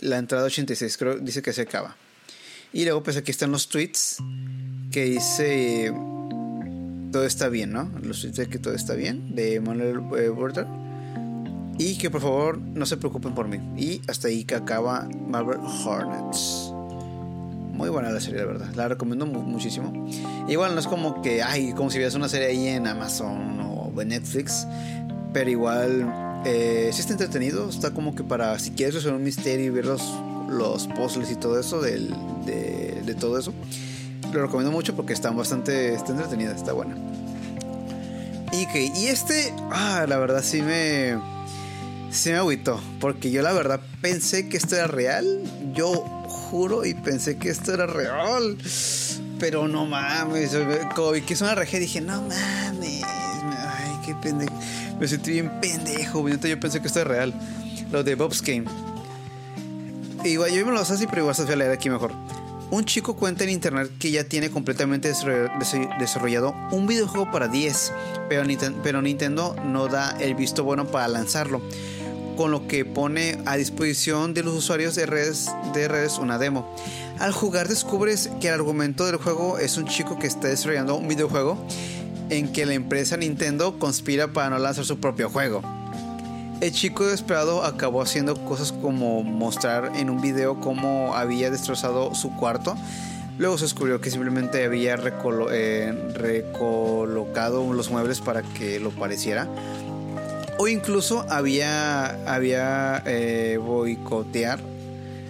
La 0.00 0.18
entrada 0.18 0.44
86 0.44 0.96
creo 0.96 1.18
dice 1.18 1.42
que 1.42 1.52
se 1.52 1.62
acaba. 1.62 1.96
Y 2.76 2.84
luego 2.84 3.02
pues 3.02 3.16
aquí 3.16 3.30
están 3.30 3.52
los 3.52 3.70
tweets 3.70 4.18
que 4.92 5.06
dice 5.06 5.94
todo 7.10 7.24
está 7.24 7.48
bien, 7.48 7.72
¿no? 7.72 7.90
Los 8.02 8.20
tweets 8.20 8.36
de 8.36 8.48
que 8.48 8.58
todo 8.58 8.74
está 8.74 8.92
bien 8.92 9.34
de 9.34 9.58
Manuel 9.62 10.02
eh, 10.18 10.30
Y 11.78 11.96
que 11.96 12.10
por 12.10 12.20
favor 12.20 12.58
no 12.58 12.84
se 12.84 12.98
preocupen 12.98 13.34
por 13.34 13.48
mí. 13.48 13.58
Y 13.82 14.02
hasta 14.08 14.28
ahí 14.28 14.44
que 14.44 14.56
acaba 14.56 15.08
Marvel 15.26 15.58
Hornets. 15.86 16.70
Muy 17.72 17.88
buena 17.88 18.10
la 18.10 18.20
serie, 18.20 18.40
de 18.40 18.44
verdad. 18.44 18.68
La 18.74 18.88
recomiendo 18.88 19.24
muchísimo. 19.24 20.06
Igual 20.46 20.74
no 20.74 20.80
es 20.80 20.86
como 20.86 21.22
que, 21.22 21.42
ay, 21.42 21.72
como 21.72 21.88
si 21.88 21.96
vieras 21.96 22.14
una 22.14 22.28
serie 22.28 22.48
ahí 22.48 22.68
en 22.68 22.86
Amazon 22.86 23.58
o 23.58 24.02
en 24.02 24.08
Netflix. 24.08 24.66
Pero 25.32 25.48
igual, 25.48 26.42
eh, 26.44 26.90
sí 26.92 27.00
está 27.00 27.14
entretenido. 27.14 27.70
Está 27.70 27.92
como 27.92 28.14
que 28.14 28.22
para, 28.22 28.58
si 28.58 28.72
quieres 28.72 28.96
resolver 28.96 29.16
un 29.16 29.24
misterio 29.24 29.64
y 29.64 29.70
verlos 29.70 30.02
los 30.02 30.26
puzzles 30.94 31.30
y 31.30 31.36
todo 31.36 31.58
eso, 31.58 31.80
del, 31.80 32.14
de, 32.44 33.02
de, 33.04 33.14
todo 33.14 33.38
eso. 33.38 33.52
Lo 34.32 34.42
recomiendo 34.42 34.72
mucho 34.72 34.94
porque 34.94 35.12
está 35.12 35.30
bastante 35.30 35.94
está 35.94 36.12
entretenida, 36.12 36.54
está 36.54 36.72
buena. 36.72 36.96
Y, 38.52 38.66
que, 38.66 38.84
y 38.84 39.08
este, 39.08 39.52
ah, 39.70 40.06
la 40.08 40.18
verdad 40.18 40.42
sí 40.42 40.62
me, 40.62 41.18
sí 42.10 42.30
me 42.30 42.36
agüitó, 42.36 42.80
porque 43.00 43.30
yo 43.30 43.42
la 43.42 43.52
verdad 43.52 43.80
pensé 44.00 44.48
que 44.48 44.56
esto 44.56 44.76
era 44.76 44.86
real. 44.86 45.42
Yo 45.74 45.92
juro 46.28 46.84
y 46.84 46.94
pensé 46.94 47.36
que 47.36 47.50
esto 47.50 47.74
era 47.74 47.86
real. 47.86 48.56
Pero 49.38 49.68
no 49.68 49.84
mames, 49.84 50.56
como 50.94 51.10
vi 51.10 51.20
que 51.20 51.34
es 51.34 51.42
una 51.42 51.54
RG 51.54 51.78
dije, 51.78 52.00
no 52.00 52.22
mames, 52.22 53.02
ay, 53.04 54.00
qué 54.04 54.14
pendejo. 54.14 54.54
Me 54.98 55.06
sentí 55.06 55.32
bien 55.32 55.60
pendejo, 55.60 56.26
yo 56.26 56.58
pensé 56.58 56.80
que 56.80 56.86
esto 56.86 57.00
era 57.00 57.10
real. 57.10 57.34
Lo 57.92 58.02
de 58.02 58.14
Bob's 58.14 58.40
Game 58.40 58.64
igual 60.28 60.52
yo 60.52 60.64
me 60.66 60.72
lo 60.72 60.80
así, 60.80 61.06
pero 61.06 61.22
igual 61.22 61.34
se 61.34 61.44
voy 61.44 61.52
a 61.52 61.56
leer 61.56 61.72
aquí 61.72 61.90
mejor. 61.90 62.12
Un 62.70 62.84
chico 62.84 63.14
cuenta 63.14 63.44
en 63.44 63.50
internet 63.50 63.92
que 63.98 64.10
ya 64.10 64.24
tiene 64.24 64.50
completamente 64.50 65.12
desarrollado 66.00 66.52
un 66.72 66.88
videojuego 66.88 67.30
para 67.30 67.46
10, 67.46 67.92
pero, 68.28 68.42
pero 68.82 69.02
Nintendo 69.02 69.54
no 69.64 69.86
da 69.86 70.16
el 70.18 70.34
visto 70.34 70.64
bueno 70.64 70.86
para 70.86 71.06
lanzarlo. 71.08 71.62
con 72.36 72.50
lo 72.50 72.68
que 72.68 72.84
pone 72.84 73.38
a 73.46 73.56
disposición 73.56 74.34
de 74.34 74.42
los 74.42 74.54
usuarios 74.54 74.94
de 74.94 75.06
redes, 75.06 75.50
de 75.72 75.88
redes 75.88 76.18
una 76.18 76.36
demo. 76.36 76.70
Al 77.18 77.32
jugar 77.32 77.66
descubres 77.66 78.28
que 78.42 78.48
el 78.48 78.54
argumento 78.54 79.06
del 79.06 79.16
juego 79.16 79.56
es 79.58 79.78
un 79.78 79.86
chico 79.86 80.18
que 80.18 80.26
está 80.26 80.48
desarrollando 80.48 80.96
un 80.96 81.08
videojuego 81.08 81.56
en 82.28 82.52
que 82.52 82.66
la 82.66 82.74
empresa 82.74 83.16
Nintendo 83.16 83.78
conspira 83.78 84.28
para 84.28 84.50
no 84.50 84.58
lanzar 84.58 84.84
su 84.84 84.98
propio 84.98 85.30
juego. 85.30 85.62
El 86.60 86.72
chico 86.72 87.04
desesperado 87.04 87.64
acabó 87.64 88.00
haciendo 88.00 88.34
cosas 88.46 88.72
como 88.72 89.22
mostrar 89.22 89.92
en 89.96 90.08
un 90.08 90.22
video 90.22 90.58
cómo 90.58 91.14
había 91.14 91.50
destrozado 91.50 92.14
su 92.14 92.34
cuarto. 92.34 92.76
Luego 93.38 93.58
se 93.58 93.64
descubrió 93.64 94.00
que 94.00 94.10
simplemente 94.10 94.64
había 94.64 94.94
eh, 94.94 96.12
recolocado 96.14 97.70
los 97.74 97.90
muebles 97.90 98.20
para 98.20 98.40
que 98.42 98.80
lo 98.80 98.90
pareciera. 98.90 99.46
O 100.58 100.66
incluso 100.66 101.26
había, 101.28 102.06
había 102.24 103.02
eh, 103.04 103.58
boicotear 103.62 104.58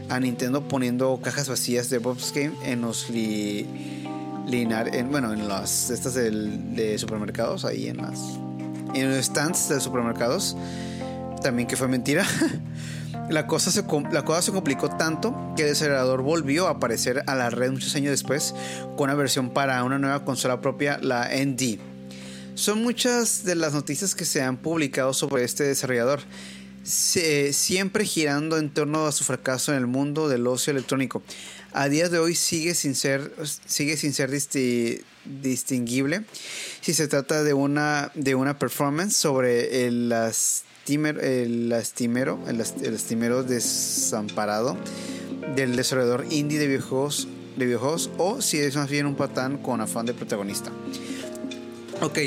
a 0.08 0.20
Nintendo 0.20 0.62
poniendo 0.62 1.18
cajas 1.20 1.48
vacías 1.48 1.90
de 1.90 1.98
Bob's 1.98 2.32
Game 2.32 2.52
en 2.64 2.82
los 2.82 3.10
li, 3.10 3.66
bueno, 5.10 5.32
en 5.32 5.48
las 5.48 5.90
estas 5.90 6.14
de 6.14 6.96
supermercados, 6.98 7.64
ahí 7.64 7.88
en 7.88 7.96
las 7.96 8.38
en 8.94 9.10
los 9.10 9.24
stands 9.24 9.68
de 9.68 9.80
supermercados. 9.80 10.56
También 11.46 11.68
que 11.68 11.76
fue 11.76 11.86
mentira. 11.86 12.26
la, 13.30 13.46
cosa 13.46 13.70
se, 13.70 13.84
la 14.10 14.24
cosa 14.24 14.42
se 14.42 14.50
complicó 14.50 14.90
tanto 14.90 15.32
que 15.56 15.62
el 15.62 15.68
desarrollador 15.68 16.22
volvió 16.22 16.66
a 16.66 16.70
aparecer 16.70 17.22
a 17.28 17.36
la 17.36 17.50
red 17.50 17.70
muchos 17.70 17.94
años 17.94 18.10
después 18.10 18.52
con 18.96 19.04
una 19.04 19.14
versión 19.14 19.50
para 19.50 19.84
una 19.84 19.96
nueva 19.96 20.24
consola 20.24 20.60
propia, 20.60 20.98
la 21.00 21.28
ND. 21.28 21.78
Son 22.56 22.82
muchas 22.82 23.44
de 23.44 23.54
las 23.54 23.74
noticias 23.74 24.16
que 24.16 24.24
se 24.24 24.42
han 24.42 24.56
publicado 24.56 25.14
sobre 25.14 25.44
este 25.44 25.62
desarrollador, 25.62 26.18
siempre 26.82 28.04
girando 28.04 28.58
en 28.58 28.68
torno 28.68 29.06
a 29.06 29.12
su 29.12 29.22
fracaso 29.22 29.70
en 29.70 29.78
el 29.78 29.86
mundo 29.86 30.28
del 30.28 30.48
ocio 30.48 30.72
electrónico. 30.72 31.22
A 31.72 31.88
día 31.88 32.08
de 32.08 32.18
hoy 32.18 32.34
sigue 32.34 32.74
sin 32.74 32.96
ser, 32.96 33.30
sigue 33.66 33.96
sin 33.96 34.14
ser 34.14 34.32
distinguible 35.24 36.24
si 36.80 36.92
se 36.92 37.06
trata 37.06 37.44
de 37.44 37.54
una, 37.54 38.10
de 38.14 38.34
una 38.34 38.58
performance 38.58 39.14
sobre 39.14 39.86
el, 39.86 40.12
el 40.88 41.68
lastimero, 41.68 42.38
el, 42.46 42.58
lastimero 42.58 43.42
desamparado 43.42 44.76
del 45.54 45.76
desarrollador 45.76 46.26
indie 46.30 46.58
de 46.58 46.68
videojuegos, 46.68 47.28
de 47.56 47.66
videojuegos 47.66 48.10
o 48.18 48.40
si 48.40 48.58
es 48.58 48.76
más 48.76 48.88
bien 48.88 49.06
un 49.06 49.16
patán 49.16 49.58
con 49.58 49.80
afán 49.80 50.06
de 50.06 50.14
protagonista. 50.14 50.70
Ok, 52.00 52.18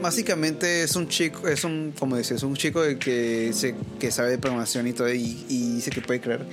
básicamente 0.00 0.82
es 0.82 0.96
un 0.96 1.08
chico, 1.08 1.46
es 1.46 1.64
un, 1.64 1.92
como 1.96 2.16
dices, 2.16 2.42
un 2.42 2.56
chico 2.56 2.80
que, 2.98 3.52
se, 3.52 3.76
que 4.00 4.10
sabe 4.10 4.30
de 4.30 4.38
programación 4.38 4.86
y 4.88 4.92
todo, 4.92 5.12
y, 5.12 5.44
dice 5.48 5.90
que 5.90 6.00
puede 6.00 6.20
crear 6.20 6.44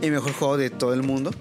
el 0.00 0.12
mejor 0.12 0.32
juego 0.32 0.56
de 0.56 0.70
todo 0.70 0.94
el 0.94 1.02
mundo. 1.02 1.32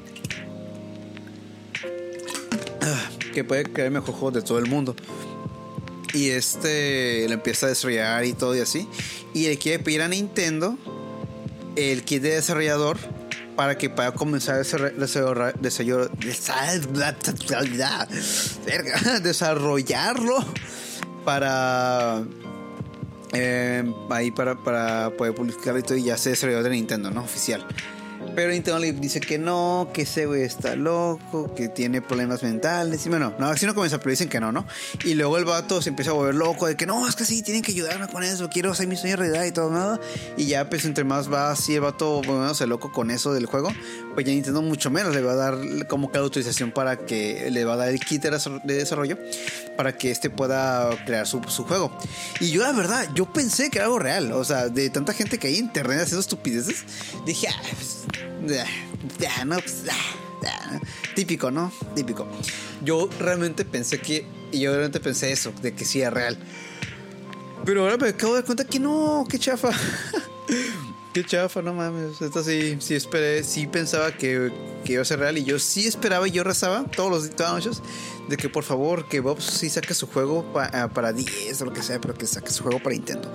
Ah, 2.81 3.09
que 3.33 3.43
puede 3.43 3.63
crear 3.63 3.87
el 3.87 3.93
mejor 3.93 4.15
juego 4.15 4.31
de 4.31 4.41
todo 4.41 4.57
el 4.57 4.65
mundo. 4.65 4.95
Y 6.13 6.29
este 6.29 7.27
lo 7.27 7.33
empieza 7.33 7.65
a 7.65 7.69
desarrollar 7.69 8.23
y 8.25 8.33
todo 8.33 8.55
y 8.55 8.59
así. 8.59 8.87
Y 9.33 9.47
le 9.47 9.57
quiere 9.57 9.83
pedir 9.83 10.01
a 10.01 10.07
Nintendo 10.07 10.77
el 11.75 12.03
kit 12.03 12.21
de 12.21 12.35
desarrollador 12.35 12.97
para 13.55 13.77
que 13.77 13.89
pueda 13.89 14.11
comenzar 14.13 14.55
a 14.55 14.59
desarrollarlo 19.19 20.45
para 21.23 22.23
eh, 23.33 23.83
ahí 24.09 24.31
para, 24.31 24.55
para 24.55 25.11
poder 25.17 25.33
publicarlo 25.33 25.79
y 25.79 25.83
todo 25.83 25.97
y 25.97 26.03
ya 26.03 26.17
se 26.17 26.29
desarrolló 26.31 26.63
de 26.63 26.69
Nintendo, 26.69 27.11
¿no? 27.11 27.21
Oficial. 27.23 27.65
Pero 28.35 28.51
Nintendo 28.51 28.79
le 28.79 28.93
dice 28.93 29.19
que 29.19 29.37
no, 29.37 29.89
que 29.93 30.03
ese 30.03 30.25
güey 30.25 30.43
está 30.43 30.75
loco, 30.75 31.53
que 31.55 31.69
tiene 31.69 32.01
problemas 32.01 32.43
mentales. 32.43 33.05
Y 33.05 33.09
bueno, 33.09 33.33
no, 33.39 33.47
así 33.47 33.65
no 33.65 33.75
comienza, 33.75 33.99
pero 33.99 34.11
dicen 34.11 34.29
que 34.29 34.39
no, 34.39 34.51
¿no? 34.51 34.65
Y 35.03 35.13
luego 35.13 35.37
el 35.37 35.45
vato 35.45 35.81
se 35.81 35.89
empieza 35.89 36.11
a 36.11 36.13
volver 36.13 36.35
loco 36.35 36.67
de 36.67 36.75
que 36.75 36.85
no, 36.85 37.07
es 37.07 37.15
que 37.15 37.25
sí, 37.25 37.41
tienen 37.43 37.61
que 37.61 37.71
ayudarme 37.71 38.07
con 38.07 38.23
eso, 38.23 38.49
quiero 38.49 38.71
hacer 38.71 38.87
mi 38.87 38.95
sueño 38.95 39.15
realidad 39.15 39.45
y 39.45 39.51
todo, 39.51 39.69
nada. 39.69 39.99
Y 40.37 40.47
ya, 40.47 40.69
pues 40.69 40.85
entre 40.85 41.03
más 41.03 41.31
va 41.31 41.51
así 41.51 41.75
el 41.75 41.81
vato 41.81 42.21
se 42.53 42.67
loco 42.67 42.91
con 42.91 43.11
eso 43.11 43.33
del 43.33 43.45
juego, 43.45 43.71
pues 44.13 44.25
ya 44.25 44.31
Nintendo 44.31 44.61
mucho 44.61 44.89
menos 44.89 45.15
le 45.15 45.21
va 45.21 45.33
a 45.33 45.35
dar 45.35 45.57
como 45.87 46.11
que 46.11 46.17
la 46.17 46.23
autorización 46.23 46.71
para 46.71 46.97
que 46.97 47.49
le 47.51 47.65
va 47.65 47.73
a 47.73 47.77
dar 47.77 47.89
el 47.89 47.99
kit 47.99 48.23
de 48.23 48.73
desarrollo 48.75 49.17
para 49.77 49.97
que 49.97 50.11
este 50.11 50.29
pueda 50.29 50.89
crear 51.05 51.27
su, 51.27 51.41
su 51.47 51.63
juego. 51.63 51.95
Y 52.39 52.51
yo, 52.51 52.61
la 52.61 52.71
verdad, 52.71 53.07
yo 53.13 53.31
pensé 53.31 53.69
que 53.69 53.79
era 53.79 53.85
algo 53.85 53.99
real, 53.99 54.31
o 54.31 54.43
sea, 54.43 54.69
de 54.69 54.89
tanta 54.89 55.13
gente 55.13 55.37
que 55.37 55.47
hay 55.47 55.57
en 55.57 55.65
internet 55.65 56.01
haciendo 56.01 56.21
estupideces, 56.21 56.83
dije, 57.25 57.47
ah, 57.49 57.61
pues, 57.75 58.03
no, 59.45 59.55
pues, 59.59 59.83
típico, 61.15 61.51
¿no? 61.51 61.71
Típico. 61.95 62.27
Yo 62.83 63.09
realmente 63.19 63.65
pensé 63.65 63.99
que, 63.99 64.25
y 64.51 64.59
yo 64.59 64.71
realmente 64.71 64.99
pensé 64.99 65.31
eso, 65.31 65.53
de 65.61 65.73
que 65.73 65.85
sí 65.85 66.01
era 66.01 66.09
real. 66.09 66.37
Pero 67.65 67.83
ahora 67.83 67.97
me 67.97 68.09
acabo 68.09 68.33
de 68.33 68.39
dar 68.39 68.45
cuenta 68.45 68.65
que 68.65 68.79
no, 68.79 69.25
qué 69.29 69.39
chafa. 69.39 69.69
qué 71.13 71.23
chafa, 71.23 71.61
no 71.61 71.73
mames. 71.73 72.21
Esto 72.21 72.43
sí, 72.43 72.77
sí 72.79 72.95
esperé, 72.95 73.43
sí 73.43 73.67
pensaba 73.67 74.11
que, 74.11 74.51
que, 74.83 74.93
iba 74.93 75.01
a 75.01 75.05
ser 75.05 75.19
real. 75.19 75.37
Y 75.37 75.45
yo 75.45 75.59
sí 75.59 75.87
esperaba 75.87 76.27
y 76.27 76.31
yo 76.31 76.43
rezaba 76.43 76.83
todos 76.83 77.09
los 77.09 77.29
todas 77.29 77.53
las 77.53 77.65
noches 77.65 77.81
de 78.27 78.37
que 78.37 78.49
por 78.49 78.63
favor, 78.63 79.07
que 79.07 79.19
Bob 79.19 79.41
sí 79.41 79.69
saque 79.69 79.93
su 79.93 80.07
juego 80.07 80.45
ah, 80.55 80.89
para 80.93 81.13
10 81.13 81.61
o 81.61 81.65
lo 81.65 81.73
que 81.73 81.81
sea, 81.81 81.99
pero 81.99 82.13
que 82.13 82.25
saque 82.25 82.49
su 82.49 82.63
juego 82.63 82.79
para 82.79 82.95
Nintendo. 82.95 83.31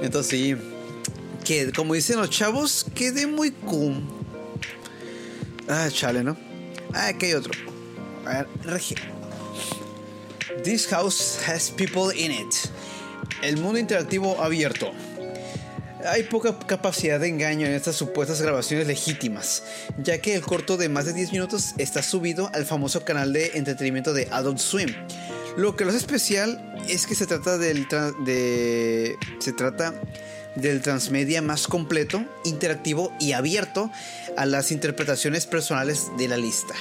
Entonces 0.00 0.30
sí, 0.30 0.56
que 1.44 1.72
como 1.72 1.94
dicen 1.94 2.18
los 2.18 2.30
chavos, 2.30 2.86
quede 2.94 3.26
muy 3.26 3.50
cool. 3.50 4.15
Ah, 5.68 5.88
chale, 5.90 6.22
¿no? 6.22 6.36
Ah, 6.94 7.08
aquí 7.08 7.26
hay 7.26 7.34
otro. 7.34 7.52
A 8.24 8.30
ver, 8.30 8.48
Regia. 8.64 8.96
This 10.62 10.86
house 10.88 11.40
has 11.46 11.70
people 11.70 12.16
in 12.16 12.32
it. 12.32 12.54
El 13.42 13.56
mundo 13.56 13.78
interactivo 13.78 14.40
abierto. 14.40 14.92
Hay 16.08 16.22
poca 16.24 16.56
capacidad 16.58 17.18
de 17.18 17.28
engaño 17.28 17.66
en 17.66 17.72
estas 17.72 17.96
supuestas 17.96 18.40
grabaciones 18.40 18.86
legítimas, 18.86 19.64
ya 19.98 20.18
que 20.18 20.34
el 20.34 20.42
corto 20.42 20.76
de 20.76 20.88
más 20.88 21.06
de 21.06 21.12
10 21.12 21.32
minutos 21.32 21.74
está 21.78 22.02
subido 22.02 22.48
al 22.54 22.64
famoso 22.64 23.04
canal 23.04 23.32
de 23.32 23.52
entretenimiento 23.54 24.12
de 24.12 24.28
Adult 24.30 24.58
Swim. 24.58 24.94
Lo 25.56 25.74
que 25.74 25.84
lo 25.84 25.90
hace 25.90 25.98
especial 25.98 26.76
es 26.88 27.06
que 27.06 27.16
se 27.16 27.26
trata 27.26 27.58
del 27.58 27.88
de 28.24 29.16
se 29.40 29.52
trata 29.52 29.94
del 30.56 30.82
transmedia 30.82 31.42
más 31.42 31.66
completo, 31.66 32.24
interactivo 32.44 33.12
y 33.20 33.32
abierto 33.32 33.90
a 34.36 34.46
las 34.46 34.72
interpretaciones 34.72 35.46
personales 35.46 36.10
de 36.18 36.28
la 36.28 36.36
lista. 36.36 36.74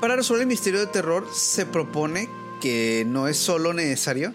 Para 0.00 0.16
resolver 0.16 0.42
el 0.42 0.48
misterio 0.48 0.80
de 0.80 0.86
terror 0.86 1.26
se 1.34 1.66
propone 1.66 2.28
que 2.60 3.04
no 3.06 3.28
es 3.28 3.36
solo 3.36 3.72
necesario 3.72 4.32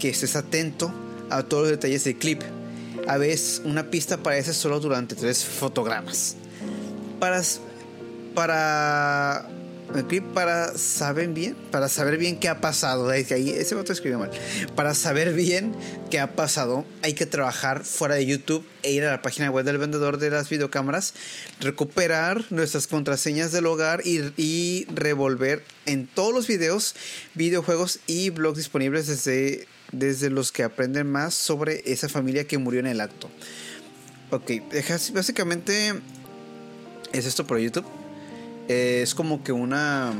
que 0.00 0.08
estés 0.08 0.36
atento 0.36 0.92
a 1.30 1.42
todos 1.42 1.64
los 1.64 1.70
detalles 1.70 2.04
del 2.04 2.16
clip. 2.16 2.42
A 3.06 3.16
veces 3.16 3.62
una 3.64 3.90
pista 3.90 4.16
aparece 4.16 4.52
solo 4.52 4.80
durante 4.80 5.14
tres 5.14 5.44
fotogramas. 5.44 6.36
Para, 7.20 7.42
para 8.34 9.48
para 10.34 10.76
saber 10.76 11.28
bien, 11.28 11.56
para 11.70 11.88
saber 11.88 12.18
bien 12.18 12.38
qué 12.38 12.48
ha 12.48 12.60
pasado. 12.60 13.08
Ahí, 13.08 13.26
ese 13.50 13.74
voto 13.74 13.92
escribió 13.92 14.18
mal. 14.18 14.30
Para 14.74 14.94
saber 14.94 15.32
bien 15.32 15.74
qué 16.10 16.20
ha 16.20 16.34
pasado, 16.34 16.84
hay 17.02 17.14
que 17.14 17.26
trabajar 17.26 17.84
fuera 17.84 18.14
de 18.14 18.26
YouTube 18.26 18.64
e 18.82 18.92
ir 18.92 19.04
a 19.04 19.10
la 19.10 19.22
página 19.22 19.50
web 19.50 19.64
del 19.64 19.78
vendedor 19.78 20.18
de 20.18 20.30
las 20.30 20.48
videocámaras, 20.48 21.14
recuperar 21.60 22.44
nuestras 22.50 22.86
contraseñas 22.86 23.52
del 23.52 23.66
hogar 23.66 24.02
y, 24.04 24.32
y 24.36 24.86
revolver 24.94 25.64
en 25.86 26.06
todos 26.06 26.34
los 26.34 26.46
videos, 26.46 26.94
videojuegos 27.34 28.00
y 28.06 28.30
blogs 28.30 28.58
disponibles 28.58 29.06
desde, 29.06 29.66
desde 29.92 30.30
los 30.30 30.52
que 30.52 30.62
aprenden 30.62 31.10
más 31.10 31.34
sobre 31.34 31.82
esa 31.90 32.08
familia 32.08 32.46
que 32.46 32.58
murió 32.58 32.80
en 32.80 32.86
el 32.86 33.00
acto. 33.00 33.30
Ok, 34.30 34.50
básicamente 35.14 35.94
es 37.12 37.24
esto 37.24 37.46
por 37.46 37.58
YouTube 37.58 37.86
es 38.68 39.14
como 39.14 39.42
que 39.42 39.52
una... 39.52 40.12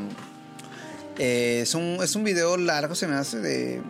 Eh, 1.18 1.60
es, 1.62 1.74
un, 1.74 1.98
es 2.02 2.14
un 2.16 2.24
video 2.24 2.56
largo, 2.56 2.94
se 2.94 3.06
me 3.06 3.16
hace 3.16 3.38
de 3.38 3.82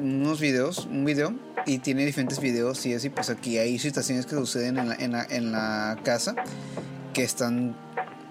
unos 0.00 0.40
videos, 0.40 0.86
un 0.86 1.04
video, 1.04 1.34
y 1.66 1.78
tiene 1.78 2.06
diferentes 2.06 2.40
videos 2.40 2.86
y 2.86 2.94
así, 2.94 3.10
pues 3.10 3.30
aquí 3.30 3.58
hay 3.58 3.78
situaciones 3.78 4.26
que 4.26 4.36
suceden 4.36 4.78
en 4.78 4.88
la, 4.88 4.94
en 4.94 5.12
la, 5.12 5.26
en 5.28 5.52
la 5.52 5.98
casa 6.04 6.34
que 7.12 7.24
están 7.24 7.76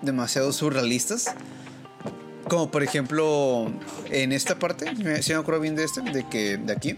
demasiado 0.02 0.52
surrealistas. 0.54 1.34
Como 2.48 2.72
por 2.72 2.82
ejemplo, 2.82 3.72
en 4.10 4.32
esta 4.32 4.58
parte, 4.58 4.92
si 5.22 5.34
me 5.34 5.40
acuerdo 5.40 5.62
bien 5.62 5.76
de 5.76 5.84
este, 5.84 6.02
de 6.02 6.28
que 6.28 6.58
de 6.58 6.74
aquí, 6.74 6.98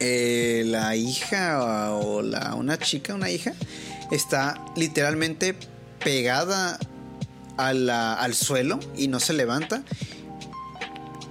eh, 0.00 0.64
la 0.66 0.96
hija 0.96 1.94
o 1.94 2.20
la, 2.20 2.54
una 2.54 2.78
chica, 2.78 3.14
una 3.14 3.30
hija, 3.30 3.54
está 4.10 4.62
literalmente 4.76 5.54
pegada 6.02 6.78
al 7.56 8.34
suelo 8.34 8.80
y 8.96 9.08
no 9.08 9.20
se 9.20 9.32
levanta. 9.32 9.82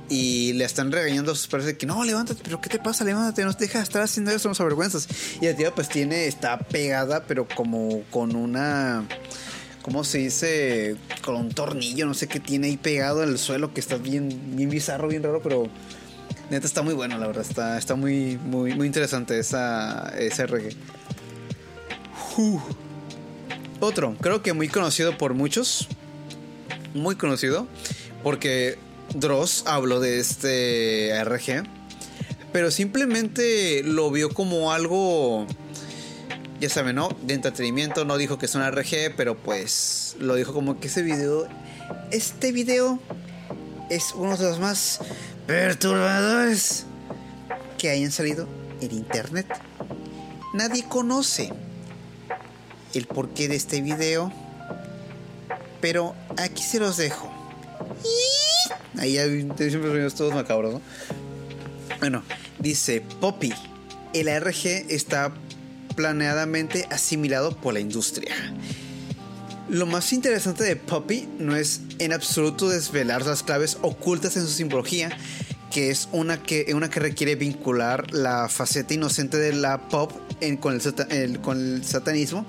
y 0.09 0.53
le 0.53 0.65
están 0.65 0.91
regañando 0.91 1.32
a 1.32 1.36
sus 1.36 1.47
padres 1.47 1.65
de 1.65 1.78
que 1.78 1.86
no, 1.88 2.03
levántate, 2.03 2.41
pero 2.43 2.61
¿qué 2.61 2.69
te 2.69 2.78
pasa? 2.78 3.03
Levántate, 3.03 3.43
no 3.45 3.53
te 3.53 3.65
deja 3.65 3.82
estar 3.82 4.03
haciendo 4.03 4.32
eso, 4.32 4.47
nos 4.47 4.59
avergüenzas. 4.61 5.07
Y 5.41 5.45
la 5.45 5.55
tía 5.55 5.74
pues 5.74 5.89
tiene, 5.89 6.28
está 6.28 6.59
pegada, 6.59 7.24
pero 7.24 7.47
como 7.47 8.03
con 8.11 8.36
una, 8.36 9.05
¿cómo 9.82 10.03
se 10.03 10.19
dice? 10.19 10.97
Con 11.24 11.36
un 11.36 11.49
tornillo, 11.49 12.05
no 12.05 12.13
sé 12.13 12.28
qué 12.28 12.39
tiene 12.39 12.67
ahí 12.67 12.78
pegado 12.78 13.24
en 13.24 13.30
el 13.30 13.39
suelo, 13.39 13.74
que 13.74 13.80
está 13.80 13.97
bien, 13.97 14.55
bien 14.55 14.69
bizarro, 14.69 15.07
bien 15.07 15.24
raro, 15.24 15.41
pero 15.41 15.67
neta 16.51 16.67
está 16.67 16.84
muy 16.84 16.93
bueno, 16.93 17.17
la 17.17 17.26
verdad, 17.26 17.45
está, 17.47 17.78
está 17.78 17.95
muy, 17.95 18.38
muy, 18.38 18.76
muy 18.76 18.86
interesante 18.86 19.39
esa, 19.39 20.13
ese 20.17 20.45
reggae. 20.45 20.76
Otro, 23.80 24.15
creo 24.21 24.41
que 24.41 24.53
muy 24.53 24.67
conocido 24.67 25.17
por 25.17 25.34
muchos, 25.34 25.88
muy 26.94 27.16
conocido, 27.16 27.68
porque 28.24 28.78
Dross 29.14 29.64
habló 29.66 30.00
de 30.00 30.20
este 30.20 31.12
RG, 31.24 31.64
pero 32.52 32.72
simplemente 32.72 33.84
lo 33.84 34.12
vio 34.12 34.30
como 34.30 34.72
algo, 34.72 35.48
ya 36.60 36.70
saben, 36.70 36.96
¿no? 36.96 37.10
De 37.24 37.34
entretenimiento, 37.34 38.06
no 38.06 38.18
dijo 38.18 38.38
que 38.38 38.46
es 38.46 38.56
un 38.56 38.64
RG, 38.64 39.16
pero 39.16 39.38
pues 39.38 40.16
lo 40.20 40.36
dijo 40.36 40.54
como 40.54 40.80
que 40.80 40.88
ese 40.88 41.02
video, 41.02 41.48
este 42.12 42.52
video 42.52 43.00
es 43.89 44.14
uno 44.16 44.38
de 44.38 44.46
los 44.46 44.60
más 44.60 45.00
perturbadores 45.46 46.86
que 47.78 47.89
hayan 47.89 48.12
salido 48.12 48.48
en 48.82 48.91
internet. 48.91 49.48
Nadie 50.54 50.86
conoce 50.88 51.52
el 52.94 53.08
porqué 53.08 53.48
de 53.48 53.56
este 53.56 53.82
video, 53.82 54.32
pero 55.84 56.16
aquí 56.38 56.64
se 56.64 56.80
los 56.80 56.96
dejo. 56.96 57.30
Ahí 58.98 59.16
siempre 59.18 60.10
todos 60.12 60.34
macabros, 60.34 60.76
¿no? 60.76 60.82
Bueno, 62.00 62.24
dice 62.58 63.04
Poppy. 63.20 63.54
El 64.14 64.30
ARG 64.30 64.66
está 64.88 65.34
planeadamente 65.98 66.88
asimilado 66.90 67.58
por 67.58 67.74
la 67.74 67.82
industria. 67.82 68.34
Lo 69.68 69.86
más 69.86 70.14
interesante 70.14 70.64
de 70.64 70.78
Poppy 70.78 71.28
no 71.38 71.54
es 71.58 71.82
en 72.00 72.14
absoluto 72.14 72.70
desvelar 72.70 73.26
las 73.26 73.44
claves 73.44 73.78
ocultas 73.82 74.38
en 74.38 74.44
su 74.44 74.54
simbología, 74.54 75.10
que 75.70 75.90
es 75.90 76.08
una 76.14 76.42
que, 76.42 76.74
una 76.74 76.90
que 76.90 77.02
requiere 77.02 77.36
vincular 77.36 78.10
la 78.14 78.48
faceta 78.48 78.94
inocente 78.94 79.36
de 79.36 79.52
la 79.52 79.90
pop 79.90 80.14
con 80.62 80.76
el 80.76 81.84
satanismo 81.84 82.46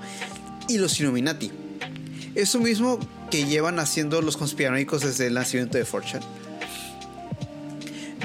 y 0.69 0.79
los 0.79 1.01
Illuminati. 1.01 1.64
Eso 2.35 2.59
mismo 2.59 2.99
que 3.31 3.45
llevan 3.45 3.79
haciendo 3.79 4.21
los 4.23 4.37
conspiranoicos 4.37 5.03
desde 5.03 5.27
el 5.27 5.35
nacimiento 5.35 5.79
de 5.79 5.85
Fortune. 5.85 6.25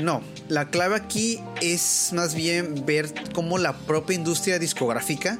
No, 0.01 0.21
la 0.47 0.69
clave 0.69 0.95
aquí 0.95 1.39
es 1.61 2.11
más 2.13 2.33
bien 2.33 2.85
ver 2.85 3.13
cómo 3.33 3.57
la 3.57 3.73
propia 3.73 4.15
industria 4.15 4.57
discográfica 4.57 5.37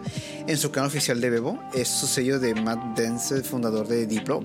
en 0.48 0.58
su 0.58 0.72
canal 0.72 0.90
oficial 0.90 1.22
de 1.22 1.30
Bebo, 1.30 1.60
es 1.74 1.88
su 1.88 2.08
sello 2.08 2.40
de 2.40 2.56
Matt 2.56 3.00
Dance, 3.00 3.42
fundador 3.44 3.88
de 3.88 4.06
Diplo, 4.06 4.44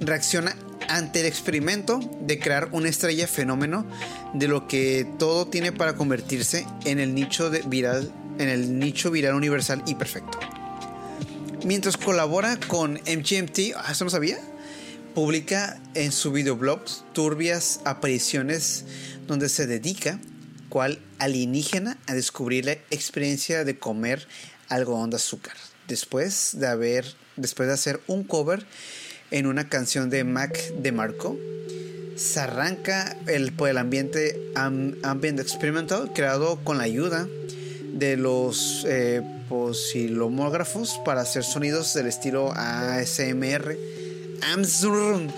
reacciona 0.00 0.54
ante 0.88 1.20
el 1.20 1.26
experimento 1.26 2.00
de 2.20 2.38
crear 2.38 2.68
una 2.72 2.88
estrella 2.88 3.26
fenómeno 3.26 3.86
de 4.34 4.48
lo 4.48 4.68
que 4.68 5.06
todo 5.18 5.46
tiene 5.46 5.72
para 5.72 5.94
convertirse 5.94 6.66
en 6.84 7.00
el 7.00 7.14
nicho 7.14 7.48
de 7.48 7.62
viral, 7.62 8.12
en 8.38 8.48
el 8.48 8.78
nicho 8.78 9.10
viral 9.10 9.34
universal 9.34 9.82
y 9.86 9.94
perfecto. 9.94 10.38
Mientras 11.64 11.96
colabora 11.96 12.58
con 12.68 12.92
MGMT, 12.92 13.74
ah, 13.76 13.90
¿eso 13.90 14.04
no 14.04 14.10
sabía? 14.10 14.38
Publica 15.14 15.80
en 15.94 16.12
su 16.12 16.30
videoblog 16.30 16.84
turbias 17.14 17.80
apariciones 17.86 18.84
donde 19.26 19.48
se 19.48 19.66
dedica, 19.66 20.20
cual 20.68 20.98
alienígena, 21.18 21.96
a 22.06 22.12
descubrir 22.12 22.66
la 22.66 22.72
experiencia 22.90 23.64
de 23.64 23.78
comer 23.78 24.28
algodón 24.68 25.08
de 25.08 25.16
azúcar. 25.16 25.54
Después 25.88 26.50
de 26.58 26.66
haber, 26.66 27.06
después 27.36 27.66
de 27.66 27.72
hacer 27.72 28.00
un 28.08 28.24
cover 28.24 28.66
en 29.30 29.46
una 29.46 29.70
canción 29.70 30.10
de 30.10 30.22
Mac 30.22 30.58
de 30.74 30.92
Marco, 30.92 31.38
se 32.14 32.40
arranca 32.40 33.16
el, 33.26 33.54
por 33.54 33.70
el 33.70 33.78
ambiente 33.78 34.38
ambient 34.54 35.40
experimental 35.40 36.12
creado 36.14 36.62
con 36.62 36.76
la 36.76 36.84
ayuda 36.84 37.26
de 37.94 38.18
los 38.18 38.84
eh, 38.86 39.22
posilomógrafos 39.54 41.00
para 41.04 41.20
hacer 41.20 41.44
sonidos 41.44 41.94
del 41.94 42.06
estilo 42.06 42.52
ASMR. 42.56 43.78
Amsr. 44.52 45.30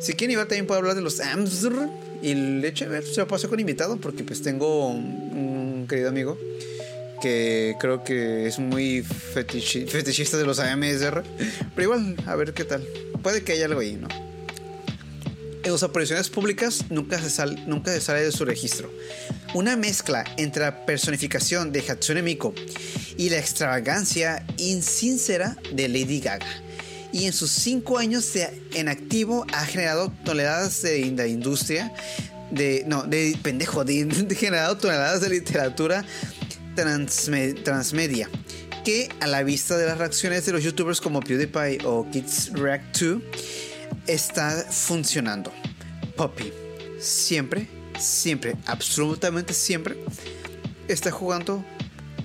Si 0.00 0.14
quieren, 0.14 0.32
igual 0.32 0.48
también 0.48 0.66
puedo 0.66 0.78
hablar 0.78 0.94
de 0.94 1.02
los 1.02 1.20
Amsr. 1.20 1.90
Y 2.22 2.64
eché 2.64 2.86
a 2.86 2.88
ver, 2.88 3.04
se 3.04 3.20
lo 3.20 3.28
pasó 3.28 3.50
con 3.50 3.60
invitado 3.60 3.98
porque 3.98 4.24
pues 4.24 4.42
tengo 4.42 4.88
un, 4.88 5.86
querido 5.86 6.08
amigo 6.08 6.38
que 7.20 7.74
creo 7.78 8.02
que 8.04 8.46
es 8.46 8.58
muy 8.58 9.02
fetichista 9.02 10.38
de 10.38 10.46
los 10.46 10.58
AMSR. 10.58 11.22
Pero 11.74 11.82
igual, 11.82 12.16
a 12.24 12.34
ver 12.36 12.54
qué 12.54 12.64
tal. 12.64 12.82
Puede 13.22 13.42
que 13.42 13.52
haya 13.52 13.66
algo 13.66 13.80
ahí, 13.80 13.98
¿no? 14.00 14.08
En 15.64 15.70
sus 15.70 15.84
apariciones 15.84 16.28
públicas 16.28 16.84
nunca 16.90 17.20
se, 17.20 17.30
sal, 17.30 17.68
nunca 17.68 17.92
se 17.92 18.00
sale 18.00 18.22
de 18.22 18.32
su 18.32 18.44
registro. 18.44 18.90
Una 19.54 19.76
mezcla 19.76 20.24
entre 20.36 20.62
la 20.62 20.84
personificación 20.84 21.72
de 21.72 21.84
Hatsune 21.88 22.20
Miku 22.20 22.52
y 23.16 23.30
la 23.30 23.38
extravagancia 23.38 24.44
insincera 24.58 25.56
de 25.72 25.88
Lady 25.88 26.20
Gaga. 26.20 26.46
Y 27.12 27.26
en 27.26 27.32
sus 27.32 27.50
cinco 27.50 27.98
años 27.98 28.32
en 28.74 28.88
activo 28.88 29.46
ha 29.52 29.64
generado 29.64 30.12
toneladas 30.24 30.82
de, 30.82 31.28
industria, 31.28 31.92
de, 32.50 32.82
no, 32.86 33.04
de 33.04 33.38
pendejo, 33.42 33.84
de, 33.84 34.08
generado 34.36 34.78
toneladas 34.78 35.20
de 35.20 35.28
literatura 35.28 36.04
transmedia 36.74 38.28
que 38.84 39.10
a 39.20 39.26
la 39.28 39.44
vista 39.44 39.76
de 39.76 39.86
las 39.86 39.98
reacciones 39.98 40.44
de 40.46 40.52
los 40.52 40.64
youtubers 40.64 41.00
como 41.00 41.20
PewDiePie 41.20 41.84
o 41.84 42.08
Kids 42.10 42.50
React 42.54 42.98
2 42.98 43.22
está 44.06 44.64
funcionando. 44.70 45.52
Poppy 46.16 46.52
siempre, 46.98 47.68
siempre, 47.98 48.56
absolutamente 48.66 49.54
siempre 49.54 49.96
está 50.88 51.10
jugando 51.10 51.64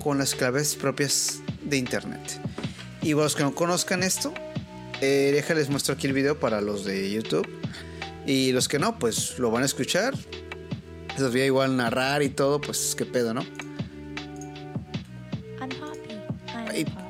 con 0.02 0.18
las 0.18 0.34
claves 0.34 0.74
propias 0.74 1.40
de 1.62 1.76
internet. 1.76 2.40
Y 3.02 3.14
los 3.14 3.34
que 3.34 3.42
no 3.42 3.54
conozcan 3.54 4.02
esto, 4.02 4.32
eh, 5.00 5.30
déjales 5.32 5.68
muestro 5.70 5.94
aquí 5.94 6.06
el 6.06 6.12
video 6.12 6.38
para 6.38 6.60
los 6.60 6.84
de 6.84 7.10
YouTube. 7.10 7.48
Y 8.26 8.52
los 8.52 8.68
que 8.68 8.78
no, 8.78 8.98
pues 8.98 9.38
lo 9.38 9.50
van 9.50 9.62
a 9.62 9.66
escuchar. 9.66 10.14
Les 11.18 11.30
voy 11.30 11.40
a 11.40 11.46
igual 11.46 11.76
narrar 11.76 12.22
y 12.22 12.28
todo, 12.28 12.60
pues 12.60 12.94
qué 12.96 13.06
pedo, 13.06 13.34
¿no? 13.34 13.44
Aquí 16.68 16.82
está. 16.82 17.07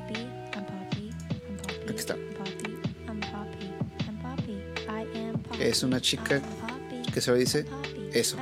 Es 5.61 5.83
una 5.83 6.01
chica 6.01 6.41
que 7.13 7.21
se 7.21 7.31
lo 7.31 7.37
dice 7.37 7.67
eso. 8.13 8.37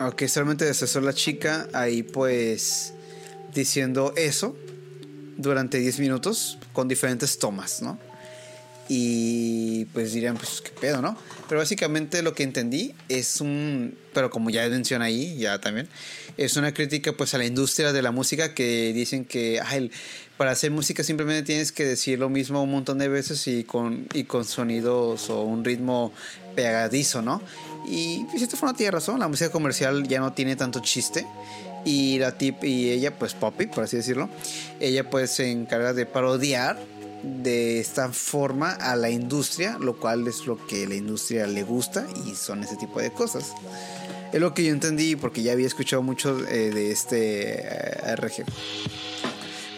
Ok, 0.00 0.26
solamente 0.26 0.64
desasó 0.64 1.00
la 1.00 1.12
chica 1.12 1.68
ahí 1.72 2.04
pues 2.04 2.94
diciendo 3.52 4.14
eso 4.16 4.56
durante 5.36 5.78
10 5.78 5.98
minutos 5.98 6.58
con 6.72 6.86
diferentes 6.86 7.38
tomas, 7.38 7.82
¿no? 7.82 7.98
Y 8.88 9.84
pues 9.86 10.12
dirían, 10.12 10.36
pues 10.36 10.62
qué 10.62 10.70
pedo, 10.70 11.02
¿no? 11.02 11.16
Pero 11.48 11.60
básicamente 11.60 12.22
lo 12.22 12.32
que 12.32 12.42
entendí 12.42 12.94
es 13.08 13.40
un, 13.40 13.98
pero 14.14 14.30
como 14.30 14.50
ya 14.50 14.68
menciona 14.68 15.06
ahí, 15.06 15.36
ya 15.36 15.60
también, 15.60 15.88
es 16.38 16.56
una 16.56 16.72
crítica 16.72 17.12
pues 17.12 17.34
a 17.34 17.38
la 17.38 17.44
industria 17.44 17.92
de 17.92 18.00
la 18.00 18.12
música 18.12 18.54
que 18.54 18.92
dicen 18.92 19.24
que 19.24 19.60
para 20.36 20.52
hacer 20.52 20.70
música 20.70 21.02
simplemente 21.02 21.42
tienes 21.42 21.72
que 21.72 21.84
decir 21.84 22.20
lo 22.20 22.28
mismo 22.28 22.62
un 22.62 22.70
montón 22.70 22.98
de 22.98 23.08
veces 23.08 23.46
y 23.48 23.64
con, 23.64 24.06
y 24.14 24.22
con 24.22 24.44
sonidos 24.44 25.30
o 25.30 25.42
un 25.42 25.64
ritmo 25.64 26.12
pegadizo, 26.54 27.22
¿no? 27.22 27.42
Y 27.88 28.24
de 28.32 28.38
cierta 28.38 28.56
forma 28.56 28.76
tiene 28.76 28.92
razón, 28.92 29.18
la 29.18 29.26
música 29.26 29.50
comercial 29.50 30.06
ya 30.06 30.20
no 30.20 30.32
tiene 30.32 30.54
tanto 30.54 30.80
chiste. 30.80 31.26
Y 31.84 32.18
la 32.18 32.36
tip 32.36 32.62
y 32.64 32.90
ella, 32.90 33.18
pues 33.18 33.34
Poppy, 33.34 33.66
por 33.66 33.84
así 33.84 33.96
decirlo, 33.96 34.28
ella 34.78 35.08
pues 35.08 35.30
se 35.30 35.50
encarga 35.50 35.92
de 35.92 36.06
parodiar 36.06 36.78
de 37.22 37.80
esta 37.80 38.12
forma 38.12 38.72
a 38.72 38.94
la 38.94 39.10
industria, 39.10 39.76
lo 39.80 39.98
cual 39.98 40.26
es 40.28 40.46
lo 40.46 40.64
que 40.66 40.86
la 40.86 40.94
industria 40.94 41.46
le 41.46 41.62
gusta 41.62 42.06
y 42.26 42.34
son 42.34 42.62
ese 42.62 42.76
tipo 42.76 43.00
de 43.00 43.10
cosas. 43.10 43.54
Es 44.32 44.40
lo 44.40 44.54
que 44.54 44.64
yo 44.64 44.72
entendí 44.72 45.16
porque 45.16 45.42
ya 45.42 45.52
había 45.52 45.66
escuchado 45.66 46.02
mucho 46.02 46.38
eh, 46.48 46.70
de 46.70 46.90
este 46.92 47.60
eh, 47.60 48.16
RG. 48.16 48.44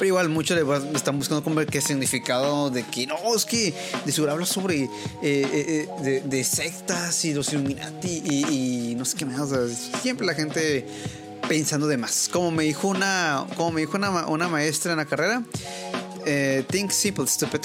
Pero 0.01 0.09
igual 0.09 0.31
muchos 0.31 0.57
le 0.57 0.97
están 0.97 1.19
buscando 1.19 1.45
como 1.45 1.61
qué 1.67 1.83
significado 1.83 2.71
de 2.71 2.85
que 2.85 3.07
no, 3.07 3.17
es 3.37 3.45
que 3.45 3.75
de 4.07 4.11
seguro 4.11 4.33
habla 4.33 4.47
sobre 4.47 4.85
eh, 4.85 4.89
eh, 5.23 5.89
eh, 6.03 6.23
de, 6.25 6.43
sectas 6.43 7.23
y 7.27 7.35
los 7.35 7.53
Illuminati 7.53 8.23
y, 8.25 8.95
no 8.95 9.05
sé 9.05 9.19
qué 9.19 9.27
más. 9.27 9.51
siempre 10.01 10.27
la 10.27 10.33
gente 10.33 10.87
pensando 11.47 11.87
de 11.87 11.99
más. 11.99 12.31
Como 12.33 12.51
me 12.51 12.63
dijo 12.63 12.89
una, 12.89 13.47
como 13.59 13.73
me 13.73 13.83
dijo 13.83 13.99
una, 13.99 14.49
maestra 14.49 14.93
en 14.93 14.97
la 14.97 15.05
carrera, 15.05 15.43
think 16.71 16.93
simple, 16.93 17.27
stupid. 17.27 17.61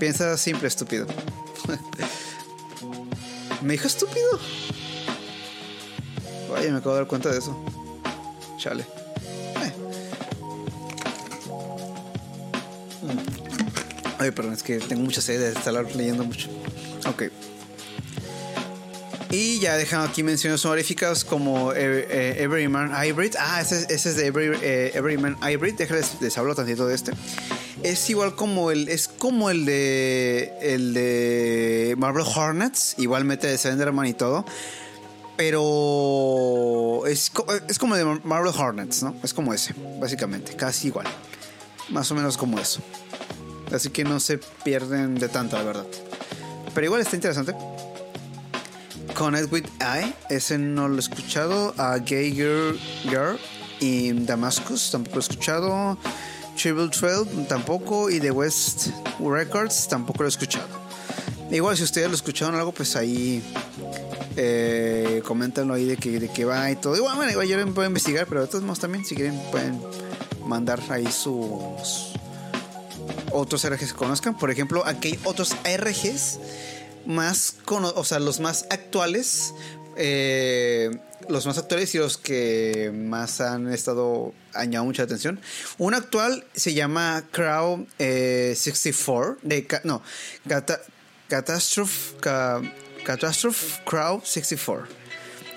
Piensa 0.00 0.36
simple, 0.36 0.66
estúpido. 0.66 1.06
¿Me 3.62 3.74
dijo 3.74 3.86
estúpido? 3.86 4.40
Vaya, 6.52 6.70
me 6.70 6.78
acabo 6.78 6.94
de 6.94 7.00
dar 7.00 7.08
cuenta 7.08 7.30
de 7.30 7.38
eso. 7.38 7.56
Chale. 8.58 8.82
Eh. 8.82 9.72
Ay, 14.18 14.30
perdón, 14.30 14.52
es 14.52 14.62
que 14.62 14.78
tengo 14.78 15.02
mucha 15.02 15.20
sed 15.20 15.40
de 15.40 15.58
estar 15.58 15.74
leyendo 15.96 16.24
mucho. 16.24 16.48
Ok. 17.08 17.24
Y 19.30 19.60
ya 19.60 19.78
dejando 19.78 20.08
aquí 20.08 20.22
menciones 20.22 20.62
honoríficas 20.62 21.24
como 21.24 21.72
eh, 21.72 22.06
eh, 22.10 22.36
Everyman 22.38 22.92
Hybrid. 22.92 23.34
Ah, 23.38 23.62
ese, 23.62 23.86
ese 23.88 24.10
es 24.10 24.16
de 24.16 24.26
Every, 24.26 24.58
eh, 24.60 24.92
Everyman 24.94 25.38
Hybrid. 25.42 25.74
Déjales, 25.74 26.18
les 26.20 26.36
hablo 26.36 26.54
tantito 26.54 26.86
de 26.86 26.94
este. 26.94 27.12
Es 27.82 28.10
igual 28.10 28.36
como 28.36 28.70
el. 28.70 28.90
Es 28.90 29.08
como 29.08 29.48
el 29.48 29.64
de. 29.64 30.52
El 30.60 30.92
de 30.92 31.94
Marvel 31.96 32.26
Hornets. 32.26 32.94
Igualmente 32.98 33.46
de 33.46 33.56
Slenderman 33.56 34.06
y 34.06 34.12
todo. 34.12 34.44
Pero. 35.36 37.02
Es, 37.06 37.32
es 37.68 37.78
como 37.78 37.96
de 37.96 38.04
Marvel 38.24 38.52
Hornets, 38.56 39.02
¿no? 39.02 39.14
Es 39.22 39.32
como 39.34 39.54
ese, 39.54 39.74
básicamente. 40.00 40.54
Casi 40.54 40.88
igual. 40.88 41.06
Más 41.88 42.10
o 42.10 42.14
menos 42.14 42.36
como 42.36 42.58
eso. 42.58 42.80
Así 43.72 43.90
que 43.90 44.04
no 44.04 44.20
se 44.20 44.38
pierden 44.64 45.14
de 45.14 45.28
tanto, 45.28 45.56
la 45.56 45.64
verdad. 45.64 45.86
Pero 46.74 46.86
igual 46.86 47.00
está 47.00 47.16
interesante. 47.16 47.54
Connect 49.14 49.52
with 49.52 49.66
I, 49.80 50.14
ese 50.30 50.58
no 50.58 50.88
lo 50.88 50.96
he 50.96 51.00
escuchado. 51.00 51.74
A 51.78 51.98
Gay 51.98 52.32
Girl, 52.32 52.78
Girl 53.04 53.38
y 53.80 54.12
Damascus, 54.12 54.90
tampoco 54.90 55.16
lo 55.16 55.20
he 55.20 55.24
escuchado. 55.24 55.98
Triple 56.56 56.88
12 56.88 57.46
tampoco. 57.48 58.10
Y 58.10 58.20
The 58.20 58.30
West 58.30 58.88
Records 59.20 59.88
tampoco 59.88 60.22
lo 60.22 60.26
he 60.26 60.30
escuchado. 60.30 60.68
Igual, 61.50 61.76
si 61.76 61.82
ustedes 61.82 62.08
lo 62.08 62.14
escucharon 62.14 62.54
algo, 62.54 62.72
pues 62.72 62.96
ahí 62.96 63.42
eh, 64.36 65.22
coméntenlo 65.24 65.74
ahí 65.74 65.84
de 65.84 65.96
que, 65.96 66.18
va 66.44 66.70
y 66.70 66.76
todo. 66.76 66.96
Igual, 66.96 67.16
bueno, 67.16 67.32
igual 67.32 67.46
yo 67.48 67.56
lo 67.56 67.66
puedo 67.74 67.86
investigar, 67.88 68.26
pero 68.26 68.42
de 68.42 68.46
todos 68.48 68.62
modos 68.64 68.80
también, 68.80 69.04
si 69.04 69.14
quieren, 69.14 69.38
pueden 69.50 69.80
mandar 70.44 70.80
ahí 70.90 71.06
sus 71.10 72.12
otros 73.30 73.66
RGs 73.68 73.92
que 73.92 73.98
conozcan. 73.98 74.36
Por 74.38 74.50
ejemplo, 74.50 74.84
aquí 74.86 75.08
hay 75.08 75.20
otros 75.24 75.54
RGs 75.64 76.38
más, 77.06 77.56
cono- 77.64 77.92
o 77.96 78.04
sea, 78.04 78.18
los 78.18 78.40
más 78.40 78.66
actuales. 78.70 79.54
eh, 79.96 80.90
los 81.28 81.46
más 81.46 81.56
actuales 81.56 81.94
y 81.94 81.98
los 81.98 82.18
que 82.18 82.90
más 82.92 83.40
han 83.40 83.72
estado 83.72 84.32
llamado 84.54 84.84
mucha 84.86 85.04
atención. 85.04 85.38
Un 85.78 85.94
actual 85.94 86.44
se 86.54 86.74
llama 86.74 87.22
Crow 87.30 87.86
eh, 88.00 88.54
64. 88.56 89.36
De, 89.42 89.68
no, 89.84 90.02
Cata- 90.48 90.80
Catastrophe, 91.28 92.16
ca- 92.20 92.60
Catastrophe 93.04 93.82
Crow 93.84 94.20
64. 94.24 94.86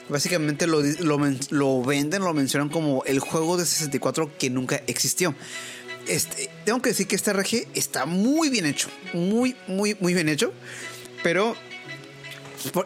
Básicamente 0.08 0.68
lo, 0.68 0.82
lo, 0.82 1.84
venden, 1.84 2.24
lo 2.24 2.34
mencionan 2.34 2.70
como 2.70 3.04
el 3.06 3.20
juego 3.20 3.58
de 3.58 3.66
64 3.66 4.38
que 4.38 4.50
nunca 4.50 4.82
existió. 4.88 5.34
Este, 6.08 6.50
tengo 6.64 6.82
que 6.82 6.90
decir 6.90 7.08
que 7.08 7.16
este 7.16 7.34
RG 7.34 7.68
está 7.74 8.06
muy 8.06 8.50
bien 8.50 8.66
hecho. 8.66 8.90
Muy, 9.14 9.56
muy, 9.68 9.98
muy 10.00 10.14
bien 10.14 10.30
hecho. 10.30 10.54
Pero 11.24 11.56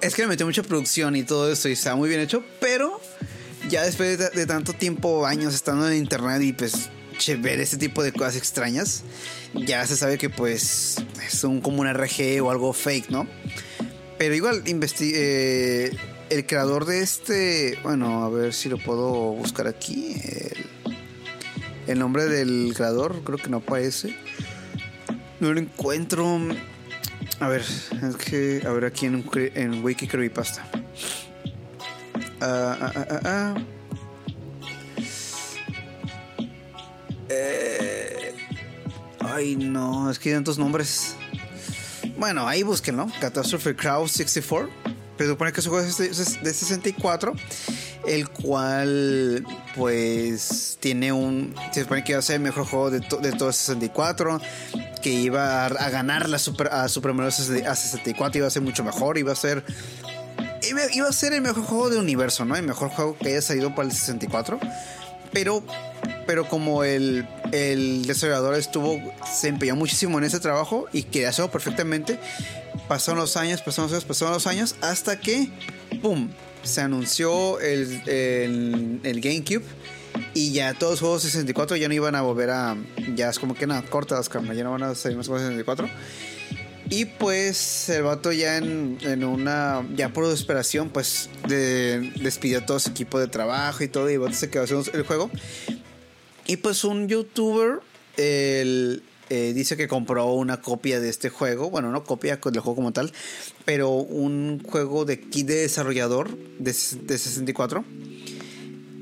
es 0.01 0.15
que 0.15 0.21
le 0.21 0.29
metió 0.29 0.45
mucha 0.45 0.63
producción 0.63 1.15
y 1.17 1.23
todo 1.23 1.51
eso 1.51 1.67
y 1.67 1.73
está 1.73 1.95
muy 1.95 2.07
bien 2.07 2.21
hecho. 2.21 2.43
Pero 2.61 3.01
ya 3.67 3.83
después 3.83 4.17
de, 4.17 4.29
de 4.29 4.45
tanto 4.45 4.71
tiempo, 4.71 5.25
años 5.25 5.53
estando 5.53 5.89
en 5.89 5.97
internet 5.97 6.41
y 6.41 6.53
pues 6.53 6.89
che, 7.19 7.35
ver 7.35 7.59
este 7.59 7.77
tipo 7.77 8.01
de 8.01 8.11
cosas 8.11 8.37
extrañas, 8.37 9.03
ya 9.53 9.85
se 9.85 9.95
sabe 9.95 10.17
que 10.17 10.29
pues 10.29 10.95
es 11.25 11.43
un, 11.43 11.61
como 11.61 11.81
un 11.81 11.93
RG 11.93 12.41
o 12.41 12.49
algo 12.49 12.73
fake, 12.73 13.09
¿no? 13.09 13.27
Pero 14.19 14.35
igual, 14.35 14.63
eh, 14.67 15.97
el 16.29 16.45
creador 16.45 16.83
de 16.83 17.01
este, 17.01 17.79
bueno, 17.83 18.25
a 18.25 18.29
ver 18.29 18.53
si 18.53 18.67
lo 18.67 18.77
puedo 18.77 19.31
buscar 19.31 19.65
aquí. 19.65 20.13
El, 20.25 20.65
el 21.87 21.99
nombre 21.99 22.25
del 22.25 22.73
creador 22.75 23.21
creo 23.23 23.37
que 23.37 23.49
no 23.49 23.57
aparece. 23.57 24.13
No 25.39 25.53
lo 25.53 25.59
encuentro. 25.61 26.37
A 27.39 27.47
ver, 27.47 27.61
es 27.61 28.15
que, 28.17 28.61
a 28.67 28.71
ver 28.71 28.83
aquí 28.83 29.05
en, 29.05 29.23
en 29.55 29.81
Wiki 29.81 30.05
Creepypasta. 30.05 30.69
Ah, 32.41 32.77
ah, 32.81 32.91
ah, 32.95 33.05
ah, 33.09 33.19
ah. 33.23 33.55
Eh, 37.29 38.35
ay, 39.19 39.55
no, 39.55 40.11
es 40.11 40.19
que 40.19 40.29
hay 40.29 40.35
tantos 40.35 40.59
nombres. 40.59 41.15
Bueno, 42.19 42.47
ahí 42.47 42.63
búsquenlo. 42.63 43.07
Catastrophe 43.21 43.75
Crowd 43.75 44.07
64. 44.07 44.69
Pero 45.17 45.31
supone 45.31 45.51
que 45.51 45.61
su 45.61 45.69
juego 45.69 45.85
es 45.85 45.97
de, 45.97 46.07
es 46.07 46.41
de 46.43 46.53
64. 46.53 47.33
El 48.07 48.29
cual, 48.29 49.45
pues, 49.75 50.77
tiene 50.79 51.11
un. 51.11 51.53
Se 51.73 51.81
supone 51.83 52.03
que 52.03 52.13
iba 52.13 52.19
a 52.19 52.21
ser 52.21 52.35
el 52.35 52.41
mejor 52.41 52.65
juego 52.65 52.89
de, 52.91 53.01
to- 53.01 53.17
de 53.17 53.31
todo 53.33 53.49
el 53.49 53.53
64. 53.53 54.39
Que 55.01 55.09
iba 55.09 55.65
a, 55.65 55.89
ganar 55.89 56.29
la 56.29 56.39
super, 56.39 56.67
a 56.67 56.87
Super 56.89 57.13
Mario 57.13 57.31
60 57.31 57.69
a 57.69 57.75
64. 57.75 58.37
Iba 58.37 58.47
a 58.47 58.51
ser 58.51 58.61
mucho 58.61 58.83
mejor. 58.83 59.17
Iba 59.17 59.33
a 59.33 59.35
ser. 59.35 59.63
Iba, 60.69 60.81
iba 60.93 61.07
a 61.09 61.13
ser 61.13 61.33
el 61.33 61.41
mejor 61.41 61.63
juego 61.63 61.89
del 61.89 61.99
universo, 61.99 62.45
¿no? 62.45 62.55
El 62.55 62.63
mejor 62.63 62.89
juego 62.89 63.17
que 63.17 63.29
haya 63.29 63.41
salido 63.41 63.73
para 63.75 63.87
el 63.87 63.93
64. 63.93 64.59
Pero 65.31 65.63
pero 66.29 66.47
como 66.47 66.83
el, 66.83 67.27
el 67.51 68.05
desarrollador 68.05 68.53
estuvo, 68.53 69.01
se 69.25 69.47
empeñó 69.47 69.75
muchísimo 69.75 70.19
en 70.19 70.25
ese 70.25 70.39
trabajo 70.39 70.85
y 70.93 71.01
quería 71.01 71.29
hacerlo 71.29 71.49
perfectamente, 71.49 72.19
pasaron 72.87 73.19
los 73.19 73.35
años, 73.35 73.63
pasaron 73.63 73.89
los 73.89 73.93
años, 73.93 74.05
pasaron 74.05 74.33
los 74.35 74.45
años, 74.45 74.75
hasta 74.81 75.19
que, 75.19 75.49
¡pum!, 76.03 76.29
se 76.61 76.81
anunció 76.81 77.59
el, 77.61 78.03
el, 79.03 79.21
GameCube 79.21 79.63
y 80.35 80.51
ya 80.51 80.75
todos 80.75 80.93
los 80.93 80.99
juegos 80.99 81.23
de 81.23 81.29
64 81.29 81.77
ya 81.77 81.87
no 81.87 81.95
iban 81.95 82.13
a 82.13 82.21
volver 82.21 82.51
a, 82.51 82.77
ya 83.15 83.29
es 83.29 83.39
como 83.39 83.55
que 83.55 83.65
nada, 83.65 83.81
corta 83.81 84.13
las 84.13 84.29
cámaras, 84.29 84.55
ya 84.55 84.63
no 84.63 84.71
van 84.71 84.83
a 84.83 84.93
salir 84.93 85.17
más 85.17 85.25
juegos 85.25 85.41
de 85.41 85.49
64. 85.49 85.89
Y 86.89 87.05
pues 87.05 87.87
el 87.89 88.03
vato 88.03 88.31
ya 88.31 88.57
en, 88.57 88.97
en 89.01 89.23
una, 89.23 89.87
ya 89.95 90.09
por 90.11 90.27
desesperación, 90.27 90.89
pues 90.89 91.29
de- 91.47 92.11
despidió 92.21 92.59
a 92.59 92.65
todo 92.65 92.79
su 92.79 92.89
equipo 92.89 93.19
de 93.19 93.27
trabajo 93.27 93.83
y 93.83 93.87
todo, 93.87 94.09
y 94.09 94.13
el 94.13 94.19
vato 94.19 94.33
se 94.33 94.49
quedó 94.49 94.63
haciendo 94.63 94.91
el 94.93 95.03
juego. 95.03 95.29
Y 96.47 96.57
pues 96.57 96.83
un 96.83 97.07
youtuber 97.07 97.79
el, 98.17 99.03
eh, 99.29 99.53
dice 99.53 99.77
que 99.77 99.87
compró 99.87 100.33
una 100.33 100.61
copia 100.61 100.99
de 100.99 101.09
este 101.09 101.29
juego. 101.29 101.69
Bueno, 101.69 101.91
no 101.91 102.03
copia 102.03 102.37
del 102.43 102.59
juego 102.59 102.75
como 102.75 102.91
tal, 102.91 103.11
pero 103.65 103.91
un 103.91 104.59
juego 104.67 105.05
de 105.05 105.19
kit 105.21 105.45
de 105.45 105.55
desarrollador 105.57 106.35
de, 106.57 106.71
de 106.71 107.17
64. 107.19 107.85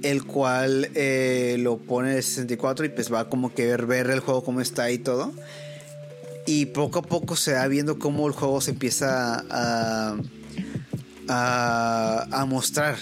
El 0.04 0.26
cual 0.26 0.92
eh, 0.94 1.56
lo 1.60 1.78
pone 1.78 2.14
de 2.16 2.22
64 2.22 2.86
y 2.86 2.90
pues 2.90 3.12
va 3.12 3.30
como 3.30 3.54
que 3.56 3.66
ver, 3.66 3.86
ver 3.88 4.10
el 4.10 4.20
juego 4.20 4.44
cómo 4.44 4.60
está 4.62 4.92
y 4.92 4.98
todo. 5.00 5.34
Y 6.48 6.68
poco 6.68 7.00
a 7.00 7.02
poco 7.02 7.36
se 7.36 7.54
va 7.54 7.68
viendo 7.68 8.00
cómo 8.00 8.26
el 8.26 8.34
juego 8.34 8.62
se 8.62 8.72
empieza 8.72 9.44
a, 9.50 10.16
a, 11.28 12.46
mostrar 12.46 12.96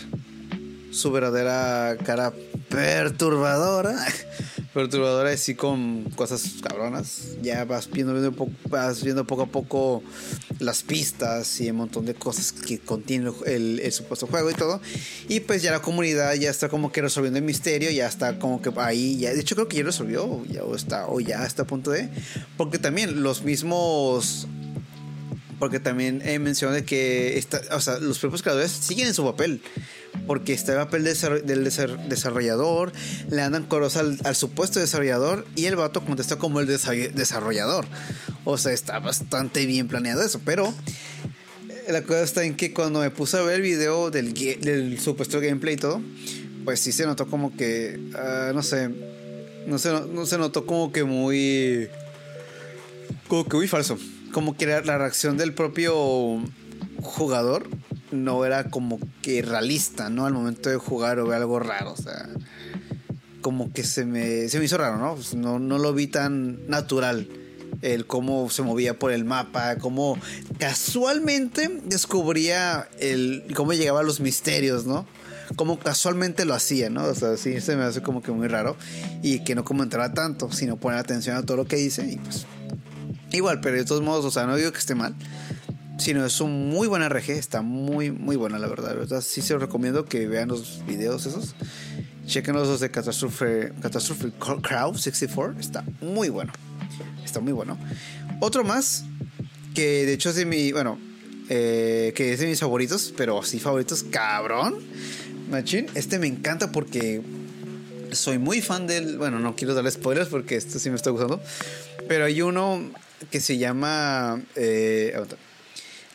su 0.92 1.12
verdadera 1.12 1.96
cara 2.04 2.34
perturbadora. 2.70 4.04
Perturbadora 4.76 5.30
así 5.30 5.56
con 5.56 6.04
cosas 6.18 6.56
cabronas. 6.62 7.38
Ya 7.42 7.64
vas 7.64 7.90
viendo, 7.90 8.12
viendo 8.12 8.50
vas 8.68 9.02
viendo 9.02 9.26
poco 9.26 9.44
a 9.44 9.46
poco 9.46 10.04
las 10.60 10.84
pistas 10.84 11.62
y 11.62 11.70
un 11.70 11.78
montón 11.78 12.06
de 12.06 12.14
cosas 12.14 12.52
que 12.52 12.80
contiene 12.80 13.32
el, 13.46 13.80
el 13.80 13.92
supuesto 13.94 14.28
juego 14.28 14.52
y 14.52 14.54
todo. 14.54 14.82
Y 15.30 15.40
pues 15.40 15.62
ya 15.62 15.72
la 15.72 15.82
comunidad 15.82 16.34
ya 16.34 16.50
está 16.50 16.68
como 16.68 16.92
que 16.92 17.02
resolviendo 17.02 17.40
el 17.40 17.46
misterio, 17.46 17.90
ya 17.90 18.06
está 18.06 18.38
como 18.38 18.62
que 18.62 18.70
ahí, 18.76 19.18
ya, 19.18 19.34
de 19.34 19.40
hecho 19.40 19.56
creo 19.56 19.70
que 19.70 19.78
ya 19.78 19.84
resolvió, 19.84 20.44
ya 20.48 20.66
o 20.66 20.76
está, 20.76 21.08
o 21.08 21.22
ya 21.22 21.46
está 21.46 21.62
a 21.62 21.68
punto 21.68 21.92
de. 21.92 22.10
Porque 22.58 22.78
también 22.78 23.24
los 23.24 23.44
mismos 23.44 24.46
porque 25.58 25.80
también 25.80 26.22
he 26.26 26.38
mencionado 26.38 26.76
de 26.76 26.86
que 26.86 27.38
está, 27.38 27.62
o 27.72 27.80
sea, 27.80 27.98
los 28.00 28.20
propios 28.20 28.42
creadores 28.42 28.72
siguen 28.72 29.08
en 29.08 29.14
su 29.14 29.24
papel. 29.24 29.62
Porque 30.28 30.54
está 30.54 30.72
el 30.74 30.80
papel 30.80 31.04
del 31.04 31.66
desar- 31.66 32.08
desarrollador, 32.08 32.92
le 33.30 33.42
andan 33.42 33.64
coros 33.64 33.96
al, 33.98 34.18
supuesto 34.36 34.80
desarrollador 34.80 35.46
y 35.56 35.66
el 35.66 35.76
vato 35.76 36.04
contesta 36.04 36.38
como 36.38 36.60
el 36.60 36.68
desa- 36.68 37.12
desarrollador. 37.12 37.86
O 38.44 38.58
sea, 38.58 38.72
está 38.74 39.00
bastante 39.00 39.66
bien 39.66 39.88
planeado 39.88 40.24
eso. 40.24 40.42
Pero 40.44 40.74
eh, 41.70 41.92
la 41.92 42.02
cosa 42.04 42.24
está 42.24 42.44
en 42.44 42.56
que 42.56 42.74
cuando 42.74 43.00
me 43.02 43.12
puse 43.12 43.38
a 43.38 43.42
ver 43.42 43.56
el 43.56 43.62
video 43.62 44.12
del, 44.12 45.00
supuesto 45.00 45.40
gameplay 45.40 45.76
y 45.76 45.78
todo, 45.78 46.02
pues 46.64 46.80
sí 46.80 46.92
se 46.92 47.06
notó 47.06 47.28
como 47.28 47.56
que, 47.56 48.00
ah, 48.16 48.52
no 48.54 48.64
sé, 48.64 48.90
no 49.68 49.78
se, 49.78 49.92
no 49.92 50.26
se 50.26 50.38
notó 50.38 50.66
como 50.66 50.92
que 50.92 51.04
muy 51.04 51.88
como 53.28 53.46
que 53.46 53.58
muy 53.58 53.68
falso. 53.68 53.98
Como 54.32 54.58
que 54.58 54.66
la 54.66 54.98
reacción 54.98 55.38
del 55.38 55.54
propio 55.54 56.42
jugador 57.02 57.68
no 58.24 58.46
era 58.46 58.70
como 58.70 59.00
que 59.22 59.42
realista, 59.42 60.10
¿no? 60.10 60.26
Al 60.26 60.34
momento 60.34 60.70
de 60.70 60.78
jugar 60.78 61.20
o 61.20 61.28
ver 61.28 61.42
algo 61.42 61.60
raro, 61.60 61.94
o 61.94 61.98
sea. 61.98 62.30
como 63.42 63.72
que 63.72 63.84
se 63.84 64.06
me, 64.06 64.50
se 64.50 64.58
me 64.60 64.66
hizo 64.66 64.78
raro, 64.78 64.98
¿no? 64.98 65.16
Pues 65.16 65.36
no, 65.36 65.60
no 65.60 65.78
lo 65.78 65.94
vi 65.94 66.08
tan 66.08 66.68
natural 66.68 67.28
el 67.82 68.08
cómo 68.08 68.50
se 68.50 68.64
movía 68.64 68.98
por 68.98 69.12
el 69.12 69.26
mapa, 69.26 69.76
cómo 69.78 70.18
casualmente 70.58 71.82
descubría 71.86 72.90
el 73.00 73.44
cómo 73.56 73.74
llegaba 73.74 74.00
a 74.00 74.04
los 74.04 74.20
misterios, 74.20 74.86
¿no? 74.86 75.06
Como 75.56 75.78
casualmente 75.78 76.46
lo 76.46 76.56
hacía, 76.56 76.90
¿no? 76.90 77.04
O 77.04 77.14
sea, 77.14 77.38
sí 77.38 77.62
se 77.62 77.76
me 77.76 77.84
hace 77.84 78.02
como 78.02 78.24
que 78.24 78.32
muy 78.32 78.48
raro 78.48 78.76
y 79.22 79.44
que 79.44 79.54
no 79.54 79.64
comentara 79.64 80.14
tanto, 80.14 80.52
sino 80.52 80.78
poner 80.78 81.00
atención 81.00 81.38
a 81.38 81.44
todo 81.44 81.58
lo 81.58 81.66
que 81.66 81.76
dice 81.76 82.08
y 82.10 82.18
pues 82.18 82.48
igual, 83.32 83.60
pero 83.62 83.76
de 83.76 83.86
todos 83.86 84.02
modos, 84.02 84.26
o 84.26 84.32
sea, 84.32 84.46
no 84.46 84.56
digo 84.56 84.72
que 84.72 84.80
esté 84.80 84.96
mal, 84.96 85.16
sino 85.98 86.26
es 86.26 86.42
un 86.42 86.70
muy 86.70 86.88
buen 86.88 87.08
RG, 87.08 87.32
está 87.32 87.62
muy 87.62 88.12
muy 88.12 88.36
buena 88.36 88.60
la 88.60 88.68
verdad, 88.68 88.90
la 88.90 88.96
verdad 88.96 89.22
sí 89.22 89.42
se 89.42 89.54
los 89.54 89.62
recomiendo 89.62 90.06
que 90.06 90.28
vean 90.28 90.50
los 90.50 90.86
videos 90.86 91.26
esos. 91.26 91.56
Chequen 92.26 92.56
los 92.56 92.80
de 92.80 92.90
Catastrophe, 92.90 93.72
Catastrophe 93.82 94.32
Crowd 94.40 94.96
64, 94.96 95.60
está 95.60 95.84
muy 96.02 96.30
bueno 96.30 96.52
está 97.36 97.42
muy 97.42 97.52
bueno. 97.52 97.78
Otro 98.40 98.64
más, 98.64 99.04
que 99.74 100.06
de 100.06 100.14
hecho 100.14 100.30
es 100.30 100.36
de 100.36 100.46
mi, 100.46 100.72
bueno, 100.72 100.98
eh, 101.50 102.14
que 102.16 102.32
es 102.32 102.40
de 102.40 102.48
mis 102.48 102.60
favoritos, 102.60 103.14
pero 103.18 103.44
sí 103.44 103.60
favoritos, 103.60 104.04
cabrón. 104.04 104.76
Machín, 105.50 105.88
este 105.96 106.18
me 106.18 106.28
encanta 106.28 106.72
porque 106.72 107.22
soy 108.12 108.38
muy 108.38 108.62
fan 108.62 108.88
del, 108.88 109.18
bueno, 109.18 109.40
no 109.40 109.56
quiero 109.56 109.74
darle 109.74 109.92
spoilers 109.92 110.30
porque 110.30 110.56
esto 110.56 110.80
sí 110.80 110.90
me 110.90 110.96
está 110.96 111.10
gustando, 111.10 111.42
pero 112.08 112.26
hay 112.26 112.42
uno 112.42 112.90
que 113.32 113.42
se 113.42 113.58
llama 113.58 114.42
eh, 114.56 115.14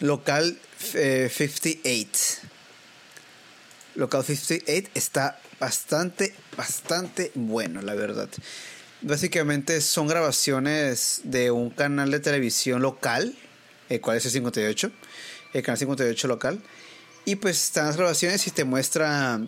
Local 0.01 0.59
58. 0.79 1.79
Eh, 1.85 2.49
Local 3.95 4.25
58 4.25 4.91
está 4.95 5.41
bastante, 5.59 6.35
bastante 6.57 7.31
bueno, 7.35 7.83
la 7.83 7.95
verdad. 7.95 8.29
Básicamente 9.03 9.81
son 9.81 10.09
grabaciones 10.09 11.21
de 11.25 11.51
un 11.51 11.71
canal 11.71 12.11
de 12.11 12.21
televisión 12.21 12.83
local, 12.83 13.35
el 13.89 14.01
cual 14.01 14.17
es 14.19 14.27
el 14.27 14.33
58, 14.33 14.91
el 15.55 15.63
canal 15.63 15.79
58 15.79 16.29
local. 16.29 16.61
Y 17.25 17.37
pues 17.37 17.63
están 17.65 17.87
las 17.87 17.97
grabaciones 17.97 18.47
y 18.47 18.51
te 18.51 18.65
muestra 18.65 19.41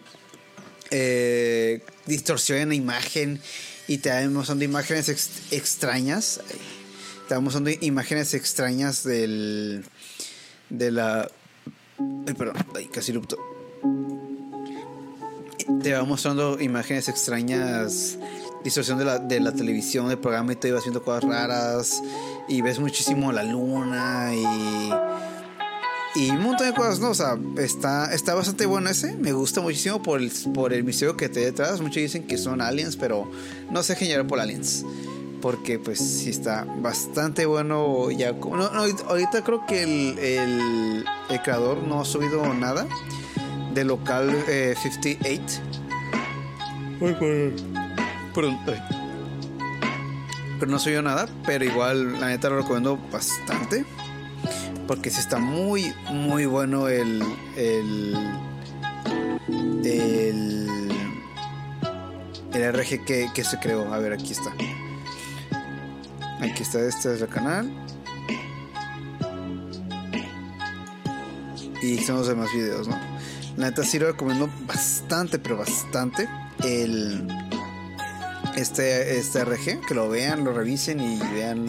eh, 0.90 1.82
distorsión 2.06 2.58
en 2.58 2.68
la 2.68 2.74
imagen 2.74 3.40
y 3.88 3.98
te 3.98 4.10
va 4.10 4.20
mostrando 4.28 4.64
imágenes 4.64 5.08
extrañas. 5.50 6.40
Te 7.28 7.34
va 7.34 7.40
mostrando 7.40 7.70
imágenes 7.80 8.34
extrañas 8.34 9.02
del. 9.04 9.84
De 10.72 10.90
la. 10.90 11.28
Ay, 12.26 12.34
perdón, 12.34 12.56
ay, 12.74 12.86
casi 12.86 13.12
lupto. 13.12 13.36
Te 15.82 15.92
va 15.92 16.04
mostrando 16.04 16.60
imágenes 16.60 17.08
extrañas 17.08 18.18
distorsión 18.64 18.98
de 18.98 19.04
la, 19.04 19.18
de 19.18 19.40
la 19.40 19.52
televisión, 19.52 20.08
del 20.08 20.18
programa 20.18 20.52
y 20.52 20.56
te 20.56 20.68
iba 20.68 20.78
haciendo 20.78 21.02
cosas 21.02 21.24
raras 21.24 22.02
y 22.48 22.62
ves 22.62 22.78
muchísimo 22.78 23.32
la 23.32 23.42
luna 23.42 24.30
y 24.34 24.90
y 26.14 26.30
un 26.30 26.42
montón 26.42 26.66
de 26.66 26.74
cosas, 26.74 27.00
¿no? 27.00 27.10
O 27.10 27.14
sea, 27.14 27.38
está, 27.56 28.12
está 28.12 28.34
bastante 28.34 28.66
bueno 28.66 28.90
ese. 28.90 29.16
Me 29.16 29.32
gusta 29.32 29.62
muchísimo 29.62 30.02
por 30.02 30.20
el, 30.20 30.30
por 30.52 30.74
el 30.74 30.84
misterio 30.84 31.16
que 31.16 31.30
te 31.30 31.40
detrás. 31.40 31.80
Muchos 31.80 31.96
dicen 31.96 32.26
que 32.26 32.36
son 32.36 32.60
aliens, 32.60 32.96
pero 32.96 33.30
no 33.70 33.82
sé 33.82 33.96
generar 33.96 34.26
por 34.26 34.38
aliens. 34.38 34.84
Porque 35.42 35.78
pues 35.78 35.98
sí 35.98 36.30
está 36.30 36.64
bastante 36.78 37.44
bueno. 37.44 38.10
Ya, 38.12 38.32
no, 38.32 38.56
no, 38.56 38.68
ahorita 38.70 39.42
creo 39.42 39.66
que 39.66 39.82
el, 39.82 40.18
el, 40.20 41.04
el, 41.28 41.42
creador 41.42 41.82
no 41.82 42.00
ha 42.00 42.04
subido 42.04 42.54
nada 42.54 42.86
de 43.74 43.84
local 43.84 44.30
58. 44.80 45.20
Eh, 45.24 45.72
Ay, 47.04 47.16
pero, 48.30 48.52
no 50.70 50.78
yo 50.78 51.02
nada, 51.02 51.28
pero 51.44 51.64
igual 51.64 52.20
la 52.20 52.28
neta 52.28 52.48
lo 52.48 52.58
recomiendo 52.58 52.96
bastante. 53.10 53.84
Porque 54.86 55.10
sí 55.10 55.18
está 55.18 55.38
muy, 55.38 55.92
muy 56.10 56.46
bueno 56.46 56.86
el. 56.88 57.20
el. 57.56 58.14
el. 59.84 60.92
el 62.54 62.72
RG 62.72 63.04
que, 63.04 63.28
que 63.34 63.42
se 63.42 63.58
creó. 63.58 63.92
A 63.92 63.98
ver, 63.98 64.12
aquí 64.12 64.32
está. 64.32 64.52
Aquí 66.42 66.62
está, 66.62 66.80
este 66.80 67.14
es 67.14 67.22
el 67.22 67.28
canal. 67.28 67.70
Y 71.80 71.98
son 71.98 72.16
los 72.16 72.28
demás 72.28 72.52
videos, 72.52 72.88
¿no? 72.88 72.98
La 73.56 73.70
neta 73.70 73.84
sí 73.84 73.98
lo 73.98 74.08
recomiendo 74.08 74.50
bastante, 74.66 75.38
pero 75.38 75.56
bastante. 75.56 76.28
El 76.64 77.28
este, 78.56 79.18
este 79.18 79.44
RG, 79.44 79.86
que 79.86 79.94
lo 79.94 80.08
vean, 80.08 80.44
lo 80.44 80.52
revisen 80.52 81.00
y 81.00 81.18
vean 81.18 81.66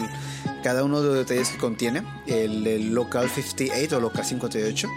cada 0.62 0.84
uno 0.84 1.00
de 1.00 1.08
los 1.08 1.16
detalles 1.16 1.50
que 1.50 1.58
contiene. 1.58 2.02
El, 2.26 2.92
Local 2.94 3.28
58 3.28 3.96
o 3.96 4.00
Local 4.00 4.24
58. 4.24 4.88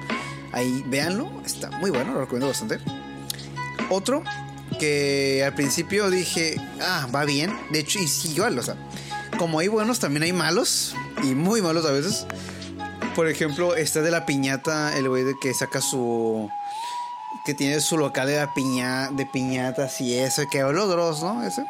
Ahí 0.53 0.83
véanlo, 0.87 1.29
está 1.45 1.69
muy 1.71 1.91
bueno, 1.91 2.13
lo 2.13 2.21
recomiendo 2.21 2.47
bastante. 2.47 2.79
Otro 3.89 4.23
que 4.79 5.43
al 5.45 5.53
principio 5.55 6.09
dije, 6.09 6.55
ah, 6.81 7.07
va 7.13 7.25
bien. 7.25 7.55
De 7.71 7.79
hecho, 7.79 7.99
y 7.99 8.31
igual, 8.31 8.57
o 8.57 8.63
sea, 8.63 8.75
como 9.37 9.59
hay 9.59 9.67
buenos, 9.67 9.99
también 9.99 10.23
hay 10.23 10.33
malos. 10.33 10.95
Y 11.23 11.27
muy 11.35 11.61
malos 11.61 11.85
a 11.85 11.91
veces. 11.91 12.25
Por 13.15 13.27
ejemplo, 13.27 13.75
este 13.75 14.01
de 14.01 14.11
la 14.11 14.25
piñata, 14.25 14.97
el 14.97 15.09
güey 15.09 15.25
que 15.39 15.53
saca 15.53 15.81
su 15.81 16.49
que 17.45 17.53
tiene 17.53 17.79
su 17.79 17.97
local 17.97 18.27
de, 18.27 18.35
la 18.35 18.53
piña, 18.53 19.09
de 19.09 19.25
piñatas 19.25 20.01
y 20.01 20.13
eso, 20.15 20.43
que 20.51 20.59
habló 20.59 20.85
Dross, 20.87 21.23
¿no? 21.23 21.43
Ese. 21.43 21.65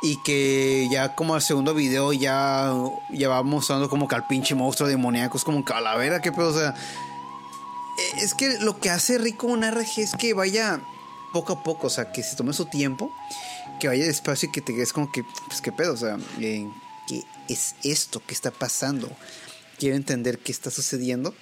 Y 0.00 0.22
que 0.22 0.88
ya 0.92 1.16
como 1.16 1.34
el 1.34 1.42
segundo 1.42 1.74
video 1.74 2.12
ya, 2.12 2.72
ya 3.10 3.28
va 3.28 3.42
mostrando 3.42 3.88
como 3.88 4.06
que 4.06 4.14
al 4.14 4.28
pinche 4.28 4.54
monstruo 4.54 4.88
demoníaco 4.88 5.36
es 5.36 5.42
como 5.42 5.64
calavera, 5.64 6.20
que 6.20 6.30
pedo, 6.30 6.50
o 6.50 6.52
sea. 6.52 6.74
E, 7.98 8.24
es 8.24 8.34
que 8.34 8.58
lo 8.60 8.78
que 8.78 8.90
hace 8.90 9.18
rico 9.18 9.48
un 9.48 9.68
RG 9.68 9.98
es 9.98 10.14
que 10.16 10.34
vaya 10.34 10.80
poco 11.32 11.52
a 11.52 11.62
poco, 11.62 11.86
o 11.86 11.90
sea, 11.90 12.12
que 12.12 12.22
se 12.22 12.36
tome 12.36 12.52
su 12.52 12.66
tiempo, 12.66 13.12
que 13.80 13.88
vaya 13.88 14.04
despacio 14.04 14.48
y 14.48 14.52
que 14.52 14.60
te 14.60 14.74
quedes 14.74 14.92
como 14.92 15.10
que, 15.10 15.22
pues 15.48 15.60
qué 15.60 15.72
pedo, 15.72 15.94
o 15.94 15.96
sea, 15.96 16.18
eh, 16.40 16.68
¿qué 17.08 17.22
es 17.48 17.74
esto? 17.82 18.22
¿Qué 18.26 18.34
está 18.34 18.50
pasando? 18.50 19.10
Quiero 19.78 19.96
entender 19.96 20.38
qué 20.38 20.52
está 20.52 20.70
sucediendo. 20.70 21.34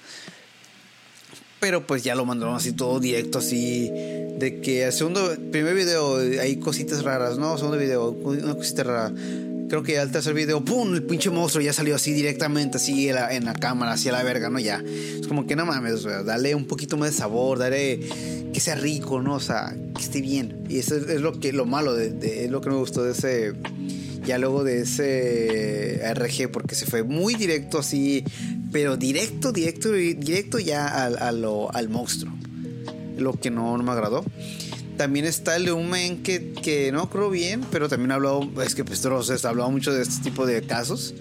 Pero 1.60 1.86
pues 1.86 2.02
ya 2.02 2.14
lo 2.14 2.24
mandaron 2.24 2.56
así 2.56 2.72
todo 2.72 3.00
directo, 3.00 3.38
así. 3.38 3.90
De 3.90 4.60
que 4.62 4.84
el 4.84 4.92
segundo, 4.94 5.36
primer 5.52 5.74
video 5.74 6.16
hay 6.16 6.56
cositas 6.58 7.04
raras, 7.04 7.36
¿no? 7.36 7.58
Segundo 7.58 7.76
video, 7.76 8.10
una 8.12 8.54
cosita 8.54 8.82
rara. 8.82 9.12
Creo 9.70 9.84
que 9.84 10.00
al 10.00 10.10
tercer 10.10 10.34
video, 10.34 10.64
¡pum! 10.64 10.92
El 10.94 11.04
pinche 11.04 11.30
monstruo 11.30 11.62
ya 11.62 11.72
salió 11.72 11.94
así 11.94 12.12
directamente, 12.12 12.78
así 12.78 13.08
en 13.08 13.14
la, 13.14 13.32
en 13.32 13.44
la 13.44 13.54
cámara, 13.54 13.92
así 13.92 14.08
a 14.08 14.12
la 14.12 14.24
verga, 14.24 14.50
¿no? 14.50 14.58
Ya. 14.58 14.82
Es 14.84 15.28
como 15.28 15.46
que 15.46 15.54
no 15.54 15.64
mames, 15.64 16.02
dale 16.02 16.56
un 16.56 16.66
poquito 16.66 16.96
más 16.96 17.12
de 17.12 17.16
sabor, 17.16 17.58
dale 17.58 18.00
que 18.52 18.58
sea 18.58 18.74
rico, 18.74 19.22
¿no? 19.22 19.36
O 19.36 19.40
sea, 19.40 19.72
que 19.94 20.02
esté 20.02 20.22
bien. 20.22 20.64
Y 20.68 20.78
eso 20.78 20.96
es, 20.96 21.20
lo 21.20 21.38
que 21.38 21.52
lo 21.52 21.66
malo, 21.66 21.94
de, 21.94 22.44
es 22.46 22.50
lo 22.50 22.60
que 22.60 22.68
me 22.68 22.74
gustó 22.74 23.04
de 23.04 23.12
ese 23.12 23.52
ya 24.26 24.38
luego 24.38 24.64
de 24.64 24.80
ese 24.80 26.02
RG 26.14 26.50
porque 26.50 26.74
se 26.74 26.84
fue 26.84 27.04
muy 27.04 27.34
directo 27.36 27.78
así 27.78 28.22
pero 28.72 28.96
directo, 28.96 29.52
directo, 29.52 29.92
directo 29.92 30.58
ya 30.58 30.86
al, 31.04 31.16
al 31.16 31.88
monstruo. 31.88 32.32
Lo 33.16 33.34
que 33.34 33.52
no, 33.52 33.78
me 33.78 33.92
agradó. 33.92 34.24
También 35.00 35.24
está 35.24 35.56
el 35.56 35.64
de 35.64 35.72
un 35.72 35.88
men 35.88 36.22
que, 36.22 36.52
que 36.52 36.92
no 36.92 37.08
creo 37.08 37.30
bien, 37.30 37.62
pero 37.72 37.88
también 37.88 38.12
habló, 38.12 38.46
es 38.62 38.74
que 38.74 38.82
Dross 38.82 39.30
ha 39.46 39.48
hablado 39.48 39.70
mucho 39.70 39.94
de 39.94 40.02
este 40.02 40.22
tipo 40.24 40.44
de 40.44 40.60
casos. 40.60 41.14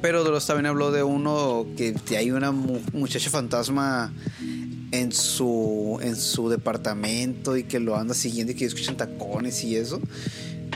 Pero 0.00 0.22
Dross 0.22 0.46
también 0.46 0.66
habló 0.66 0.92
de 0.92 1.02
uno 1.02 1.66
que 1.76 1.96
hay 2.16 2.30
una 2.30 2.52
muchacha 2.52 3.28
fantasma 3.28 4.14
en 4.92 5.10
su, 5.10 5.98
en 6.00 6.14
su 6.14 6.48
departamento 6.48 7.56
y 7.56 7.64
que 7.64 7.80
lo 7.80 7.96
anda 7.96 8.14
siguiendo 8.14 8.52
y 8.52 8.54
que 8.54 8.66
escuchan 8.66 8.96
tacones 8.96 9.64
y 9.64 9.74
eso. 9.74 10.00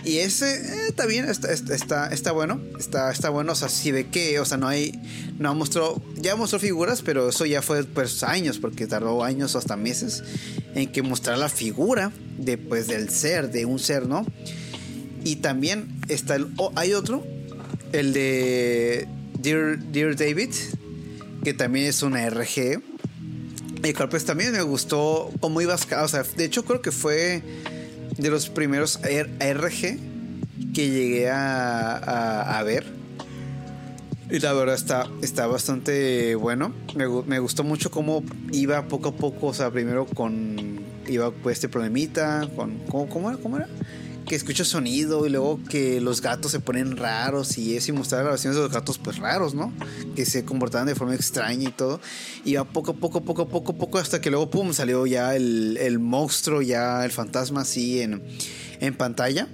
Y 0.05 0.19
ese 0.19 0.55
eh, 0.55 0.89
está 0.89 1.07
bien, 1.07 1.29
está, 1.29 1.53
está, 1.53 2.09
está, 2.09 2.33
bueno. 2.33 2.61
Está, 2.79 3.11
está 3.11 3.31
bueno. 3.31 3.53
O 3.53 3.55
sea, 3.55 3.69
si 3.69 3.93
ve 3.93 4.07
que, 4.07 4.39
o 4.41 4.45
sea, 4.45 4.57
no 4.57 4.69
hay. 4.69 4.93
No 5.39 5.55
mostró. 5.55 6.03
Ya 6.17 6.37
mostró 6.37 6.59
figuras, 6.59 7.03
pero 7.03 7.29
eso 7.29 7.47
ya 7.47 7.63
fue 7.63 7.85
pues 7.85 8.23
años, 8.23 8.59
porque 8.59 8.87
tardó 8.87 9.25
años 9.25 9.57
hasta 9.57 9.77
meses 9.77 10.23
en 10.75 10.91
que 10.91 11.03
mostrar 11.03 11.39
la 11.39 11.49
figura 11.49 12.13
de, 12.39 12.59
pues, 12.59 12.87
del 12.87 13.09
ser, 13.11 13.51
de 13.51 13.65
un 13.65 13.79
ser, 13.79 14.07
¿no? 14.07 14.25
Y 15.25 15.37
también 15.37 16.01
está 16.09 16.37
el. 16.37 16.49
hay 16.77 16.95
otro, 16.95 17.27
el 17.93 18.13
de 18.13 19.09
Dear, 19.39 19.79
Dear 19.79 20.17
David, 20.17 20.51
que 21.45 21.55
también 21.55 21.87
es 21.87 22.03
una 22.03 22.29
RG. 22.29 22.83
Y 23.85 23.93
pues 23.93 24.25
también 24.25 24.53
me 24.53 24.63
gustó 24.63 25.31
cómo 25.41 25.61
ibas. 25.61 25.87
O 25.93 26.09
sea, 26.09 26.23
de 26.23 26.45
hecho 26.45 26.65
creo 26.65 26.83
que 26.83 26.91
fue 26.91 27.43
de 28.19 28.31
los 28.31 28.49
primeros 28.51 29.01
RG 29.01 29.99
que 30.75 30.91
llegué 30.91 31.31
a, 31.31 32.59
a, 32.59 32.63
ver. 32.65 32.85
Y 34.31 34.41
la 34.41 34.53
verdad 34.53 34.75
está, 34.75 35.07
está 35.23 35.47
bastante 35.47 36.35
bueno. 36.35 36.75
Me, 36.95 37.07
me, 37.09 37.39
gustó 37.39 37.65
mucho 37.65 37.91
cómo 37.91 38.23
iba 38.53 38.87
poco 38.89 39.11
a 39.11 39.13
poco, 39.13 39.47
o 39.47 39.55
sea, 39.55 39.71
primero 39.71 40.05
con, 40.05 40.81
iba 41.07 41.31
con 41.31 41.53
este 41.53 41.69
problemita, 41.69 42.49
con, 42.55 42.79
¿cómo, 42.91 43.09
cómo 43.09 43.31
era? 43.31 43.39
¿Cómo 43.39 43.57
era? 43.57 43.69
Que 44.29 44.37
escucha 44.37 44.65
sonido 44.65 45.27
y 45.27 45.31
luego 45.31 45.59
que 45.71 46.01
los 46.01 46.21
gatos 46.21 46.53
se 46.53 46.61
ponen 46.61 46.97
raros 46.97 47.57
y 47.57 47.77
eso 47.77 47.93
y 47.93 47.95
mostrar 47.95 48.23
grabaciones 48.23 48.57
de 48.57 48.63
los 48.63 48.73
gatos 48.73 48.99
pues 48.99 49.19
raros, 49.19 49.55
¿no? 49.55 49.73
Que 50.15 50.27
se 50.27 50.45
comportaban 50.45 50.87
de 50.87 50.95
forma 50.95 51.15
extraña 51.15 51.69
y 51.69 51.73
todo. 51.73 52.01
Y 52.45 52.55
va 52.55 52.65
poco 52.65 52.95
poco, 52.95 53.23
poco 53.23 53.49
poco, 53.49 53.77
poco 53.77 53.99
hasta 53.99 54.21
que 54.21 54.31
luego, 54.31 54.51
pum, 54.51 54.73
salió 54.73 55.07
ya 55.07 55.35
el, 55.35 55.79
el 55.79 55.99
monstruo, 55.99 56.61
ya 56.61 57.05
el 57.05 57.11
fantasma 57.11 57.63
así 57.63 58.03
en, 58.03 58.23
en 58.81 58.95
pantalla. 58.95 59.49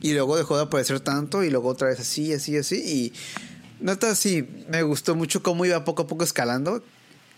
Y 0.00 0.12
luego 0.14 0.36
dejó 0.36 0.56
de 0.56 0.64
aparecer 0.64 1.00
tanto 1.00 1.44
y 1.44 1.50
luego 1.50 1.68
otra 1.68 1.88
vez 1.88 2.00
así, 2.00 2.32
así, 2.32 2.56
así. 2.56 2.76
Y 2.76 3.12
nota, 3.80 4.14
sí, 4.14 4.48
me 4.68 4.82
gustó 4.82 5.14
mucho 5.14 5.42
cómo 5.42 5.64
iba 5.64 5.84
poco 5.84 6.02
a 6.02 6.06
poco 6.06 6.24
escalando 6.24 6.82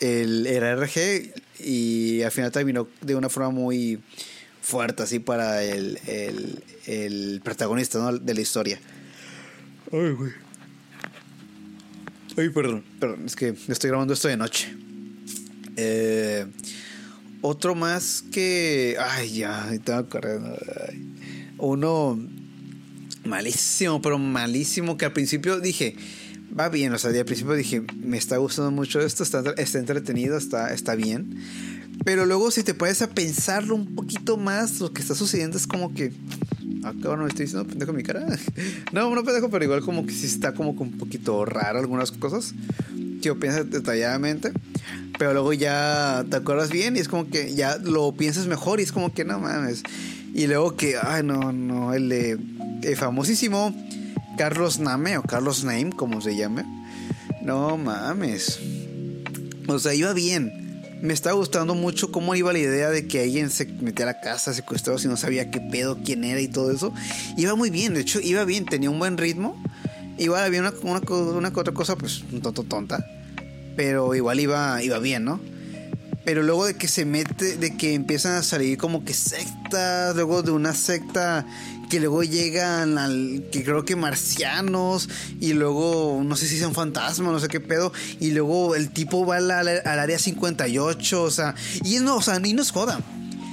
el, 0.01 0.46
el 0.46 0.78
RG 0.78 1.32
y 1.61 2.22
al 2.22 2.30
final 2.30 2.53
terminó 2.53 2.88
de 3.01 3.14
una 3.14 3.28
forma 3.28 3.51
muy 3.51 4.01
fuerte 4.69 5.03
así 5.03 5.19
para 5.19 5.64
el, 5.64 5.99
el, 6.07 6.62
el 6.87 7.41
protagonista 7.43 7.99
¿no? 7.99 8.19
de 8.19 8.35
la 8.35 8.41
historia. 8.41 8.79
Ay, 9.91 10.11
güey. 10.11 10.33
Ay, 12.37 12.51
perdón, 12.51 12.85
perdón, 13.01 13.23
es 13.25 13.35
que 13.35 13.55
estoy 13.66 13.89
grabando 13.89 14.12
esto 14.12 14.29
de 14.29 14.37
noche. 14.37 14.69
Eh, 15.77 16.47
otro 17.41 17.75
más 17.75 18.23
que. 18.31 18.97
Ay, 19.01 19.39
ya, 19.39 19.73
estaba 19.73 20.07
corriendo. 20.07 20.57
Uno 21.57 22.19
malísimo, 23.25 24.03
pero 24.03 24.19
malísimo, 24.19 24.99
que 24.99 25.07
al 25.07 25.12
principio 25.12 25.61
dije, 25.61 25.97
va 26.59 26.69
bien, 26.69 26.93
o 26.93 26.99
sea, 26.99 27.11
al 27.11 27.25
principio 27.25 27.55
dije, 27.55 27.83
me 27.97 28.19
está 28.19 28.37
gustando 28.37 28.71
mucho 28.71 29.01
esto, 29.01 29.23
está, 29.23 29.43
está 29.57 29.79
entretenido, 29.79 30.37
está, 30.37 30.73
está 30.73 30.95
bien. 30.95 31.39
Pero 32.05 32.26
luego 32.26 32.51
si 32.51 32.62
te 32.62 32.74
pones 32.74 33.03
a 33.03 33.11
pensarlo 33.11 33.74
un 33.74 33.94
poquito 33.94 34.36
más, 34.36 34.80
lo 34.80 34.92
que 34.92 35.03
está 35.03 35.14
sucediendo 35.14 35.57
es 35.57 35.66
como 35.66 35.94
que... 35.94 36.12
Ah, 36.84 36.92
cabrón, 37.03 37.24
me 37.24 37.28
estoy 37.28 37.46
diciendo 37.46 37.68
pendejo 37.68 37.90
en 37.90 37.96
mi 37.96 38.03
cara. 38.03 38.26
no, 38.92 39.14
no 39.14 39.24
pendejo, 39.24 39.51
pero 39.51 39.64
igual 39.64 39.82
como 39.82 40.07
que 40.07 40.12
sí 40.12 40.26
está 40.26 40.55
como 40.55 40.76
que 40.76 40.82
un 40.82 40.99
poquito 40.99 41.44
raro 41.44 41.78
algunas 41.78 42.12
cosas. 42.12 42.55
Si 43.22 43.28
lo 43.28 43.38
piensas 43.38 43.70
detalladamente. 43.70 44.53
Pero 45.18 45.32
luego 45.32 45.53
ya 45.53 46.24
te 46.30 46.36
acuerdas 46.36 46.70
bien 46.70 46.96
y 46.96 47.01
es 47.01 47.09
como 47.09 47.28
que 47.28 47.53
ya 47.55 47.76
lo 47.78 48.12
piensas 48.12 48.46
mejor 48.46 48.78
y 48.78 48.84
es 48.84 48.92
como 48.92 49.12
que 49.12 49.24
no 49.24 49.40
mames. 49.40 49.82
Y 50.32 50.46
luego 50.46 50.76
que, 50.76 50.96
ay, 51.03 51.24
no, 51.24 51.53
no, 51.53 51.92
el 51.94 52.38
famosísimo 52.96 53.74
Carlos 54.38 54.78
Name 54.78 55.18
o 55.18 55.22
Carlos 55.22 55.64
Name, 55.64 55.90
como 55.90 56.20
se 56.20 56.36
llame. 56.36 56.64
No 57.42 57.76
mames. 57.76 58.61
O 59.66 59.78
sea, 59.80 59.94
iba 59.94 60.12
bien. 60.12 60.68
Me 61.01 61.14
estaba 61.14 61.36
gustando 61.36 61.74
mucho 61.74 62.11
cómo 62.11 62.34
iba 62.34 62.53
la 62.53 62.59
idea 62.59 62.90
de 62.90 63.07
que 63.07 63.22
alguien 63.22 63.51
se 63.51 63.66
metía 63.66 64.05
a 64.05 64.12
la 64.12 64.20
casa 64.20 64.53
secuestrado 64.53 64.99
si 64.99 65.07
no 65.07 65.16
sabía 65.16 65.51
qué 65.51 65.61
pedo, 65.61 65.99
quién 66.05 66.24
era 66.24 66.40
y 66.40 66.49
todo 66.49 66.72
eso. 66.72 66.92
Iba 67.36 67.55
muy 67.55 67.70
bien, 67.70 67.94
de 67.94 68.01
hecho, 68.01 68.20
iba 68.20 68.44
bien, 68.44 68.64
tenía 68.64 68.90
un 68.90 68.99
buen 68.99 69.16
ritmo. 69.16 69.62
Igual 70.18 70.44
había 70.44 70.61
una, 70.61 70.72
una, 70.82 71.01
una 71.09 71.49
otra 71.49 71.72
cosa, 71.72 71.96
pues, 71.96 72.24
un 72.32 72.42
tonto 72.42 72.64
tonta. 72.64 73.07
Pero 73.76 74.14
igual 74.14 74.40
iba, 74.40 74.82
iba 74.82 74.99
bien, 74.99 75.24
¿no? 75.24 75.40
Pero 76.24 76.42
luego 76.42 76.66
de 76.66 76.74
que 76.74 76.88
se 76.88 77.05
mete, 77.05 77.57
de 77.57 77.76
que 77.76 77.94
empiezan 77.94 78.32
a 78.34 78.42
salir 78.42 78.76
como 78.76 79.05
que 79.05 79.14
sectas, 79.14 80.14
luego 80.14 80.42
de 80.42 80.51
una 80.51 80.74
secta 80.74 81.46
que 81.89 82.01
luego 82.01 82.22
llegan 82.22 82.99
al, 82.99 83.45
que 83.51 83.64
creo 83.64 83.84
que 83.84 83.97
marcianos, 83.97 85.09
y 85.41 85.53
luego 85.53 86.22
no 86.24 86.36
sé 86.36 86.47
si 86.47 86.59
son 86.59 86.74
fantasmas, 86.74 87.32
no 87.32 87.41
sé 87.41 87.49
qué 87.49 87.61
pedo, 87.61 87.93
y 88.20 88.30
luego 88.30 88.74
el 88.74 88.91
tipo 88.91 89.26
va 89.26 89.36
al, 89.36 89.51
al, 89.51 89.86
área 89.86 90.18
58, 90.18 91.22
o 91.22 91.30
sea, 91.30 91.55
y 91.84 91.99
no, 91.99 92.16
o 92.16 92.22
sea, 92.22 92.41
y 92.45 92.53
no 92.53 92.62
es 92.62 92.70
joda, 92.70 93.01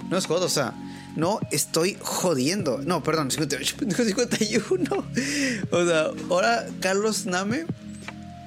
no 0.10 0.18
es 0.18 0.26
joda, 0.26 0.46
o 0.46 0.50
sea, 0.50 0.74
no 1.16 1.40
estoy 1.52 1.98
jodiendo, 2.02 2.80
no, 2.80 3.04
perdón, 3.04 3.32
58, 3.32 3.78
51, 4.06 5.06
o 5.72 5.86
sea, 5.86 6.08
ahora 6.30 6.66
Carlos 6.82 7.26
Name 7.26 7.66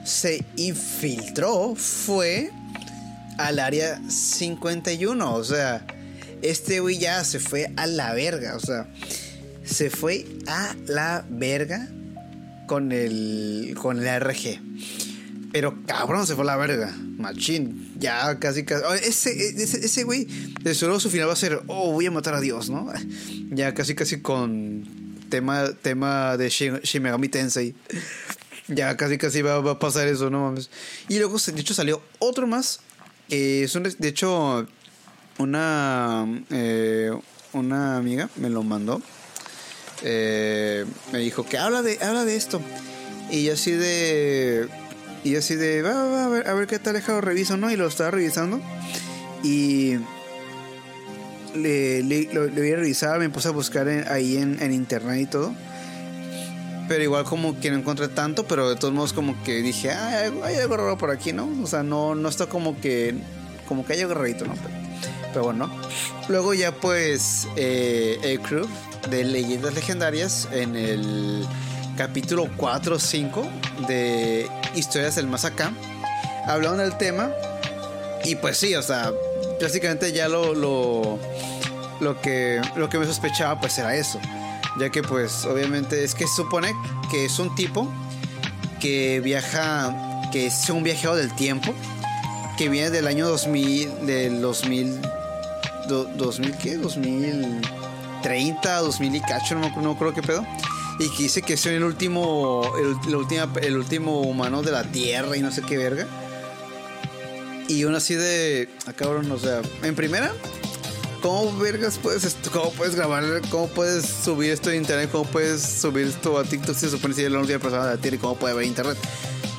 se 0.04 0.44
infiltró, 0.56 1.74
fue 1.74 2.50
al 3.38 3.58
área 3.58 4.00
51. 4.08 5.34
O 5.34 5.44
sea, 5.44 5.86
este 6.42 6.80
güey 6.80 6.98
ya 6.98 7.24
se 7.24 7.40
fue 7.40 7.72
a 7.76 7.86
la 7.86 8.12
verga. 8.12 8.56
O 8.56 8.60
sea, 8.60 8.86
se 9.68 9.90
fue 9.90 10.26
a 10.46 10.74
la 10.86 11.24
verga 11.28 11.88
con 12.66 12.92
el, 12.92 13.74
con 13.80 13.98
el 13.98 14.20
RG. 14.20 14.60
Pero 15.52 15.78
cabrón, 15.86 16.26
se 16.26 16.34
fue 16.34 16.44
a 16.44 16.46
la 16.46 16.56
verga. 16.56 16.94
Machín. 16.96 17.92
Ya 17.98 18.38
casi 18.38 18.64
casi. 18.64 18.84
Ese, 19.02 19.30
ese, 19.30 19.84
ese 19.84 20.04
güey, 20.04 20.26
de 20.62 20.74
su 20.74 21.10
final 21.10 21.28
va 21.28 21.32
a 21.32 21.36
ser, 21.36 21.62
oh, 21.66 21.92
voy 21.92 22.06
a 22.06 22.10
matar 22.10 22.34
a 22.34 22.40
Dios, 22.40 22.70
¿no? 22.70 22.92
Ya 23.50 23.74
casi 23.74 23.94
casi 23.94 24.20
con 24.20 24.86
tema, 25.28 25.72
tema 25.80 26.36
de 26.36 26.48
Shin, 26.48 26.80
Shin 26.82 27.02
Megami 27.02 27.28
Tensei. 27.28 27.74
Ya 28.68 28.96
casi 28.96 29.16
casi 29.16 29.40
va, 29.40 29.56
a 29.56 29.78
pasar 29.78 30.08
eso, 30.08 30.28
no 30.28 30.42
mames. 30.42 30.70
Y 31.08 31.18
luego, 31.18 31.38
de 31.38 31.60
hecho, 31.60 31.72
salió 31.72 32.02
otro 32.18 32.46
más 32.46 32.80
eh, 33.30 33.62
es 33.64 33.74
un, 33.74 33.82
de 33.82 34.08
hecho, 34.08 34.66
una, 35.38 36.26
eh, 36.50 37.10
una 37.52 37.96
amiga 37.96 38.30
me 38.36 38.48
lo 38.50 38.62
mandó. 38.62 39.02
Eh, 40.02 40.84
me 41.12 41.18
dijo 41.18 41.44
que 41.44 41.58
habla 41.58 41.82
de, 41.82 41.98
habla 42.02 42.24
de 42.24 42.36
esto. 42.36 42.60
Y 43.30 43.44
yo 43.44 43.54
así 43.54 43.72
de. 43.72 44.68
Y 45.24 45.36
así 45.36 45.56
de. 45.56 45.82
Va, 45.82 46.04
va, 46.04 46.24
a, 46.24 46.28
ver, 46.28 46.48
a 46.48 46.54
ver 46.54 46.66
qué 46.66 46.78
tal 46.78 47.02
lo 47.06 47.20
reviso, 47.20 47.56
¿no? 47.56 47.70
Y 47.70 47.76
lo 47.76 47.86
estaba 47.86 48.10
revisando. 48.10 48.60
Y. 49.42 49.96
Le, 51.54 52.02
le, 52.02 52.32
lo, 52.32 52.48
voy 52.48 52.72
a 52.72 52.76
revisar, 52.76 53.18
me 53.18 53.30
puse 53.30 53.48
a 53.48 53.52
buscar 53.52 53.88
ahí 53.88 54.36
en, 54.36 54.62
en 54.62 54.72
internet 54.72 55.20
y 55.20 55.26
todo 55.26 55.54
pero 56.88 57.04
igual 57.04 57.24
como 57.24 57.60
que 57.60 57.70
no 57.70 57.76
encontré 57.76 58.08
tanto, 58.08 58.46
pero 58.46 58.68
de 58.68 58.76
todos 58.76 58.94
modos 58.94 59.12
como 59.12 59.40
que 59.44 59.60
dije, 59.60 59.90
ah, 59.90 60.30
hay 60.42 60.56
algo 60.56 60.76
raro 60.76 60.96
por 60.96 61.10
aquí, 61.10 61.32
¿no? 61.32 61.48
O 61.62 61.66
sea, 61.66 61.82
no, 61.82 62.14
no 62.14 62.28
está 62.28 62.46
como 62.46 62.80
que, 62.80 63.14
como 63.68 63.84
que 63.84 63.92
hay 63.92 64.00
algo 64.00 64.14
rarito, 64.14 64.46
¿no? 64.46 64.54
Pero, 65.32 65.44
bueno, 65.44 65.70
luego 66.28 66.54
ya 66.54 66.72
pues 66.72 67.46
eh, 67.56 68.38
crew 68.48 68.66
de 69.10 69.24
leyendas 69.24 69.74
legendarias 69.74 70.48
en 70.52 70.76
el 70.76 71.46
capítulo 71.96 72.48
4 72.56 72.96
o 72.96 72.98
5 72.98 73.48
de 73.88 74.48
Historias 74.74 75.16
del 75.16 75.26
Más 75.26 75.44
Acá, 75.44 75.72
hablaron 76.46 76.78
del 76.78 76.96
tema 76.96 77.30
y 78.24 78.36
pues 78.36 78.58
sí, 78.58 78.74
o 78.74 78.82
sea, 78.82 79.12
básicamente 79.60 80.12
ya 80.12 80.28
lo, 80.28 80.54
lo, 80.54 81.18
lo, 82.00 82.20
que, 82.20 82.60
lo 82.76 82.88
que 82.88 82.98
me 82.98 83.06
sospechaba 83.06 83.60
pues 83.60 83.78
era 83.78 83.94
eso. 83.94 84.20
Ya 84.78 84.90
que 84.90 85.02
pues 85.02 85.44
obviamente 85.44 86.04
es 86.04 86.14
que 86.14 86.26
se 86.26 86.36
supone 86.36 86.72
que 87.10 87.24
es 87.24 87.38
un 87.38 87.54
tipo 87.54 87.92
que 88.80 89.20
viaja, 89.20 89.94
que 90.30 90.46
es 90.46 90.70
un 90.70 90.82
viajero 90.82 91.16
del 91.16 91.34
tiempo, 91.34 91.74
que 92.56 92.68
viene 92.68 92.90
del 92.90 93.06
año 93.06 93.26
2000, 93.28 94.06
del 94.06 94.40
2000, 94.40 95.00
do, 95.88 96.04
2000 96.04 96.56
qué, 96.58 96.76
2030, 98.22 98.80
2000 98.80 99.14
y 99.14 99.20
cacho, 99.20 99.54
no, 99.54 99.68
no 99.80 99.98
creo 99.98 100.14
qué 100.14 100.22
pedo. 100.22 100.46
Y 100.98 101.08
que 101.10 101.24
dice 101.24 101.42
que 101.42 101.54
es 101.54 101.66
el 101.66 101.82
último, 101.84 102.62
el, 103.06 103.14
última, 103.14 103.48
el 103.62 103.76
último 103.76 104.20
humano 104.20 104.62
de 104.62 104.72
la 104.72 104.84
Tierra 104.84 105.36
y 105.36 105.40
no 105.40 105.52
sé 105.52 105.62
qué 105.62 105.78
verga. 105.78 106.06
Y 107.68 107.84
uno 107.84 107.98
así 107.98 108.14
de, 108.14 108.68
ah, 108.86 108.92
cabrón, 108.94 109.30
o 109.30 109.38
sea, 109.38 109.60
en 109.82 109.94
primera, 109.94 110.32
¿Cómo 111.20 111.56
vergas 111.58 111.98
puedes, 111.98 112.36
cómo 112.52 112.70
puedes 112.70 112.94
grabar, 112.94 113.24
cómo 113.50 113.66
puedes 113.66 114.06
subir 114.06 114.52
esto 114.52 114.70
a 114.70 114.74
internet, 114.76 115.10
cómo 115.10 115.24
puedes 115.24 115.60
subir 115.62 116.06
esto 116.06 116.38
a 116.38 116.44
TikTok 116.44 116.76
si 116.76 116.82
se 116.82 116.90
supone 116.90 117.12
que 117.12 117.26
es 117.26 117.32
la 117.32 117.40
última 117.40 117.58
persona 117.58 117.86
de 117.86 117.96
la 117.96 118.00
Tierra 118.00 118.16
y 118.16 118.20
cómo 118.20 118.36
puede 118.36 118.54
ver 118.54 118.64
internet? 118.64 118.96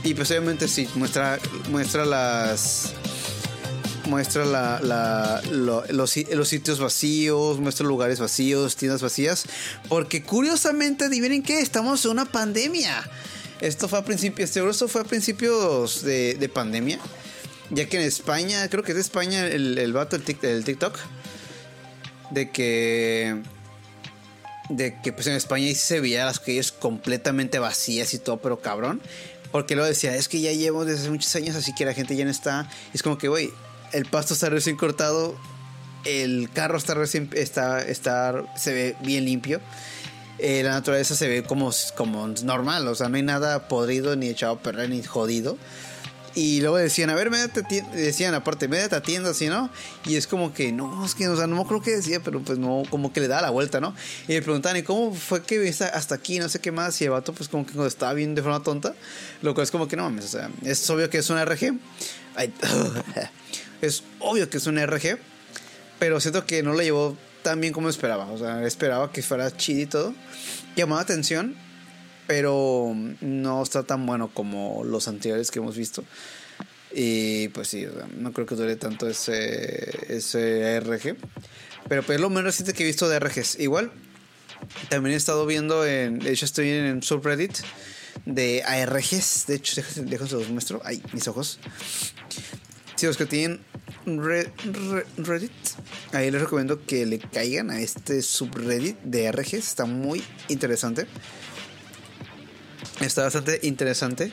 Y 0.04 0.14
pues 0.14 0.32
obviamente 0.32 0.70
sí, 0.70 0.88
muestra, 0.96 1.38
muestra 1.70 2.06
las 2.06 2.94
muestra 4.10 4.46
la, 4.46 4.80
la, 4.82 5.42
lo, 5.52 5.84
los, 5.90 6.10
sitios 6.12 6.80
vacíos, 6.80 7.60
muestra 7.60 7.86
lugares 7.86 8.20
vacíos, 8.20 8.76
tiendas 8.76 9.02
vacías, 9.02 9.46
porque 9.88 10.24
curiosamente, 10.24 11.06
adivinen 11.06 11.44
qué, 11.44 11.62
estamos 11.62 12.04
en 12.06 12.12
una 12.12 12.26
pandemia. 12.26 13.10
Esto 13.62 13.88
fue 13.88 14.00
a 14.00 14.06
principios, 14.06 14.50
este 14.50 14.68
esto 14.68 14.88
fue 14.88 15.02
a 15.02 15.04
principios 15.04 16.02
de, 16.02 16.36
de, 16.36 16.50
pandemia, 16.50 17.00
ya 17.70 17.88
que 17.88 17.98
en 17.98 18.04
España, 18.04 18.68
creo 18.70 18.84
que 18.84 18.92
es 18.92 18.96
de 18.96 19.02
España 19.02 19.46
el, 19.46 19.78
el 19.78 19.94
vato, 19.94 20.16
el, 20.16 20.64
TikTok, 20.64 20.98
de 22.32 22.52
que 22.52 23.42
de 24.70 25.02
que 25.02 25.12
pues 25.12 25.26
en 25.26 25.34
España 25.34 25.68
sí 25.70 25.76
se 25.76 26.00
veía 26.00 26.26
las 26.26 26.40
calles 26.40 26.72
completamente 26.72 27.58
vacías 27.58 28.14
y 28.14 28.20
todo, 28.20 28.38
pero 28.38 28.60
cabrón. 28.60 29.02
Porque 29.52 29.76
lo 29.76 29.84
decía, 29.84 30.16
es 30.16 30.28
que 30.28 30.42
ya 30.42 30.54
llevo 30.54 30.86
desde 30.86 31.10
muchos 31.10 31.36
años, 31.36 31.56
así 31.56 31.74
que 31.74 31.84
la 31.84 31.96
gente 31.96 32.16
ya 32.16 32.24
no 32.24 32.30
está. 32.30 32.70
Es 32.94 33.02
como 33.02 33.18
que, 33.18 33.28
güey, 33.28 33.50
el 33.92 34.06
pasto 34.06 34.34
está 34.34 34.50
recién 34.50 34.76
cortado, 34.76 35.36
el 36.06 36.50
carro 36.54 36.78
está 36.78 36.94
recién, 36.94 37.30
está, 37.34 37.82
está, 37.82 38.44
se 38.56 38.74
ve 38.74 38.96
bien 39.02 39.26
limpio. 39.26 39.60
Eh, 40.38 40.64
la 40.64 40.72
naturaleza 40.72 41.16
se 41.16 41.28
ve 41.28 41.44
como, 41.44 41.72
como 41.98 42.28
normal, 42.44 42.88
o 42.88 42.96
sea, 42.96 43.10
no 43.10 43.18
hay 43.18 43.24
nada 43.24 43.68
podrido, 43.68 44.16
ni 44.16 44.30
echado 44.30 44.54
a 44.54 44.60
perder, 44.60 44.90
ni 44.90 45.04
jodido. 45.04 45.58
Y 46.36 46.62
luego 46.62 46.78
decían, 46.78 47.10
a 47.10 47.16
ver, 47.16 47.30
ti-", 47.68 47.82
decían 47.94 48.34
aparte, 48.34 48.68
métete 48.68 48.96
a 48.96 49.02
tienda, 49.02 49.32
así, 49.32 49.48
¿no? 49.48 49.70
Y 50.06 50.16
es 50.16 50.28
como 50.28 50.54
que, 50.54 50.72
no, 50.72 51.06
es 51.06 51.16
que, 51.16 51.28
o 51.28 51.36
sea, 51.36 51.48
no 51.48 51.56
me 51.56 51.62
acuerdo 51.62 51.84
qué 51.84 51.92
decía, 51.92 52.22
pero 52.22 52.40
pues 52.42 52.58
no, 52.58 52.84
como 52.90 53.12
que 53.12 53.20
le 53.20 53.28
da 53.28 53.42
la 53.42 53.50
vuelta, 53.50 53.82
¿no? 53.82 53.94
Y 54.28 54.34
le 54.34 54.42
preguntaban, 54.42 54.78
¿y 54.78 54.84
cómo 54.84 55.14
fue 55.14 55.44
que 55.44 55.58
viste 55.58 55.86
hasta 55.86 56.16
aquí? 56.16 56.40
No 56.40 56.48
sé 56.48 56.60
qué 56.60 56.72
más. 56.72 57.02
Y 57.02 57.06
el 57.06 57.10
vato, 57.12 57.34
pues 57.34 57.50
como 57.50 57.66
que 57.66 57.86
estaba 57.86 58.14
bien 58.14 58.36
de 58.36 58.42
forma 58.42 58.62
tonta. 58.62 58.96
Lo 59.42 59.54
cual 59.54 59.64
es 59.64 59.72
como 59.72 59.88
que, 59.88 59.96
no 59.96 60.04
mames, 60.04 60.26
o 60.26 60.28
sea, 60.30 60.50
es 60.64 60.90
obvio 60.90 61.10
que 61.10 61.18
es 61.18 61.30
una 61.30 61.44
RG. 61.44 61.74
Es 63.82 64.04
obvio 64.20 64.50
que 64.50 64.58
es 64.58 64.68
una 64.68 64.86
RG. 64.86 65.18
Pero 66.00 66.20
siento 66.20 66.46
que 66.46 66.64
no 66.64 66.74
lo 66.74 66.82
llevó 66.82 67.18
tan 67.44 67.62
bien 67.62 67.74
como 67.74 67.90
esperaba. 67.90 68.26
O 68.32 68.38
sea, 68.38 68.66
esperaba 68.66 69.12
que 69.12 69.22
fuera 69.22 69.56
chido 69.56 69.82
y 69.82 69.86
todo. 69.86 70.16
Llamaba 70.76 71.02
atención, 71.02 71.56
pero 72.28 72.94
no 73.22 73.64
está 73.64 73.84
tan 73.84 74.06
bueno 74.06 74.30
como 74.34 74.84
los 74.86 75.08
anteriores 75.08 75.52
que 75.52 75.60
hemos 75.60 75.76
visto. 75.76 76.04
Y 76.92 77.50
pues 77.50 77.68
sí, 77.68 77.86
o 77.86 77.94
sea, 77.94 78.08
no 78.18 78.32
creo 78.34 78.48
que 78.48 78.56
dure 78.56 78.76
tanto 78.76 79.08
ese, 79.08 80.14
ese 80.14 80.80
RG. 80.80 81.18
Pero 81.88 82.04
pues 82.04 82.18
es 82.18 82.22
lo 82.22 82.30
menos 82.30 82.46
reciente 82.46 82.74
que 82.74 82.84
he 82.84 82.88
visto 82.88 83.10
de 83.10 83.20
RGs. 83.20 83.60
Igual, 83.60 83.92
también 84.90 85.14
he 85.14 85.18
estado 85.18 85.46
viendo 85.46 85.86
en. 85.86 86.20
De 86.20 86.32
hecho, 86.32 86.46
estoy 86.46 86.70
en 86.70 86.96
un 86.96 87.04
subreddit 87.04 87.58
de 88.26 88.64
ARGs. 88.64 89.46
De 89.48 89.56
hecho, 89.56 89.82
déjense 89.96 90.36
los 90.36 90.50
muestro. 90.50 90.82
Ay, 90.84 91.02
mis 91.14 91.28
ojos. 91.28 91.60
Si 92.96 93.06
los 93.06 93.16
que 93.18 93.26
tienen 93.26 93.62
Re- 94.06 94.52
Re- 94.66 95.06
Reddit, 95.18 95.52
ahí 96.14 96.32
les 96.32 96.42
recomiendo 96.42 96.86
que 96.86 97.06
le 97.06 97.20
caigan 97.20 97.70
a 97.70 97.80
este 97.80 98.22
subreddit 98.22 98.98
de 99.04 99.32
RGs. 99.32 99.54
Está 99.54 99.86
muy 99.86 100.24
interesante. 100.50 101.06
Está 103.02 103.24
bastante 103.24 103.60
interesante. 103.64 104.32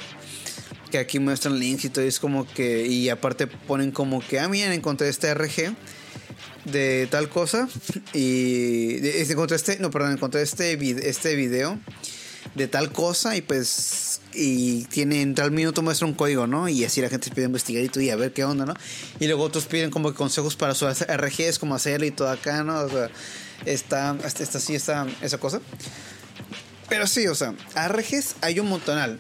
Que 0.91 0.99
aquí 0.99 1.19
muestran 1.19 1.59
links 1.59 1.85
y 1.85 1.91
todo. 1.91 2.05
y 2.05 2.09
Es 2.09 2.19
como 2.21 2.47
que. 2.47 2.87
Y 2.87 3.09
aparte 3.09 3.47
ponen 3.47 3.91
como 3.93 4.21
que. 4.27 4.39
Ah, 4.41 4.49
miren, 4.49 4.73
encontré 4.73 5.09
este 5.09 5.33
RG 5.35 5.75
de 6.65 7.07
tal 7.11 7.29
cosa. 7.29 7.69
Y. 8.15 8.99
encontré 9.31 9.57
este. 9.57 9.79
No, 9.79 9.91
perdón, 9.91 10.13
encontré 10.13 10.43
este, 10.43 10.73
este 11.09 11.35
video 11.37 11.79
de 12.57 12.69
tal 12.69 12.91
cosa. 12.91 13.37
Y 13.37 13.43
pues. 13.43 14.21
Y 14.35 14.85
tiene 14.87 15.23
en 15.23 15.35
tal 15.35 15.51
minuto 15.51 15.83
muestra 15.83 16.07
un 16.07 16.15
código, 16.15 16.47
¿no? 16.47 16.69
Y 16.69 16.85
así 16.85 17.01
la 17.01 17.09
gente 17.09 17.31
pide 17.31 17.47
investigar 17.47 17.83
y 17.83 17.89
todo 17.89 18.03
y 18.03 18.11
a 18.11 18.17
ver 18.17 18.33
qué 18.33 18.45
onda, 18.45 18.67
¿no? 18.67 18.75
Y 19.19 19.27
luego 19.27 19.45
otros 19.45 19.67
piden 19.67 19.91
como 19.91 20.13
consejos 20.13 20.57
para 20.57 20.75
su 20.75 20.87
RGs, 20.87 21.59
cómo 21.59 21.75
hacerlo 21.75 22.07
y 22.07 22.11
todo 22.11 22.29
acá, 22.29 22.63
¿no? 22.63 22.81
O 22.81 22.89
sea, 22.89 23.11
está, 23.65 24.17
está, 24.25 24.59
así, 24.59 24.75
está 24.75 25.07
esa 25.23 25.39
cosa. 25.39 25.61
Pero 26.89 27.07
sí, 27.07 27.27
o 27.29 27.35
sea, 27.35 27.55
RGs 27.75 28.37
hay 28.43 28.61
un 28.61 28.69
montonal. 28.69 29.19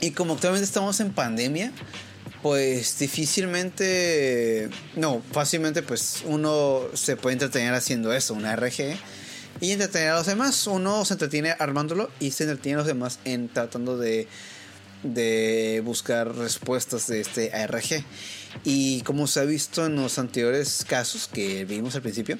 Y 0.00 0.12
como 0.12 0.34
actualmente 0.34 0.64
estamos 0.64 1.00
en 1.00 1.12
pandemia, 1.12 1.72
pues 2.42 2.98
difícilmente, 2.98 4.68
no, 4.96 5.22
fácilmente 5.32 5.82
pues 5.82 6.22
uno 6.24 6.82
se 6.94 7.16
puede 7.16 7.34
entretener 7.34 7.74
haciendo 7.74 8.12
eso, 8.12 8.34
una 8.34 8.54
RG, 8.54 8.96
y 9.60 9.72
entretener 9.72 10.10
a 10.10 10.16
los 10.16 10.26
demás. 10.26 10.66
Uno 10.66 11.04
se 11.04 11.14
entretiene 11.14 11.54
armándolo 11.58 12.10
y 12.20 12.30
se 12.30 12.44
entretiene 12.44 12.76
a 12.76 12.78
los 12.78 12.86
demás 12.86 13.18
en 13.24 13.48
tratando 13.48 13.98
de, 13.98 14.28
de 15.02 15.82
buscar 15.84 16.34
respuestas 16.34 17.06
de 17.06 17.20
este 17.20 17.52
ARG. 17.52 18.04
Y 18.64 19.02
como 19.02 19.26
se 19.26 19.40
ha 19.40 19.44
visto 19.44 19.86
en 19.86 19.96
los 19.96 20.18
anteriores 20.18 20.84
casos 20.88 21.28
que 21.28 21.64
vimos 21.64 21.94
al 21.94 22.02
principio, 22.02 22.38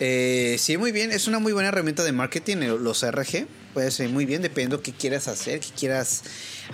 eh, 0.00 0.56
sí, 0.58 0.76
muy 0.76 0.92
bien, 0.92 1.12
es 1.12 1.28
una 1.28 1.38
muy 1.38 1.52
buena 1.52 1.68
herramienta 1.68 2.04
de 2.04 2.12
marketing, 2.12 2.58
eh, 2.58 2.76
los 2.78 3.04
ARG. 3.04 3.46
Puede 3.72 3.90
ser 3.90 4.08
muy 4.08 4.24
bien, 4.24 4.42
dependiendo 4.42 4.82
qué 4.82 4.92
quieras 4.92 5.28
hacer, 5.28 5.60
qué 5.60 5.68
quieras 5.78 6.22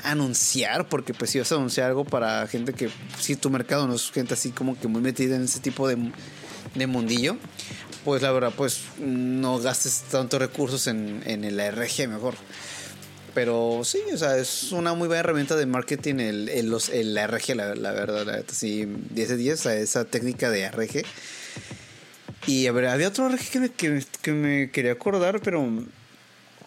anunciar, 0.05 0.89
porque 0.89 1.15
pues 1.15 1.31
si 1.31 1.39
vas 1.39 1.51
a 1.53 1.57
anunciar 1.57 1.89
algo 1.89 2.05
para 2.05 2.47
gente 2.47 2.73
que, 2.73 2.91
si 3.19 3.37
tu 3.37 3.51
mercado 3.51 3.87
no 3.87 3.95
es 3.95 4.11
gente 4.11 4.35
así 4.35 4.51
como 4.51 4.79
que 4.79 4.89
muy 4.89 5.03
metida 5.03 5.37
en 5.37 5.43
ese 5.43 5.61
tipo 5.61 5.89
de, 5.89 6.13
de 6.75 6.87
mundillo, 6.87 7.37
pues 8.05 8.23
la 8.23 8.33
verdad, 8.33 8.53
pues 8.57 8.83
no 8.99 9.59
gastes 9.59 10.03
tantos 10.11 10.41
recursos 10.41 10.87
en, 10.87 11.23
en 11.27 11.45
el 11.45 11.59
ARG 11.61 12.09
mejor. 12.09 12.35
Pero 13.35 13.81
sí, 13.85 13.99
o 14.13 14.17
sea, 14.17 14.37
es 14.37 14.73
una 14.73 14.93
muy 14.93 15.09
buena 15.09 15.21
herramienta 15.21 15.57
de 15.57 15.65
marketing 15.65 16.17
el, 16.17 16.49
el, 16.51 16.69
los, 16.69 16.91
el 16.91 17.17
ARG, 17.17 17.57
la, 17.57 17.75
la 17.75 17.93
verdad, 17.93 18.27
la 18.27 18.37
neta, 18.37 18.55
sí, 18.55 18.87
10 19.11 19.29
de 19.31 19.37
10, 19.37 19.67
a 19.67 19.77
esa 19.77 20.05
técnica 20.05 20.51
de 20.51 20.67
ARG. 20.67 21.05
Y 22.47 22.67
a 22.67 22.73
ver, 22.73 22.87
había 22.89 23.09
otro 23.09 23.27
ARG 23.27 23.49
que 23.51 23.61
me, 23.61 23.69
que, 23.71 24.05
que 24.21 24.33
me 24.33 24.71
quería 24.71 24.93
acordar, 24.93 25.41
pero 25.41 25.67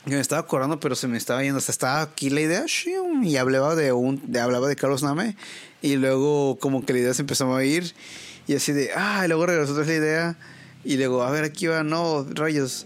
que 0.06 0.12
me 0.12 0.20
estaba 0.20 0.42
acordando, 0.42 0.80
pero 0.80 0.96
se 0.96 1.08
me 1.08 1.18
estaba 1.18 1.44
yendo. 1.44 1.60
Sea, 1.62 1.72
estaba 1.74 2.02
aquí 2.02 2.32
la 2.32 2.42
idea 2.42 2.66
y 3.24 3.38
hablaba 3.38 3.76
de 3.76 3.92
un, 3.92 4.22
de, 4.32 4.40
hablaba 4.40 4.68
de 4.68 4.76
Carlos 4.76 5.04
Name, 5.04 5.36
y 5.84 5.98
luego 5.98 6.58
como 6.60 6.84
que 6.84 6.94
la 6.94 7.00
idea 7.00 7.14
se 7.14 7.22
empezó 7.22 7.54
a 7.56 7.64
ir, 7.64 7.94
y 8.48 8.56
así 8.56 8.72
de, 8.72 8.92
ah, 8.96 9.24
y 9.26 9.28
luego 9.28 9.46
regresó 9.46 9.74
otra 9.74 9.86
la 9.86 9.94
idea. 9.94 10.38
Y 10.86 10.98
luego, 10.98 11.24
a 11.24 11.32
ver, 11.32 11.44
aquí 11.44 11.66
va, 11.66 11.82
no, 11.84 12.24
rayos. 12.30 12.86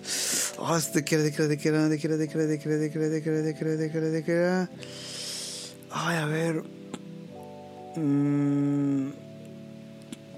Oh, 0.57 0.79
¿de 0.79 1.03
qué 1.03 1.15
era, 1.15 1.23
de 1.25 1.31
qué 1.33 1.41
era, 1.41 1.47
de 1.49 1.57
qué 1.57 1.67
era, 1.67 1.89
de 1.89 1.99
qué 1.99 2.07
era, 2.07 2.17
de 2.17 2.27
qué 2.29 2.37
era, 2.37 2.47
de 2.47 2.89
qué 2.89 2.99
era, 2.99 3.09
de 3.09 3.17
era, 3.17 3.39
de 3.41 3.49
era, 3.49 3.75
de 3.75 3.85
era, 3.85 4.09
de 4.09 4.21
de? 4.21 4.67
Ay, 5.91 6.17
a 6.17 6.25
ver. 6.25 6.63
Mm. 7.97 9.09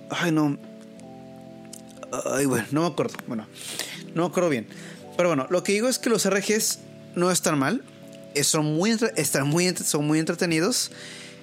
Ay, 0.09 0.32
no. 0.32 0.57
Ay, 2.34 2.45
bueno, 2.47 2.66
no 2.72 2.82
me 2.82 2.88
acuerdo. 2.88 3.14
Bueno, 3.28 3.45
no 4.16 4.24
me 4.24 4.28
acuerdo 4.28 4.49
bien. 4.49 4.68
Pero 5.16 5.30
bueno, 5.30 5.45
lo 5.51 5.62
que 5.62 5.74
digo 5.74 5.88
es 5.88 5.99
que 5.99 6.09
los 6.09 6.28
RGs 6.28 6.80
no 7.16 7.30
están 7.30 7.59
mal. 7.59 7.84
Eh, 8.34 8.43
Son 8.43 8.66
muy, 8.66 8.97
están 9.16 9.47
muy, 9.47 9.70
son 9.76 10.07
muy 10.07 10.18
entretenidos. 10.18 10.91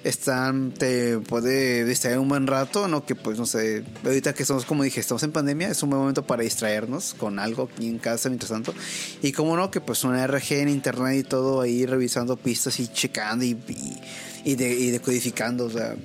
Están, 0.03 0.71
te 0.71 1.17
puede 1.19 1.83
distraer 1.83 2.19
un 2.19 2.29
buen 2.29 2.47
rato, 2.47 2.87
¿no? 2.87 3.05
Que 3.05 3.15
pues 3.15 3.37
no 3.37 3.45
sé, 3.45 3.83
ahorita 4.05 4.33
que 4.33 4.43
estamos, 4.43 4.63
como 4.63 4.83
dije, 4.83 5.01
estamos 5.01 5.23
en 5.23 5.33
pandemia, 5.33 5.67
es 5.69 5.83
un 5.83 5.89
buen 5.89 5.99
momento 5.99 6.25
para 6.25 6.41
distraernos 6.43 7.13
con 7.15 7.37
algo 7.37 7.69
aquí 7.73 7.85
en 7.87 7.97
casa 7.99 8.29
mientras 8.29 8.49
tanto. 8.51 8.73
Y 9.21 9.33
como 9.33 9.57
no, 9.57 9.69
que 9.71 9.81
pues 9.81 10.05
una 10.05 10.25
RG 10.25 10.53
en 10.53 10.69
internet 10.69 11.17
y 11.19 11.23
todo 11.23 11.59
ahí 11.59 11.85
revisando 11.85 12.37
pistas 12.37 12.79
y 12.79 12.87
checando 12.87 13.43
y, 13.43 13.57
y, 13.67 14.51
y 14.51 14.55
de- 14.55 14.73
y 14.73 14.91
decodificando, 14.91 15.65
o 15.65 15.69
sea, 15.69 15.95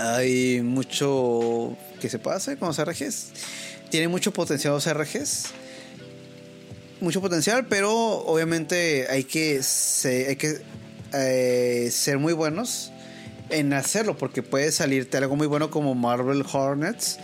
hay 0.00 0.60
mucho 0.62 1.76
que 2.00 2.08
se 2.10 2.18
hacer 2.28 2.58
con 2.58 2.68
los 2.68 2.78
RGs. 2.84 3.26
Tiene 3.90 4.08
mucho 4.08 4.32
potencial 4.32 4.72
los 4.74 4.86
RGs. 4.92 5.44
Mucho 7.00 7.20
potencial, 7.20 7.66
pero 7.68 7.92
obviamente 7.94 9.06
hay 9.08 9.22
que, 9.22 9.62
se- 9.62 10.26
hay 10.28 10.36
que 10.36 10.62
eh, 11.12 11.88
ser 11.92 12.18
muy 12.18 12.32
buenos 12.32 12.92
en 13.50 13.72
hacerlo, 13.72 14.16
porque 14.16 14.42
puede 14.42 14.72
salirte 14.72 15.16
algo 15.16 15.36
muy 15.36 15.46
bueno 15.46 15.70
como 15.70 15.94
Marvel 15.94 16.44
Hornets 16.50 17.18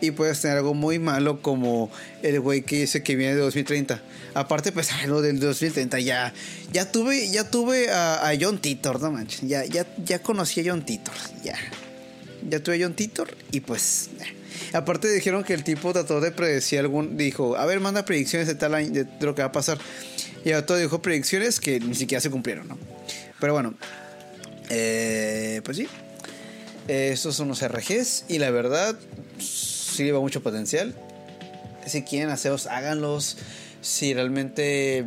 y 0.00 0.10
puedes 0.10 0.40
tener 0.40 0.58
algo 0.58 0.74
muy 0.74 0.98
malo 0.98 1.40
como 1.42 1.90
el 2.22 2.40
güey 2.40 2.62
que 2.62 2.80
dice 2.80 3.02
que 3.02 3.16
viene 3.16 3.34
de 3.34 3.40
2030. 3.40 4.00
Aparte, 4.34 4.72
pues 4.72 4.90
lo 5.06 5.22
del 5.22 5.40
2030 5.40 6.00
ya, 6.00 6.32
ya 6.72 6.90
tuve, 6.90 7.28
ya 7.30 7.50
tuve 7.50 7.90
a, 7.90 8.28
a 8.28 8.32
John 8.38 8.58
Titor, 8.58 9.00
no 9.00 9.12
manches, 9.12 9.42
ya, 9.42 9.64
ya, 9.64 9.86
ya 10.04 10.20
conocí 10.20 10.60
a 10.60 10.64
John 10.70 10.84
Titor, 10.84 11.14
ya. 11.42 11.56
Ya 12.48 12.62
tuve 12.62 12.82
John 12.82 12.94
Titor 12.94 13.34
y 13.52 13.60
pues 13.60 14.10
aparte 14.74 15.10
dijeron 15.10 15.44
que 15.44 15.54
el 15.54 15.64
tipo 15.64 15.92
trató 15.94 16.20
de 16.20 16.30
predecir 16.30 16.78
algún 16.78 17.16
dijo 17.16 17.56
a 17.56 17.64
ver 17.64 17.80
manda 17.80 18.04
predicciones 18.04 18.46
de 18.46 18.54
tal 18.54 18.74
año 18.74 18.90
de 18.90 19.06
lo 19.20 19.34
que 19.34 19.40
va 19.40 19.48
a 19.48 19.52
pasar 19.52 19.78
y 20.44 20.52
otro 20.52 20.76
dijo 20.76 21.00
predicciones 21.00 21.60
que 21.60 21.80
ni 21.80 21.94
siquiera 21.94 22.20
se 22.20 22.30
cumplieron 22.30 22.68
no 22.68 22.78
pero 23.40 23.52
bueno 23.52 23.74
eh, 24.70 25.60
pues 25.64 25.76
sí. 25.76 25.88
Eh, 26.88 27.10
estos 27.12 27.36
son 27.36 27.48
los 27.48 27.66
RGs 27.66 28.26
y 28.28 28.38
la 28.38 28.50
verdad 28.50 28.96
sí 29.38 30.04
lleva 30.04 30.20
mucho 30.20 30.42
potencial. 30.42 30.94
Si 31.86 32.02
quieren 32.02 32.30
hacerlos 32.30 32.66
háganlos. 32.66 33.36
Si 33.80 34.14
realmente 34.14 35.04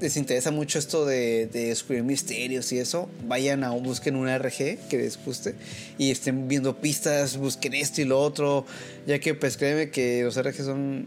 les 0.00 0.16
interesa 0.16 0.50
mucho 0.50 0.78
esto 0.78 1.04
de, 1.04 1.46
de 1.46 1.66
descubrir 1.66 2.04
misterios 2.04 2.72
y 2.72 2.78
eso, 2.78 3.10
vayan 3.26 3.64
a 3.64 3.70
busquen 3.70 4.16
un 4.16 4.28
RG 4.28 4.78
que 4.88 4.96
les 4.96 5.22
guste 5.22 5.56
y 5.98 6.10
estén 6.10 6.48
viendo 6.48 6.80
pistas, 6.80 7.36
busquen 7.36 7.74
esto 7.74 8.00
y 8.00 8.04
lo 8.04 8.18
otro, 8.20 8.64
ya 9.06 9.18
que 9.18 9.34
pues 9.34 9.58
créeme 9.58 9.90
que 9.90 10.22
los 10.22 10.40
RG 10.40 10.54
son 10.54 11.06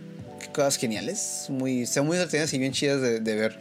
cosas 0.50 0.78
geniales, 0.78 1.46
muy, 1.50 1.86
son 1.86 2.08
muy 2.08 2.18
entretenidas 2.18 2.54
y 2.54 2.58
bien 2.60 2.72
chidas 2.74 3.02
de, 3.02 3.20
ver. 3.36 3.58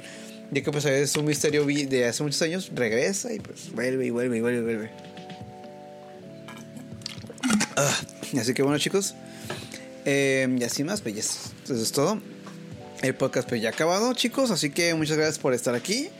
Ya 0.52 0.62
que 0.62 0.70
pues 0.72 0.84
veces 0.84 1.16
un 1.16 1.26
misterio 1.26 1.64
de 1.64 2.06
hace 2.06 2.22
muchos 2.22 2.42
años 2.42 2.70
regresa 2.74 3.32
y 3.32 3.38
pues 3.38 3.70
vuelve 3.72 4.06
y 4.06 4.10
vuelve 4.10 4.38
y 4.38 4.40
vuelve 4.40 4.58
y 4.58 4.62
vuelve. 4.62 4.90
Ah, 7.76 7.96
así 8.38 8.52
que 8.54 8.62
bueno 8.62 8.78
chicos, 8.78 9.14
eh, 10.04 10.48
y 10.58 10.64
así 10.64 10.84
más, 10.84 11.00
pues 11.00 11.16
es- 11.16 11.38
eso 11.64 11.74
es 11.74 11.92
todo. 11.92 12.20
El 13.02 13.14
podcast 13.14 13.48
pues 13.48 13.62
ya 13.62 13.70
ha 13.70 13.72
acabado, 13.72 14.12
chicos. 14.12 14.50
Así 14.50 14.68
que 14.70 14.92
muchas 14.94 15.16
gracias 15.16 15.38
por 15.38 15.54
estar 15.54 15.74
aquí. 15.74 16.10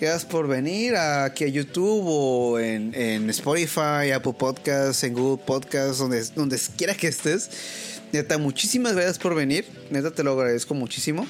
Gracias 0.00 0.24
por 0.24 0.46
venir 0.46 0.94
aquí 0.94 1.42
a 1.42 1.48
YouTube 1.48 2.04
o 2.06 2.60
en, 2.60 2.94
en 2.94 3.28
Spotify, 3.30 4.12
Apple 4.14 4.34
Podcasts, 4.38 5.02
en 5.02 5.14
Google 5.14 5.42
Podcasts, 5.44 5.98
donde, 5.98 6.22
donde 6.36 6.56
quiera 6.76 6.94
que 6.94 7.08
estés. 7.08 7.50
Neta, 8.12 8.38
muchísimas 8.38 8.94
gracias 8.94 9.18
por 9.18 9.34
venir. 9.34 9.66
Neta, 9.90 10.10
te 10.10 10.24
lo 10.24 10.32
agradezco 10.32 10.74
muchísimo. 10.74 11.26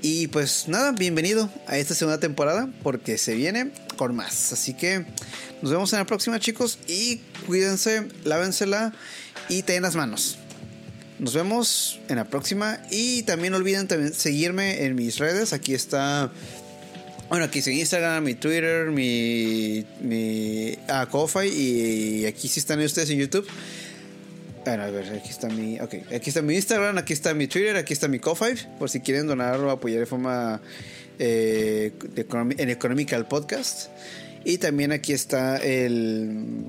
Y 0.00 0.28
pues 0.28 0.68
nada, 0.68 0.92
bienvenido 0.92 1.50
a 1.66 1.78
esta 1.78 1.94
segunda 1.94 2.20
temporada 2.20 2.68
porque 2.82 3.18
se 3.18 3.34
viene. 3.34 3.72
con 3.96 4.14
más. 4.14 4.52
Así 4.52 4.74
que 4.74 5.06
nos 5.62 5.72
vemos 5.72 5.92
en 5.92 5.98
la 5.98 6.04
próxima, 6.04 6.38
chicos. 6.38 6.78
Y 6.86 7.18
cuídense, 7.46 8.06
lávensela 8.24 8.92
y 9.48 9.62
ten 9.62 9.82
las 9.82 9.96
manos. 9.96 10.38
Nos 11.18 11.34
vemos 11.34 12.00
en 12.08 12.16
la 12.16 12.24
próxima. 12.26 12.80
Y 12.90 13.22
también 13.22 13.52
no 13.52 13.56
olviden 13.56 13.88
también 13.88 14.12
seguirme 14.12 14.84
en 14.84 14.94
mis 14.94 15.18
redes. 15.18 15.52
Aquí 15.52 15.74
está. 15.74 16.30
Bueno, 17.28 17.46
aquí 17.46 17.58
está 17.60 17.72
Instagram, 17.72 18.22
mi 18.22 18.34
Twitter, 18.34 18.90
mi. 18.90 19.84
mi 20.00 20.78
ah, 20.86 21.08
Ko-Fi. 21.10 21.48
Y 21.48 22.26
aquí 22.26 22.46
sí 22.46 22.60
están 22.60 22.78
ustedes 22.80 23.10
en 23.10 23.18
YouTube. 23.18 23.48
Aquí 24.66 25.28
está 25.28 25.48
mi. 25.48 25.78
Ok, 25.78 25.94
aquí 26.14 26.30
está 26.30 26.40
mi 26.40 26.54
Instagram, 26.54 26.96
aquí 26.96 27.12
está 27.12 27.34
mi 27.34 27.46
Twitter, 27.46 27.76
aquí 27.76 27.92
está 27.92 28.08
mi 28.08 28.18
Ko-Fi. 28.18 28.54
Por 28.78 28.88
si 28.88 29.00
quieren 29.00 29.26
donar 29.26 29.60
o 29.60 29.70
apoyar 29.70 30.00
de 30.00 30.06
forma. 30.06 30.60
Eh, 31.18 31.92
en 32.16 32.70
Economical 32.70 33.28
Podcast. 33.28 33.90
Y 34.44 34.58
también 34.58 34.92
aquí 34.92 35.12
está 35.12 35.58
el. 35.58 36.64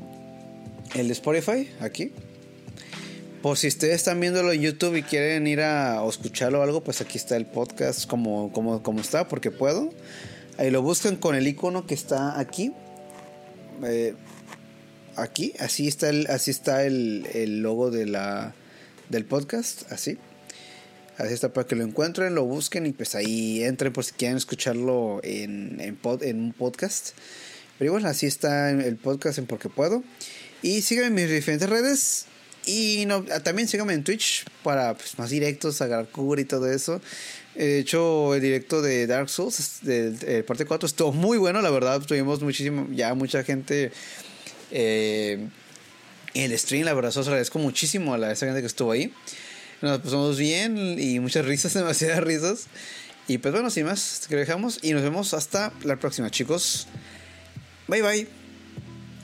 El 0.93 1.11
Spotify, 1.11 1.69
aquí. 1.80 2.11
Por 3.41 3.57
si 3.57 3.67
ustedes 3.67 3.95
están 3.95 4.19
viéndolo 4.19 4.51
en 4.51 4.61
YouTube 4.61 4.95
y 4.95 5.03
quieren 5.03 5.45
ir 5.47 5.61
a 5.61 6.03
escucharlo 6.07 6.59
o 6.59 6.63
algo, 6.63 6.84
pues 6.84 7.01
aquí 7.01 7.17
está 7.17 7.38
el 7.38 7.45
podcast 7.45 8.07
como, 8.07 8.51
como, 8.51 8.81
como 8.81 9.01
está, 9.01 9.27
porque 9.27 9.51
puedo. 9.51 9.93
Ahí 10.57 10.72
lo 10.72 10.81
buscan 10.81 11.15
con 11.15 11.35
el 11.35 11.47
icono 11.47 11.85
que 11.85 11.93
está 11.93 12.39
aquí. 12.39 12.73
Eh, 13.84 14.15
aquí, 15.17 15.53
así 15.59 15.87
está 15.87 16.09
el, 16.09 16.27
así 16.27 16.51
está 16.51 16.83
el, 16.85 17.27
el 17.33 17.61
logo 17.61 17.91
de 17.91 18.05
la, 18.05 18.53
del 19.09 19.25
podcast, 19.25 19.91
así. 19.91 20.17
Así 21.17 21.33
está 21.33 21.53
para 21.53 21.65
que 21.65 21.75
lo 21.75 21.83
encuentren, 21.83 22.35
lo 22.35 22.43
busquen 22.43 22.85
y 22.85 22.91
pues 22.91 23.15
ahí 23.15 23.63
entren 23.63 23.93
por 23.93 24.03
si 24.03 24.11
quieren 24.11 24.35
escucharlo 24.35 25.21
en, 25.23 25.79
en, 25.79 26.01
pod- 26.01 26.23
en 26.23 26.41
un 26.41 26.53
podcast. 26.53 27.11
Pero 27.77 27.89
igual, 27.91 28.05
así 28.05 28.25
está 28.25 28.69
el 28.71 28.97
podcast 28.97 29.37
en 29.37 29.45
Porque 29.45 29.69
Puedo. 29.69 30.03
Y 30.61 30.81
síganme 30.81 31.07
en 31.07 31.13
mis 31.15 31.29
diferentes 31.29 31.69
redes. 31.69 32.25
Y 32.65 33.05
no, 33.05 33.23
ah, 33.31 33.39
también 33.41 33.67
síganme 33.69 33.93
en 33.93 34.03
Twitch 34.03 34.43
para 34.63 34.95
pues, 34.95 35.17
más 35.17 35.29
directos, 35.29 35.81
agarrar 35.81 36.07
cura 36.09 36.41
y 36.41 36.45
todo 36.45 36.69
eso. 36.69 36.99
De 37.53 37.79
hecho, 37.79 38.35
el 38.35 38.41
directo 38.41 38.81
de 38.81 39.07
Dark 39.07 39.29
Souls, 39.29 39.79
de, 39.83 40.11
de 40.11 40.43
parte 40.43 40.65
4, 40.65 40.87
estuvo 40.87 41.13
muy 41.13 41.37
bueno, 41.37 41.61
la 41.61 41.69
verdad. 41.69 42.01
Tuvimos 42.01 42.41
muchísimo, 42.41 42.87
ya 42.91 43.13
mucha 43.13 43.43
gente 43.45 43.91
eh, 44.71 45.47
el 46.33 46.57
stream, 46.57 46.85
la 46.85 46.93
verdad, 46.93 47.15
os 47.17 47.27
agradezco 47.27 47.59
muchísimo 47.59 48.13
a 48.13 48.17
la, 48.17 48.31
esa 48.31 48.45
gente 48.45 48.61
que 48.61 48.67
estuvo 48.67 48.91
ahí. 48.91 49.11
Nos 49.81 49.99
pasamos 49.99 50.37
bien 50.37 50.97
y 50.99 51.19
muchas 51.19 51.45
risas, 51.45 51.73
demasiadas 51.75 52.23
risas. 52.23 52.67
Y 53.27 53.39
pues 53.39 53.53
bueno, 53.53 53.69
sin 53.69 53.85
más, 53.85 54.27
lo 54.29 54.37
dejamos 54.37 54.79
y 54.81 54.93
nos 54.93 55.01
vemos 55.01 55.33
hasta 55.33 55.73
la 55.83 55.95
próxima, 55.97 56.29
chicos. 56.29 56.87
Bye 57.87 58.01
bye. 58.01 58.44